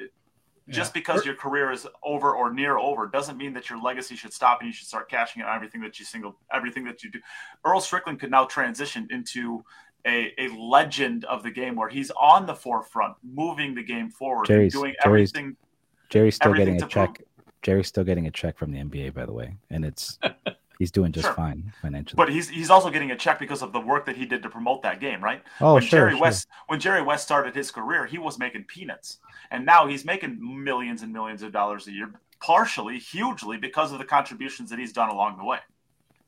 [0.69, 4.33] just because your career is over or near over doesn't mean that your legacy should
[4.33, 7.09] stop and you should start cashing in on everything that you single everything that you
[7.11, 7.19] do.
[7.65, 9.63] Earl Strickland could now transition into
[10.05, 14.41] a, a legend of the game where he's on the forefront, moving the game forward,
[14.49, 15.57] and Jerry's- doing Jerry's- everything.
[16.09, 17.15] Jerry's still everything getting a check.
[17.15, 17.27] prove-
[17.61, 20.17] Jerry's still getting a check from the NBA, by the way, and it's
[20.79, 21.33] he's doing just Sure.
[21.33, 22.15] fine financially.
[22.15, 24.49] But he's he's also getting a check because of the work that he did to
[24.49, 25.43] promote that game, right?
[25.61, 26.21] oh, when sure, Jerry sure.
[26.21, 29.17] West when Jerry West started his career, he was making peanuts,
[29.51, 32.09] and now he's making millions and millions of dollars a year,
[32.41, 35.59] partially, hugely because of the contributions that he's done along the way,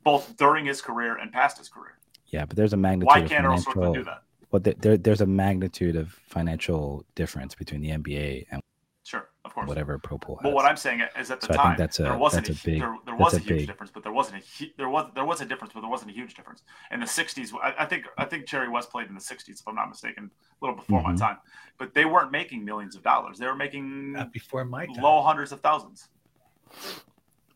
[0.04, 1.98] both during his career and past his career.
[2.28, 3.58] Yeah, but there's a magnitude Why of can't Earl.
[3.58, 4.24] Strickland do that?
[4.52, 8.62] Well, there, there, there's a magnitude of financial difference between the NBA and
[9.52, 9.68] of course.
[9.68, 10.44] whatever Pro Pool has.
[10.44, 12.70] But what I'm saying is, at the So time, that's a- there wasn't that's a,
[12.70, 14.88] a big- there, there was a a huge big- difference, but there wasn't a there
[14.90, 16.64] was there was a difference, but there wasn't a huge difference.
[16.92, 19.68] In the '60s, I, I think I think Jerry West played in the '60s, if
[19.68, 21.20] I'm not mistaken, a little before my Mhm.
[21.20, 21.38] time.
[21.78, 25.04] But they weren't making millions of dollars; they were making not before my time.
[25.04, 26.08] low hundreds of thousands.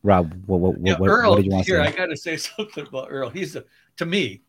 [0.03, 1.79] Rob, what, what, Yeah, what, Earl, what did you want to say?
[1.79, 3.29] I got to say something about Earl.
[3.29, 3.63] He's a,
[3.97, 4.41] to me,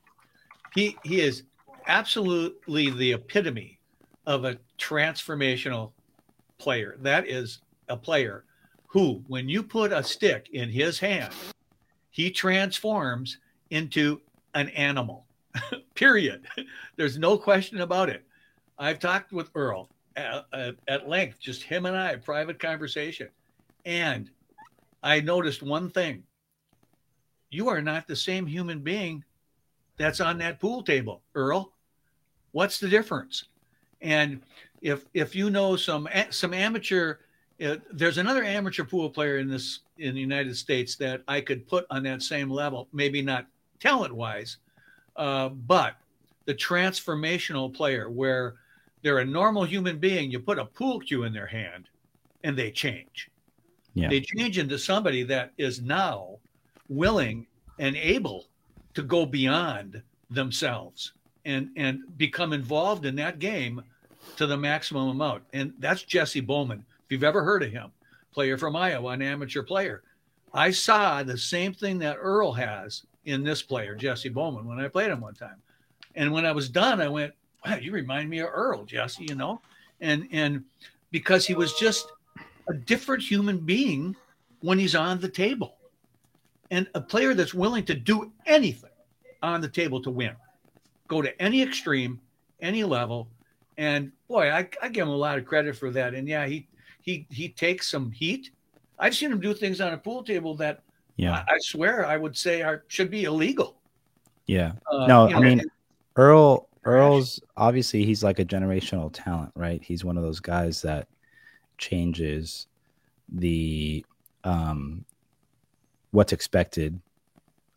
[0.75, 1.45] he he is
[1.87, 3.79] absolutely the epitome
[4.27, 5.93] of a transformational
[6.59, 6.97] player.
[7.01, 8.45] That is a player
[8.87, 11.33] who, when you put a stick in his hand,
[12.11, 13.39] he transforms
[13.71, 14.21] into
[14.55, 15.27] an animal.
[15.95, 16.47] Period.
[16.97, 18.25] There's no question about it.
[18.79, 23.29] I've talked with Earl at, at, at length, just him and I, private conversation,
[23.85, 24.31] and
[25.03, 26.23] I noticed one thing.
[27.51, 29.25] You are not the same human being
[29.97, 31.73] that's on that pool table, Earl.
[32.53, 33.45] What's the difference?
[34.01, 34.43] And
[34.83, 37.17] if if you know some some amateur,
[37.65, 41.67] uh, there's another amateur pool player in this in the United States that I could
[41.67, 42.89] put on that same level.
[42.93, 43.47] Maybe not
[43.81, 44.59] talent wise,
[45.17, 45.97] uh, but
[46.45, 48.55] the transformational player where
[49.03, 50.31] they're a normal human being.
[50.31, 51.89] You put a pool cue in their hand,
[52.45, 53.31] and they change
[53.95, 54.09] Yeah.
[54.09, 56.39] they change into somebody that is now
[56.89, 57.47] willing
[57.79, 58.47] and able
[58.95, 61.13] to go beyond themselves
[61.45, 63.83] and and become involved in that game
[64.37, 65.43] to the maximum amount.
[65.53, 66.85] And that's jesse bowman.
[67.05, 67.93] If you've ever heard of him
[68.37, 70.03] player from iowa an amateur player.
[70.53, 74.89] I saw the same thing that earl has in this player jesse bowman when i
[74.89, 75.57] played him one time.
[76.17, 77.33] And when i was done i went
[77.65, 79.63] wow you remind me of earl jesse you know?
[80.03, 80.65] And and
[81.11, 82.13] because he was just
[82.69, 84.15] a different human being
[84.61, 85.77] when he's on the table.
[86.71, 88.91] And a player that's willing to do anything
[89.43, 90.35] on the table to win,
[91.09, 92.21] go to any extreme,
[92.61, 93.29] any level.
[93.79, 96.15] And boy, I, I give him a lot of credit for that.
[96.15, 96.69] And yeah, he
[97.03, 98.51] he he takes some heat.
[98.99, 100.83] I've seen him do things on a pool table that
[101.17, 103.77] yeah, I, I swear I would say are should be illegal.
[104.47, 104.73] Yeah.
[104.91, 105.63] Uh, no, know, I mean
[106.17, 109.83] Earl Earl's obviously he's like a generational talent, right?
[109.83, 111.09] He's one of those guys that
[111.79, 112.69] changes
[113.29, 114.05] the
[114.45, 115.05] um
[116.13, 116.99] what's expected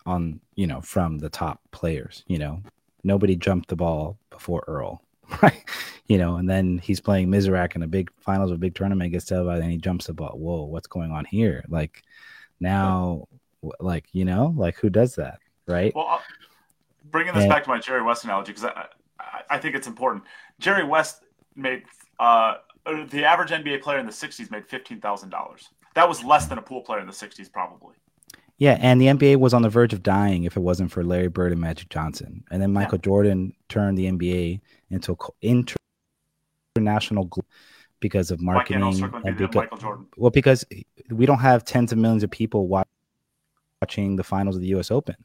[0.05, 2.61] on you know from the top players you know
[3.03, 5.01] nobody jumped the ball before earl
[5.41, 5.64] right.
[6.07, 9.11] You know and then he's playing Mizerak in a big finals of a big tournament
[9.11, 10.38] gets televised and he jumps the ball.
[10.38, 11.64] Whoa what's going on here?
[11.69, 12.03] Like
[12.60, 13.27] now
[13.80, 15.39] like you know like who does that?
[15.68, 15.93] Right?
[15.95, 16.19] Well uh,
[17.11, 18.85] bringing this and, back to my jerry west analogy because I,
[19.19, 20.23] I, I think it's important.
[20.60, 21.23] Jerry west
[21.56, 21.84] made
[22.19, 26.61] uh the average nba player in the 60s made $15000 that was less than a
[26.61, 27.95] pool player in the 60s probably.
[28.57, 31.30] Yeah, and the NBA was on the verge of dying if it wasn't for Larry
[31.30, 32.43] Bird and Magic Johnson.
[32.51, 33.03] And then Michael yeah.
[33.03, 35.18] Jordan turned the NBA into
[36.76, 37.30] international
[38.00, 39.68] because of marketing and because,
[40.18, 40.66] well because
[41.10, 42.68] we don't have tens of millions of people
[43.82, 45.16] watching the finals of the US Open.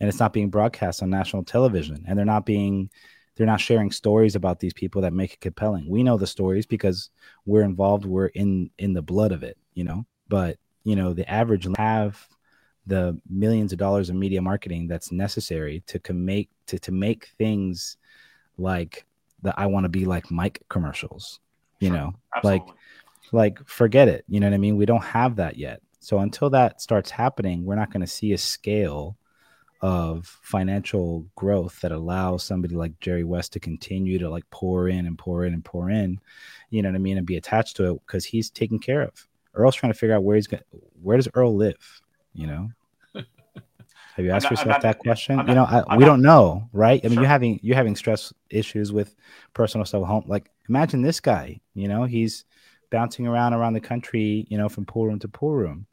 [0.00, 2.90] And it's not being broadcast on national television and they're not being
[3.36, 5.88] they're not sharing stories about these people that make it compelling.
[5.88, 7.10] We know the stories because
[7.46, 10.04] we're involved, we're in in the blood of it, you know.
[10.28, 12.26] But, you know, the average have
[12.86, 17.96] the millions of dollars of media marketing that's necessary to make to, to make things
[18.58, 19.06] like
[19.42, 21.40] the I want to be like Mike commercials,
[21.80, 22.66] you sure, know, absolutely.
[22.66, 22.76] like
[23.32, 24.24] like forget it.
[24.28, 24.76] You know what I mean?
[24.76, 25.80] We don't have that yet.
[26.00, 29.16] So until that starts happening, we're not going to see a scale
[29.80, 35.06] of financial growth that allows somebody like Jerry West to continue to like pour in
[35.06, 36.20] and pour in and pour in,
[36.70, 39.26] you know what I mean, and be attached to it because he's taken care of.
[39.54, 40.62] Earl's trying to figure out where he's going.
[41.02, 42.01] Where does Earl live?
[42.34, 42.70] You know,
[43.14, 45.38] have you asked not, yourself not, that question?
[45.46, 47.00] You know, I, we don't know, right?
[47.04, 47.22] I mean, sure.
[47.22, 49.14] you're having you're having stress issues with
[49.54, 50.24] personal stuff at home.
[50.26, 51.60] Like, imagine this guy.
[51.74, 52.44] You know, he's
[52.90, 54.46] bouncing around around the country.
[54.48, 55.86] You know, from pool room to pool room.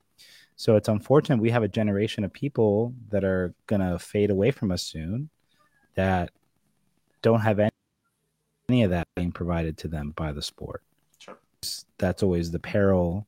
[0.56, 4.72] So it's unfortunate we have a generation of people that are gonna fade away from
[4.72, 5.30] us soon,
[5.95, 6.32] that
[7.22, 7.72] don't have any,
[8.68, 10.84] any of that being provided to them by the sport.
[11.18, 11.38] Sure.
[11.98, 13.26] That's always the peril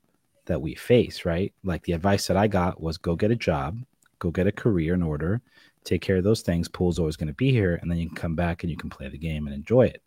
[0.52, 1.54] that we face, right?
[1.64, 3.80] Like the advice that I got was go get a job,
[4.20, 5.42] go get a career in order,
[5.86, 6.68] take care of those things.
[6.68, 8.90] Pool's always going to be here, and then you can come back and you can
[8.90, 10.02] play the game and enjoy it.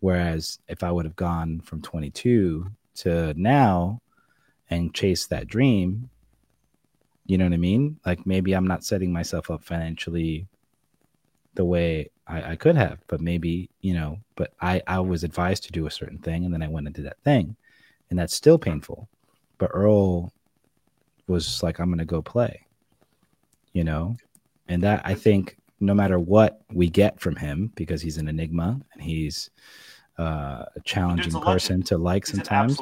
[0.00, 2.66] Whereas if I would have gone from 22
[2.96, 4.00] to now
[4.70, 6.10] and chased that dream,
[7.26, 8.00] you know what I mean?
[8.04, 10.48] Like maybe I'm not setting myself up financially
[11.54, 15.62] the way I, I could have, but maybe, you know, but I, I was advised
[15.64, 17.54] to do a certain thing and then I went and did that thing.
[18.08, 19.08] And that's still painful
[19.60, 20.32] but Earl
[21.28, 22.66] was like, I'm going to go play,
[23.72, 24.16] you know?
[24.66, 28.80] And that I think no matter what we get from him, because he's an enigma
[28.92, 29.50] and he's
[30.18, 32.78] uh, a challenging a person to like he's sometimes.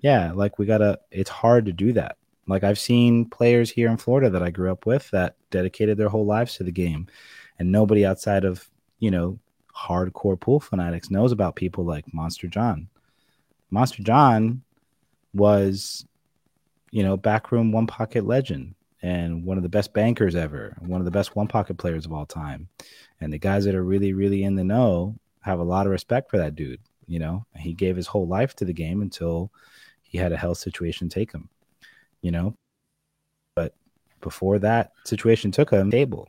[0.00, 0.98] Yeah, like we gotta.
[1.10, 2.16] It's hard to do that.
[2.46, 6.08] Like I've seen players here in Florida that I grew up with that dedicated their
[6.08, 7.06] whole lives to the game,
[7.58, 8.68] and nobody outside of
[8.98, 9.38] you know
[9.74, 12.88] hardcore pool fanatics knows about people like Monster John.
[13.70, 14.62] Monster John
[15.32, 16.04] was
[16.92, 21.04] you know, backroom one pocket legend and one of the best bankers ever, one of
[21.04, 22.68] the best one pocket players of all time.
[23.20, 26.30] And the guys that are really, really in the know have a lot of respect
[26.30, 26.80] for that dude.
[27.08, 29.50] You know, he gave his whole life to the game until
[30.02, 31.48] he had a health situation take him,
[32.20, 32.54] you know.
[33.56, 33.74] But
[34.20, 36.28] before that situation took him, table.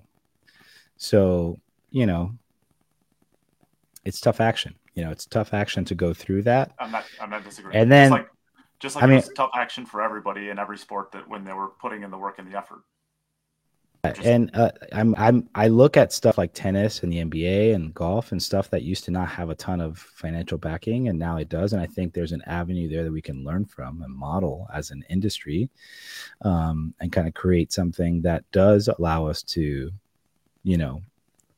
[0.98, 1.60] So,
[1.92, 2.32] you know,
[4.06, 4.76] it's tough action.
[4.96, 6.72] You know, it's tough action to go through that.
[6.80, 7.76] I'm not, I'm not disagreeing.
[7.76, 8.30] And then, like,
[8.84, 11.46] just like I mean, it was tough action for everybody in every sport that when
[11.46, 12.82] they were putting in the work and the effort.
[14.04, 17.94] Just, and uh, I'm I'm I look at stuff like tennis and the NBA and
[17.94, 21.38] golf and stuff that used to not have a ton of financial backing and now
[21.38, 24.14] it does and I think there's an avenue there that we can learn from and
[24.14, 25.70] model as an industry
[26.42, 29.90] um, and kind of create something that does allow us to
[30.64, 31.02] you know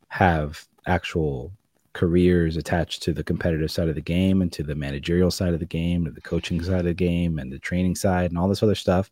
[0.10, 1.52] have actual
[1.96, 5.62] careers attached to the competitive side of the game and to the managerial side of
[5.62, 8.50] the game and the coaching side of the game and the training side and all
[8.50, 9.10] this other stuff.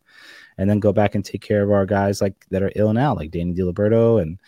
[0.58, 3.14] And then go back and take care of our guys like that are ill now
[3.14, 4.38] like danny diliberto and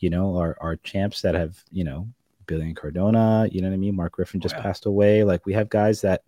[0.00, 2.06] you know our, our champs that have you know
[2.46, 3.96] billy incardona you know what i mean?
[3.96, 5.22] Mark griffin oh, just passed away.
[5.22, 6.24] Like we have guys that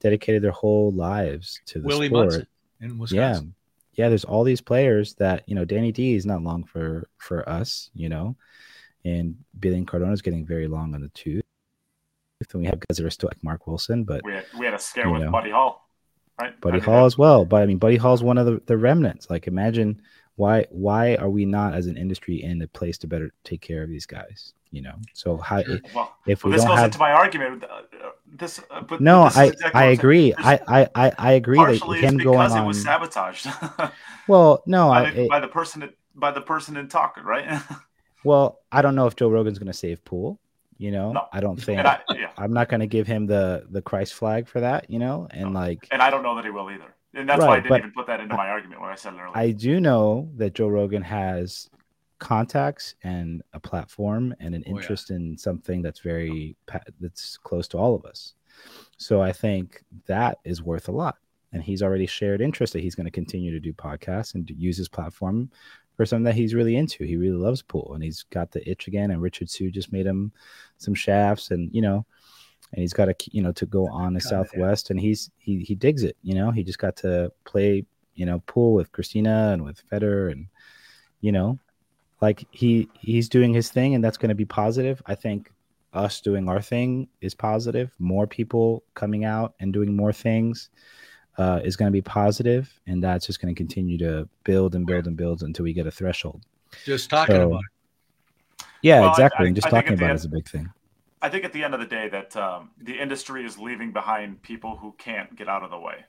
[0.00, 2.26] dedicated their whole lives to the Willie sport.
[2.26, 2.46] Munson
[2.80, 3.54] in Wisconsin.
[3.94, 7.08] yeah yeah there's all these players that you know danny d is not long for
[7.18, 8.36] for us you know
[9.04, 11.42] and Billy Cardona is getting very long on the tooth.
[12.52, 14.74] and we have guys that are still like Mark Wilson, but we had, we had
[14.74, 15.88] a scare with know, Buddy Hall,
[16.40, 16.58] right?
[16.60, 17.44] Buddy I Hall as well.
[17.44, 19.30] But I mean, Buddy Hall is one of the, the remnants.
[19.30, 20.00] Like, imagine
[20.36, 23.82] why why are we not as an industry in a place to better take care
[23.82, 24.52] of these guys?
[24.70, 25.62] You know, so how
[25.94, 27.62] well, if we well, this goes have, into my argument.
[27.62, 30.34] Uh, uh this, uh, but no, this I I agree.
[30.36, 33.46] I, I I agree that him going on it was sabotaged.
[34.28, 37.62] well, no, by, I, the, it, by the person by the person in talking, right?
[38.24, 40.38] well, I don't know if Joe Rogan's going to save pool.
[40.76, 41.26] You know, no.
[41.32, 42.30] I don't think I, yeah.
[42.36, 44.90] I'm not going to give him the the Christ flag for that.
[44.90, 45.60] You know, and no.
[45.60, 46.94] like, and I don't know that he will either.
[47.14, 49.14] And that's right, why I didn't even put that into my argument when I said
[49.14, 49.36] it earlier.
[49.36, 51.70] I do know that Joe Rogan has
[52.18, 55.20] contacts and a platform and an interest oh, yeah.
[55.20, 56.56] in something that's very
[57.00, 58.34] that's close to all of us.
[58.96, 61.16] So I think that is worth a lot.
[61.52, 64.54] And he's already shared interest that he's going to continue to do podcasts and to
[64.54, 65.50] use his platform
[65.96, 67.04] for something that he's really into.
[67.04, 69.10] He really loves pool and he's got the itch again.
[69.10, 70.32] And Richard Sue just made him
[70.78, 72.04] some shafts and, you know,
[72.72, 75.74] and he's got to, you know, to go on the Southwest and he's, he, he
[75.74, 77.84] digs it, you know, he just got to play,
[78.14, 80.46] you know, pool with Christina and with Fedor and,
[81.20, 81.58] you know,
[82.20, 85.00] like he, he's doing his thing and that's going to be positive.
[85.06, 85.52] I think
[85.92, 87.92] us doing our thing is positive.
[87.98, 90.70] More people coming out and doing more things
[91.38, 94.86] uh, is going to be positive, and that's just going to continue to build and
[94.86, 96.42] build and build until we get a threshold.
[96.84, 98.66] Just talking so, about it.
[98.82, 99.44] Yeah, well, exactly.
[99.44, 100.70] I, and just talking about it is a big thing.
[101.22, 104.42] I think at the end of the day that um, the industry is leaving behind
[104.42, 106.04] people who can't get out of the way,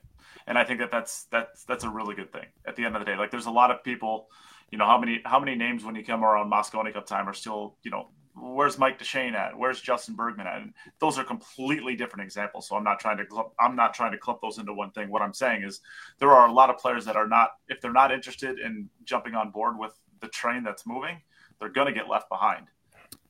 [0.46, 2.44] and I think that that's that's that's a really good thing.
[2.66, 4.28] At the end of the day, like there's a lot of people,
[4.70, 7.34] you know, how many how many names when you come around Mosconi Cup time are
[7.34, 9.56] still you know where's Mike Dechaine at?
[9.56, 10.60] Where's Justin Bergman at?
[10.60, 12.68] And those are completely different examples.
[12.68, 15.10] So I'm not trying to clump, I'm not trying to clump those into one thing.
[15.10, 15.80] What I'm saying is
[16.18, 19.34] there are a lot of players that are not if they're not interested in jumping
[19.34, 21.20] on board with the train that's moving,
[21.58, 22.66] they're going to get left behind.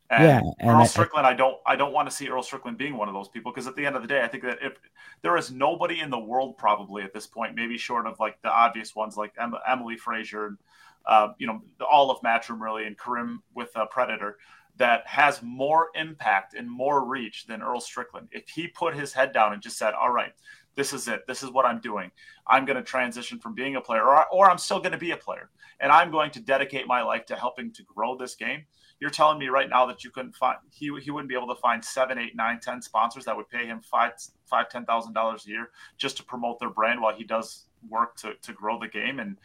[0.08, 2.78] And yeah, and Earl Strickland, I, I don't, I don't want to see Earl Strickland
[2.78, 4.58] being one of those people because at the end of the day, I think that
[4.62, 4.74] if
[5.22, 8.50] there is nobody in the world probably at this point, maybe short of like the
[8.50, 9.34] obvious ones like
[9.66, 10.58] Emily Frazer, and
[11.06, 14.38] uh, you know, all of Matchroom really, and Karim with uh, Predator,
[14.76, 18.28] that has more impact and more reach than Earl Strickland.
[18.30, 20.32] If he put his head down and just said, "All right,
[20.74, 21.26] this is it.
[21.26, 22.10] This is what I'm doing.
[22.46, 25.12] I'm going to transition from being a player, or, or I'm still going to be
[25.12, 25.50] a player,
[25.80, 28.64] and I'm going to dedicate my life to helping to grow this game."
[28.98, 31.60] You're telling me right now that you couldn't find he he wouldn't be able to
[31.60, 34.12] find seven, eight, nine, ten sponsors that would pay him five
[34.46, 38.16] five ten thousand dollars a year just to promote their brand while he does work
[38.16, 39.36] to to grow the game and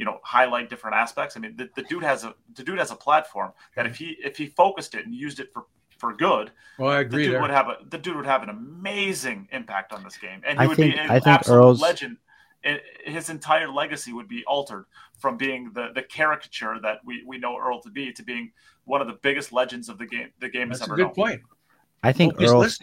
[0.00, 1.36] you know highlight different aspects.
[1.36, 4.16] I mean, the, the dude has a the dude has a platform that if he
[4.24, 5.66] if he focused it and used it for
[5.98, 7.24] for good, well, I agree.
[7.24, 7.42] The dude there.
[7.42, 10.64] would have a the dude would have an amazing impact on this game, and he
[10.64, 11.80] I would think, be an I think absolute Earl's...
[11.82, 12.16] legend.
[13.04, 14.86] His entire legacy would be altered
[15.18, 18.52] from being the the caricature that we we know Earl to be to being
[18.84, 20.30] one of the biggest legends of the game.
[20.40, 21.14] The game That's has ever a good known.
[21.14, 21.40] point.
[22.02, 22.78] I think well, Earl's.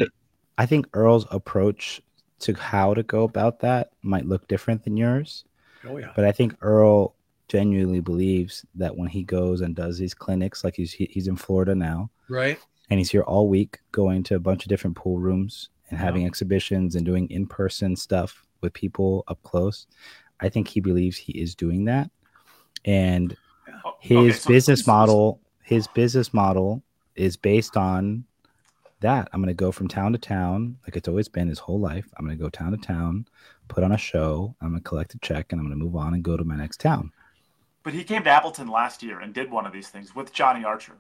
[0.60, 2.00] I think Earl's approach
[2.40, 5.46] to how to go about that might look different than yours.
[5.88, 6.12] Oh yeah.
[6.16, 7.16] But I think Earl
[7.48, 11.76] genuinely believes that when he goes and does these clinics, like he's he's in Florida
[11.76, 12.60] now, right?
[12.90, 16.26] And he's here all week, going to a bunch of different pool rooms and having
[16.26, 19.88] exhibitions and doing in person stuff with people up close.
[20.40, 22.10] I think he believes he is doing that,
[22.86, 23.36] and
[23.86, 26.84] oh, his okay, so business model, his business model
[27.16, 28.24] is based on
[29.00, 29.28] that.
[29.32, 32.08] I'm going to go from town to town, like it's always been his whole life.
[32.18, 33.26] I'm going to go town to town,
[33.68, 34.56] put on a show.
[34.62, 36.44] I'm going to collect a check, and I'm going to move on and go to
[36.44, 37.12] my next town.
[37.84, 40.66] But he came to Appleton last year and did one of these things with Johnny
[40.66, 40.98] Archer.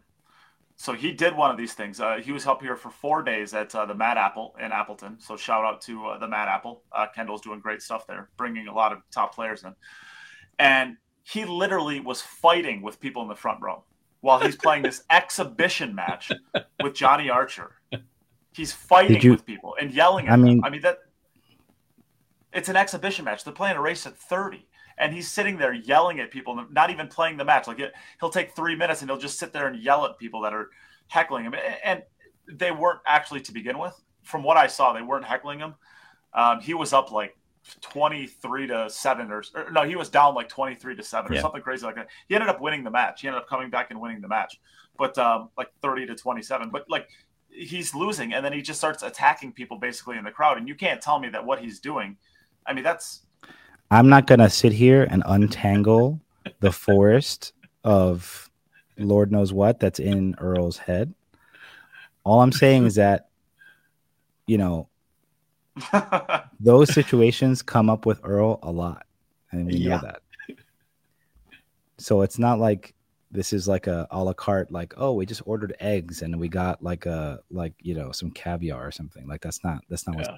[0.79, 1.99] So he did one of these things.
[1.99, 5.19] Uh, he was up here for four days at uh, the Mad Apple in Appleton.
[5.19, 6.83] So shout out to uh, the Mad Apple.
[6.91, 9.73] Uh, Kendall's doing great stuff there, bringing a lot of top players in.
[10.59, 13.83] And he literally was fighting with people in the front row
[14.21, 16.31] while he's playing this exhibition match
[16.81, 17.71] with Johnny Archer.
[18.53, 20.63] He's fighting you, with people and yelling at I mean, them.
[20.63, 20.99] I mean that
[22.57, 23.43] it's an exhibition match.
[23.43, 24.67] They're playing a race at 30
[24.97, 27.67] and he's sitting there yelling at people, not even playing the match.
[27.67, 27.79] Like
[28.19, 30.71] he'll take three minutes and he'll just sit there and yell at people that are
[31.07, 31.53] heckling him.
[31.83, 32.01] And
[32.51, 33.93] they weren't actually to begin with.
[34.23, 35.75] From what I saw, they weren't heckling him.
[36.33, 37.37] Um, he was up like
[37.81, 41.41] 23 to 7 or, or, no he was down like 23 to 7 or yeah.
[41.41, 43.91] something crazy like that he ended up winning the match he ended up coming back
[43.91, 44.57] and winning the match
[44.97, 47.09] but um, like 30 to 27 but like
[47.49, 50.75] he's losing and then he just starts attacking people basically in the crowd and you
[50.75, 52.15] can't tell me that what he's doing
[52.67, 53.21] i mean that's
[53.89, 56.19] I'm not gonna sit here and untangle
[56.59, 57.53] the forest
[57.83, 58.49] of
[58.97, 61.13] Lord knows what that's in Earl's head.
[62.23, 63.29] All I'm saying is that,
[64.45, 64.89] you know,
[66.59, 69.05] those situations come up with Earl a lot,
[69.51, 69.95] and we yeah.
[69.95, 70.21] know that.
[71.97, 72.93] So it's not like
[73.31, 76.47] this is like a a la carte like oh we just ordered eggs and we
[76.47, 80.15] got like a like you know some caviar or something like that's not that's not
[80.15, 80.29] what's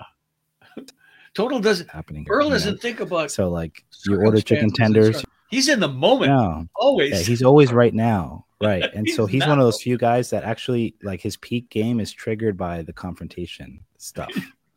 [0.75, 0.83] Yeah.
[1.39, 1.89] Total doesn't.
[1.89, 2.55] happening Earl you know?
[2.55, 3.31] doesn't think about.
[3.31, 5.23] so like you order chicken tenders.
[5.49, 6.31] He's in the moment.
[6.31, 7.11] no Always.
[7.11, 10.29] yeah, he's always right now right and so He's he's one of those few guys
[10.31, 14.29] that actually like his peak game is triggered by the confrontation stuff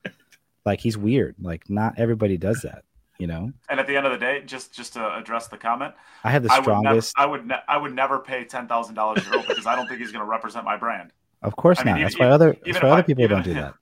[0.64, 2.84] like he's weird like not everybody does that
[3.18, 5.94] you know And at the end of the day, just just to address the comment,
[6.24, 8.68] i have the I would never, strongest I would, ne- I would never pay ten
[8.68, 11.12] thousand dollars to Earl because I don't think he's going to represent my brand.
[11.43, 13.26] of course I mean, not even- that's why other even that's why other I- people
[13.28, 13.74] don't do that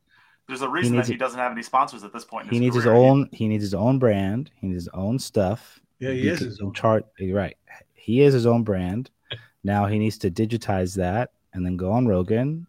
[0.51, 2.49] There's a reason needs that he it- doesn't have any sponsors at this point.
[2.49, 4.51] In he his needs his own he needs his own brand.
[4.61, 5.81] He needs his own stuff.
[6.01, 6.73] Yeah, he He is his own.
[6.75, 7.57] chart right.
[7.95, 9.11] He is his own brand.
[9.63, 12.67] Now he needs to digitize that and then go on rogan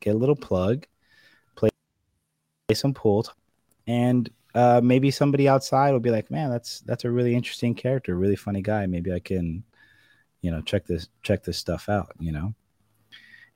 [0.00, 0.84] get a little plug
[1.54, 1.70] play,
[2.68, 3.26] play some pool
[3.86, 8.14] and uh, maybe somebody outside will be like man that's that's a really interesting character
[8.16, 8.84] really funny guy.
[8.86, 9.62] Maybe i can
[10.42, 12.52] you know check this check this stuff out you know?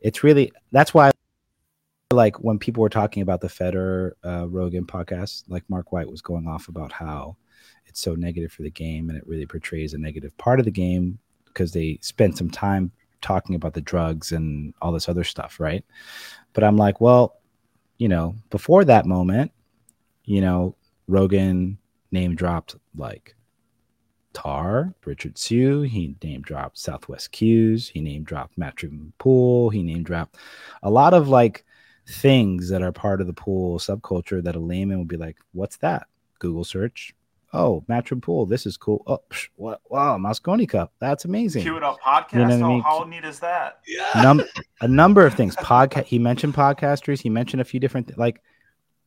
[0.01, 1.11] It's really that's why
[2.17, 6.23] like when people were talking about the Fedor uh, Rogan podcast, like Mark White was
[6.23, 7.37] going off about how
[7.87, 10.71] it's so negative for the game and it really portrays a negative part of the
[10.71, 12.91] game because they spent some time
[13.21, 15.85] talking about the drugs and all this other stuff, right?
[16.53, 17.37] But I'm like, well,
[17.99, 19.53] you know, before that moment,
[20.25, 20.77] you know,
[21.07, 21.79] Rogan
[22.11, 23.35] name dropped like
[24.33, 25.83] Tar, Richard Sue.
[25.83, 27.89] He name dropped Southwest Cues.
[27.89, 29.71] He name dropped Matchroom Pool.
[29.71, 30.37] He name dropped
[30.83, 31.65] a lot of like
[32.09, 35.77] things that are part of the pool subculture that a layman would be like, "What's
[35.79, 36.07] that?"
[36.39, 37.15] Google search.
[37.53, 38.45] Oh, Matchroom Pool.
[38.45, 39.03] This is cool.
[39.07, 39.81] Oh, psh, what?
[39.89, 40.93] Wow, Mosconi Cup.
[40.99, 41.63] That's amazing.
[41.63, 42.33] Cue it up podcast.
[42.33, 42.83] You know what I oh, mean?
[42.83, 43.81] how neat is that?
[43.87, 44.23] Yeah.
[44.23, 44.45] Num-
[44.81, 45.57] a number of things.
[45.57, 46.05] Podcast.
[46.05, 47.21] He mentioned podcasters.
[47.21, 48.43] He mentioned a few different th- like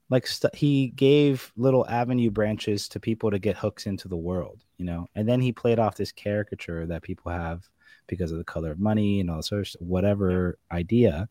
[0.10, 4.64] like st- he gave little avenue branches to people to get hooks into the world,
[4.78, 5.08] you know.
[5.16, 7.68] And then he played off this caricature that people have
[8.08, 11.30] because of the color of money and all this other st- whatever idea,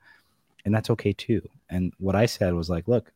[0.68, 1.40] and that's okay too.
[1.70, 3.10] And what I said was like, look,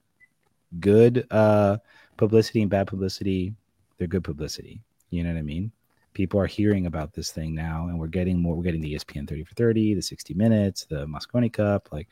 [0.80, 1.76] good uh,
[2.16, 3.54] publicity and bad publicity,
[3.98, 4.80] they're good publicity.
[5.10, 5.70] You know what I mean?
[6.14, 8.54] People are hearing about this thing now, and we're getting more.
[8.54, 12.08] We're getting the ESPN 30 for 30, the 60 Minutes, the Mosconi Cup, like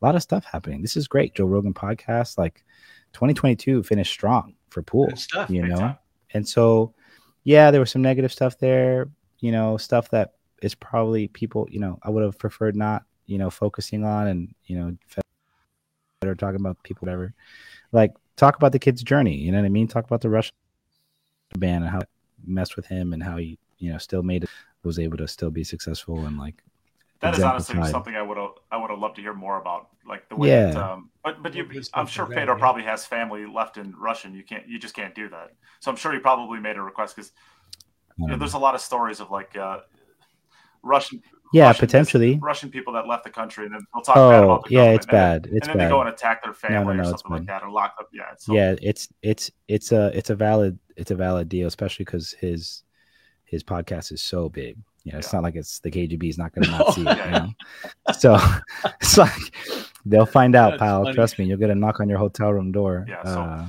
[0.00, 0.80] a lot of stuff happening.
[0.80, 1.34] This is great.
[1.34, 2.64] Joe Rogan podcast, like
[3.14, 5.50] 2022 finished strong for pool, stuff.
[5.50, 5.76] you know.
[5.76, 5.98] time.
[6.34, 6.94] And so,
[7.42, 9.08] yeah, there was some negative stuff there,
[9.40, 13.38] you know, stuff that is probably people, you know, I would have preferred not, you
[13.38, 14.96] know, focusing on and, you know,
[16.20, 17.32] better talking about people, whatever.
[17.92, 19.88] Like, talk about the kid's journey, you know what I mean?
[19.88, 20.54] Talk about the Russian
[21.58, 22.08] ban and how it
[22.46, 24.50] messed with him and how he, you know, still made it,
[24.82, 26.62] was able to still be successful and like,
[27.20, 27.90] That is honestly exemplified.
[27.90, 30.48] something I would have I would have loved to hear more about, like the way.
[30.48, 30.72] Yeah.
[30.72, 32.58] That, um, but but you, I'm sure for Fedor yeah.
[32.58, 34.34] probably has family left in Russian.
[34.34, 35.52] You can't you just can't do that.
[35.80, 37.32] So I'm sure he probably made a request because
[38.18, 38.36] you know.
[38.36, 39.80] there's a lot of stories of like uh,
[40.82, 41.22] Russian.
[41.54, 42.38] Yeah, Russian potentially.
[42.42, 44.78] Russian people that left the country and then they'll talk bad Oh, about the yeah,
[44.78, 45.46] government, it's and then- bad.
[45.46, 45.84] It's and then bad.
[45.86, 47.94] they go and attack their family no, or no, it's something like that or lock
[47.98, 48.08] up.
[48.12, 51.66] Yeah, it's so, yeah it's it's it's a it's a valid it's a valid deal
[51.68, 52.82] especially because his
[53.44, 55.36] his podcast is so big you know it's Yeah.
[55.38, 57.48] not like it's the kgb is not gonna not see it you know
[58.18, 58.38] so
[59.00, 59.30] it's like
[60.06, 61.14] they'll find out That's pal funny.
[61.14, 63.66] trust me you'll get a knock on your hotel room door Yeah, so- uh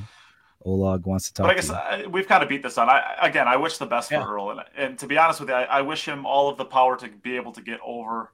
[0.65, 2.05] olag wants to talk But I guess to you.
[2.05, 2.89] I, we've kind of beat this on.
[2.89, 4.23] I again, I wish the best Yeah.
[4.23, 6.57] for Earl, and, and to be honest with you, I, I wish him all of
[6.57, 8.31] the power to be able to get over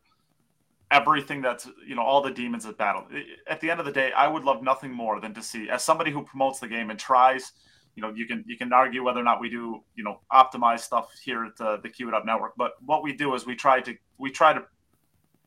[0.90, 3.06] everything that's you know all the demons at battle.
[3.48, 5.84] At the end of the day, I would love nothing more than to see as
[5.84, 7.52] somebody who promotes the game and tries.
[7.96, 10.80] You know, you can you can argue whether or not we do you know optimize
[10.80, 13.46] stuff here at uh, the the Cue It Up Network, but what we do is
[13.46, 14.64] we try to we try to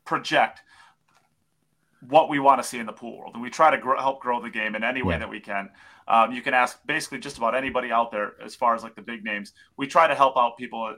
[0.05, 0.61] project
[2.07, 4.21] what we want to see in the pool world, and we try to grow, help
[4.21, 5.19] grow the game in any way Yeah.
[5.19, 5.69] that we can.
[6.07, 9.01] Um, you can ask basically just about anybody out there as far as like the
[9.01, 9.53] big names.
[9.75, 10.93] We try to help out people uh,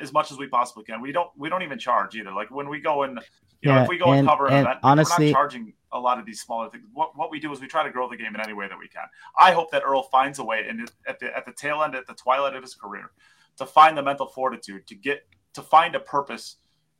[0.00, 1.00] as much as we possibly can.
[1.02, 2.32] We don't we don't even charge either.
[2.32, 3.20] Like when we go and
[3.60, 5.72] you know if we go and, and- cover an and event, honestly- we're not charging
[5.92, 6.84] a lot of these smaller things.
[6.92, 8.78] What what we do is we try to grow the game in any way that
[8.78, 9.04] we can.
[9.38, 12.06] I hope that Earl finds a way and at the at the tail end at
[12.06, 13.10] the twilight of his career
[13.58, 16.56] to find the mental fortitude to get to find a purpose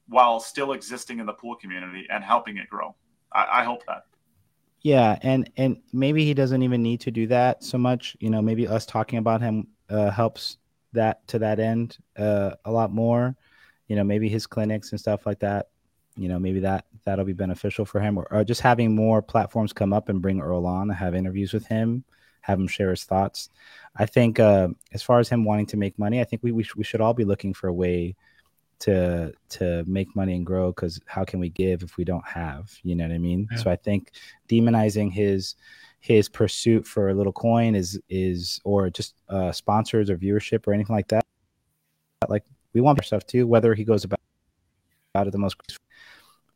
[0.08, 2.94] while still existing in the pool community and helping it grow.
[3.32, 4.04] I, I hope that.
[4.86, 8.40] Yeah and and maybe he doesn't even need to do that so much you know
[8.40, 10.58] maybe us talking about him uh helps
[10.92, 13.34] that to that end uh a lot more.
[13.88, 15.70] You know maybe his clinics and stuff like that
[16.16, 19.72] you know maybe that that'll be beneficial for him or, or just having more platforms
[19.72, 22.04] come up and bring earl on have interviews with him
[22.42, 23.48] have him share his thoughts.
[23.96, 26.62] I think uh, as far as him wanting to make money i think we, we,
[26.62, 28.14] sh- we should all be looking for a way
[28.78, 32.70] to to make money and grow because how can we give if we don't have
[32.82, 33.56] you know what i mean Yeah.
[33.58, 34.12] so i think
[34.48, 35.54] demonizing his
[36.00, 40.74] his pursuit for a little coin is is or just uh sponsors or viewership or
[40.74, 41.24] anything like that
[42.28, 42.44] like
[42.74, 44.20] we want our stuff too whether he goes about
[45.14, 45.56] out of the most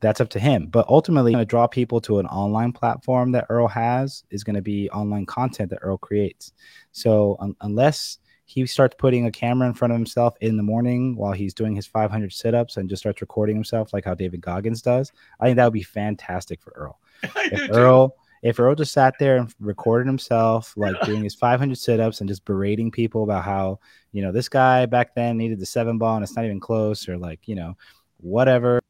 [0.01, 0.67] that's up to him.
[0.67, 4.57] But ultimately, going to draw people to an online platform that Earl has is going
[4.57, 6.53] to be online content that Earl creates.
[6.93, 8.17] So un- unless
[8.51, 11.77] he starts putting a camera in front of himself in the morning while he's doing
[11.77, 15.57] his 500 sit-ups and just starts recording himself like how David Goggins does, I think
[15.57, 16.99] that would be fantastic for Earl.
[17.23, 22.21] if Earl, if Earl just sat there and recorded himself like doing his 500 sit-ups
[22.21, 23.79] and just berating people about how
[24.11, 27.09] you know this guy back then needed the seven ball and it's not even close
[27.09, 27.77] or like you know
[28.17, 28.81] whatever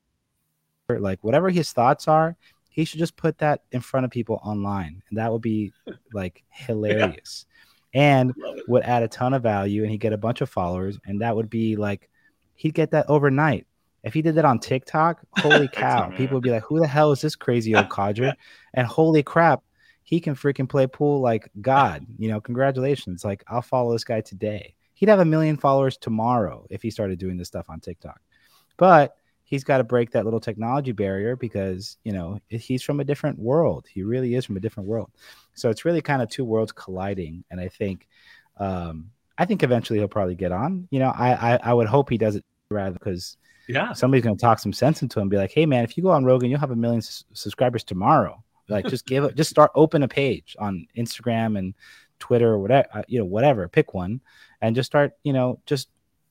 [0.89, 2.35] like whatever his thoughts are,
[2.71, 5.73] he should just put that in front of people online, and that would be
[6.13, 7.50] like hilarious, yeah.
[7.95, 8.35] And
[8.69, 11.35] would add a ton of value, and he'd get a bunch of followers, and that
[11.35, 12.09] would be like
[12.55, 13.67] he'd get that overnight.
[14.03, 17.13] If he did that on TikTok, holy cow, people would be like, "Who the hell
[17.13, 18.35] is this crazy old codger?"
[18.75, 19.63] and holy crap,
[20.03, 22.07] he can freaking play pool like God.
[22.19, 23.25] You know, congratulations!
[23.25, 24.75] Like I'll follow this guy today.
[24.95, 28.21] He'd have a million followers tomorrow if he started doing this stuff on TikTok.
[28.77, 29.17] But
[29.51, 33.39] he's got to break that little technology barrier because you know he's from a different
[33.39, 33.87] world.
[33.93, 35.11] He really is from a different world.
[35.55, 38.09] So it's really kind of two worlds colliding and i think
[38.57, 40.89] um i think eventually he'll probably get on.
[40.91, 43.37] You know i i, I would hope he does it rather because
[43.69, 43.93] yeah.
[43.93, 46.11] somebody's going to talk some sense into him be like hey man if you go
[46.11, 48.43] on rogan you'll have a million s- subscribers tomorrow.
[48.69, 51.75] Like just give it just start open a page on instagram and
[52.21, 54.21] twitter or whatever uh, you know whatever pick one
[54.61, 55.89] and just start you know just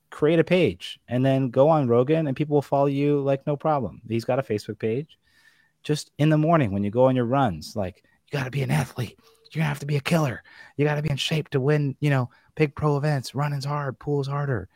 [0.09, 3.55] create a page and then go on Rogan and people will follow you like no
[3.55, 4.01] problem.
[4.07, 5.17] He's got a Facebook page.
[5.83, 8.63] Just in the morning when you go on your runs, like you got to be
[8.63, 9.17] an athlete.
[9.51, 10.43] You're gonna have to be a killer.
[10.77, 11.95] You got to be in shape to win.
[11.99, 13.33] You know, big pro events.
[13.33, 13.97] Running's hard.
[13.97, 14.67] Pool's harder.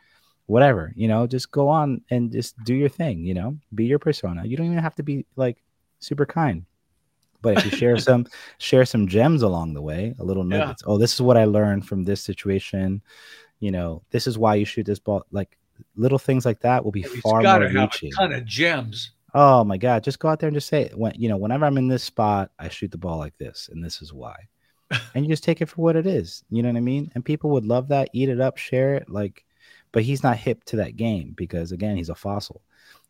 [0.47, 0.93] Whatever.
[0.95, 3.19] You know, just go on and just do your thing.
[3.19, 4.45] You know, be your persona.
[4.45, 5.61] You don't even have to be like
[5.99, 6.65] super kind.
[7.41, 8.25] But if you share some
[8.57, 10.81] share some gems along the way, a little nuggets.
[10.83, 10.93] Yeah.
[10.93, 13.01] Oh, this is what I learned from this situation
[13.63, 15.25] you know, this is why you shoot this ball.
[15.31, 15.57] Like
[15.95, 18.11] little things like that will be yeah, far more reaching.
[18.11, 19.11] A ton of gems.
[19.33, 20.03] Oh my God!
[20.03, 22.51] Just go out there and just say, when you know, whenever I'm in this spot,
[22.59, 24.35] I shoot the ball like this, and this is why.
[25.15, 26.43] and you just take it for what it is.
[26.49, 27.09] You know what I mean?
[27.15, 29.09] And people would love that, eat it up, share it.
[29.09, 29.45] Like,
[29.93, 32.61] but he's not hip to that game because again, he's a fossil.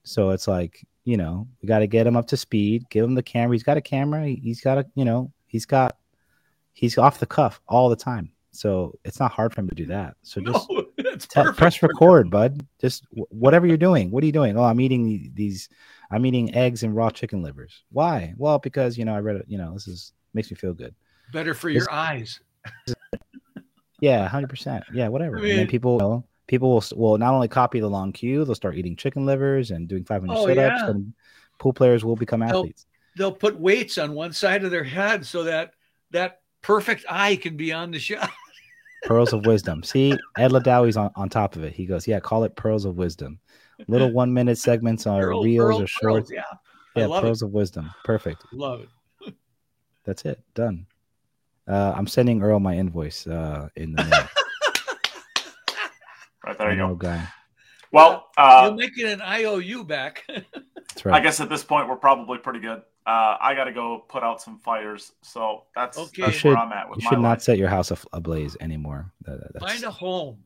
[0.03, 3.15] So it's like, you know, we got to get him up to speed, give him
[3.15, 3.55] the camera.
[3.55, 4.27] He's got a camera.
[4.27, 5.97] He's got a, you know, he's got,
[6.73, 8.32] he's off the cuff all the time.
[8.53, 10.15] So it's not hard for him to do that.
[10.21, 12.65] So just no, t- press record, bud.
[12.79, 14.11] Just w- whatever you're doing.
[14.11, 14.57] What are you doing?
[14.57, 15.69] Oh, I'm eating these.
[16.11, 17.83] I'm eating eggs and raw chicken livers.
[17.91, 18.33] Why?
[18.37, 19.45] Well, because you know I read it.
[19.47, 20.93] You know this is makes me feel good.
[21.31, 22.39] Better for your eyes.
[23.99, 24.83] yeah, hundred percent.
[24.93, 25.39] Yeah, whatever.
[25.39, 28.11] I mean, and then people, you know, people will will not only copy the long
[28.11, 30.89] queue, they'll start eating chicken livers and doing 500 oh, sit-ups, yeah.
[30.91, 31.13] and
[31.57, 32.85] pool players will become athletes.
[33.15, 35.73] They'll, they'll put weights on one side of their head so that
[36.11, 38.29] that perfect eye can be on the shot.
[39.05, 39.83] pearls of wisdom.
[39.83, 41.73] See, Ed Ladowi's on, on top of it.
[41.73, 43.39] He goes, yeah, call it pearls of wisdom.
[43.87, 46.31] Little one minute segments on Pearl, reels Pearl, or shorts.
[46.31, 46.43] yeah,
[46.95, 47.45] yeah, pearls it.
[47.45, 47.91] of wisdom.
[48.03, 48.43] Perfect.
[48.51, 49.33] Love it.
[50.05, 50.41] That's it.
[50.53, 50.85] Done.
[51.67, 54.27] Uh, I'm sending Earl my invoice uh, in the mail.
[56.45, 57.25] right there you go, guy.
[57.91, 60.23] Well, uh, you're making an IOU back.
[60.27, 61.15] That's right.
[61.15, 62.81] I guess at this point we're probably pretty good.
[63.05, 66.21] Uh, I got to go put out some fires, so that's, okay.
[66.23, 67.41] that's should, where I'm at with You should not life.
[67.41, 69.11] set your house ablaze anymore.
[69.25, 70.37] That, Find a home.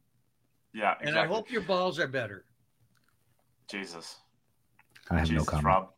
[0.74, 1.10] Yeah, exactly.
[1.10, 2.46] and I hope your balls are better.
[3.70, 4.18] Jesus,
[5.12, 5.66] I have Jesus, no comment.
[5.66, 5.90] Rob.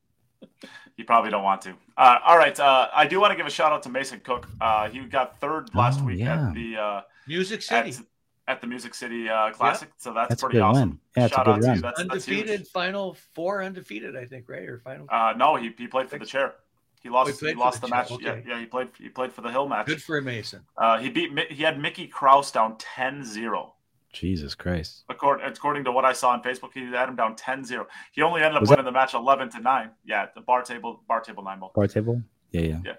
[0.97, 1.73] You probably don't want to.
[1.97, 4.49] Uh, all right, uh, I do want to give a shout out to Mason Cook.
[4.59, 6.49] Uh, he got third last oh, week yeah.
[6.49, 7.91] at the uh, Music City.
[7.91, 8.01] At,
[8.49, 9.87] at the Music City uh, Classic.
[9.87, 9.95] Yep.
[9.97, 10.99] So that's, that's pretty awesome.
[11.15, 11.81] Yeah, Shout out to you.
[11.81, 14.67] That's, undefeated, that's final four undefeated, I think, right?
[14.67, 15.05] Or final.
[15.07, 16.55] Uh, no, he, he played for the chair.
[17.01, 17.41] He lost.
[17.41, 18.11] Oh, he, he lost the, the match.
[18.11, 18.43] Okay.
[18.45, 18.59] Yeah, yeah.
[18.59, 18.89] He played.
[18.97, 19.85] He played for the Hill match.
[19.85, 20.65] Good for Mason.
[20.75, 21.31] Uh, he beat.
[21.49, 23.69] He had Mickey Krause down 10-0.
[24.11, 25.03] Jesus Christ.
[25.07, 27.85] According, according to what I saw on Facebook, he had him down 10-0.
[28.11, 28.91] He only ended up Was winning that...
[28.91, 29.91] the match eleven to nine.
[30.03, 31.71] Yeah, the bar table, bar table nine ball.
[31.75, 32.21] Bar table.
[32.51, 32.79] Yeah, yeah.
[32.83, 32.93] Yeah.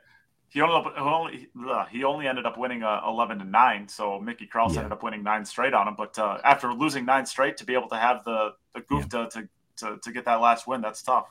[0.51, 1.49] He only, only
[1.93, 3.87] he only ended up winning uh, eleven to nine.
[3.87, 4.81] So Mickey Krause yeah.
[4.81, 5.95] ended up winning nine straight on him.
[5.97, 9.27] But uh, after losing nine straight, to be able to have the the goof yeah.
[9.27, 11.27] to, to, to to get that last win, that's tough.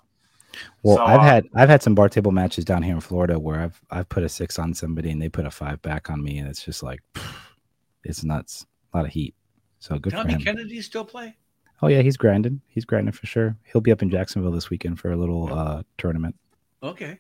[0.84, 3.38] Well, so, I've uh, had I've had some bar table matches down here in Florida
[3.38, 6.24] where I've I've put a six on somebody and they put a five back on
[6.24, 7.02] me, and it's just like
[8.06, 8.66] it's nuts.
[8.94, 9.36] A lot of heat.
[9.80, 10.46] So good Tommy for him.
[10.46, 11.36] Kennedy still play?
[11.82, 12.62] Oh yeah, he's grinding.
[12.68, 13.58] He's grinding for sure.
[13.66, 16.36] He'll be up in Jacksonville this weekend for a little uh, tournament.
[16.82, 17.20] Okay.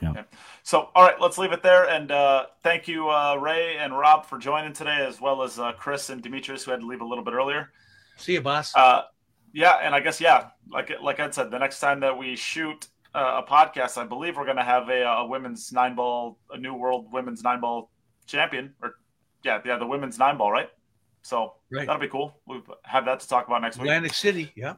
[0.00, 0.10] Yeah.
[0.10, 0.24] Okay.
[0.62, 1.88] So, all right, let's leave it there.
[1.88, 5.72] And uh, thank you, uh, Ray and Rob, for joining today, as well as uh,
[5.72, 7.70] Chris and Demetrius, who had to leave a little bit earlier.
[8.16, 8.74] See you, boss.
[8.74, 9.02] Uh,
[9.52, 12.88] yeah, and I guess yeah, like like I said, the next time that we shoot
[13.14, 16.58] uh, a podcast, I believe we're going to have a, a women's nine ball, a
[16.58, 17.90] new world women's nine ball
[18.26, 18.96] champion, or
[19.42, 20.70] yeah, yeah, the women's nine ball, right?
[21.22, 21.86] So right.
[21.86, 22.34] that'll be cool.
[22.46, 23.86] We'll have that to talk about next week.
[23.86, 24.74] Atlantic City, yeah.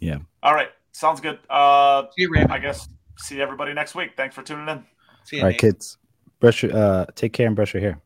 [0.00, 0.18] Yeah.
[0.42, 0.70] All right.
[0.92, 1.38] Sounds good.
[1.50, 2.50] Uh, See you, Ram.
[2.50, 4.12] I guess see everybody next week.
[4.16, 4.84] Thanks for tuning in.
[5.24, 5.60] See you, All right, Nate.
[5.60, 5.98] kids.
[6.40, 8.00] Brush your, uh, take care and brush your hair.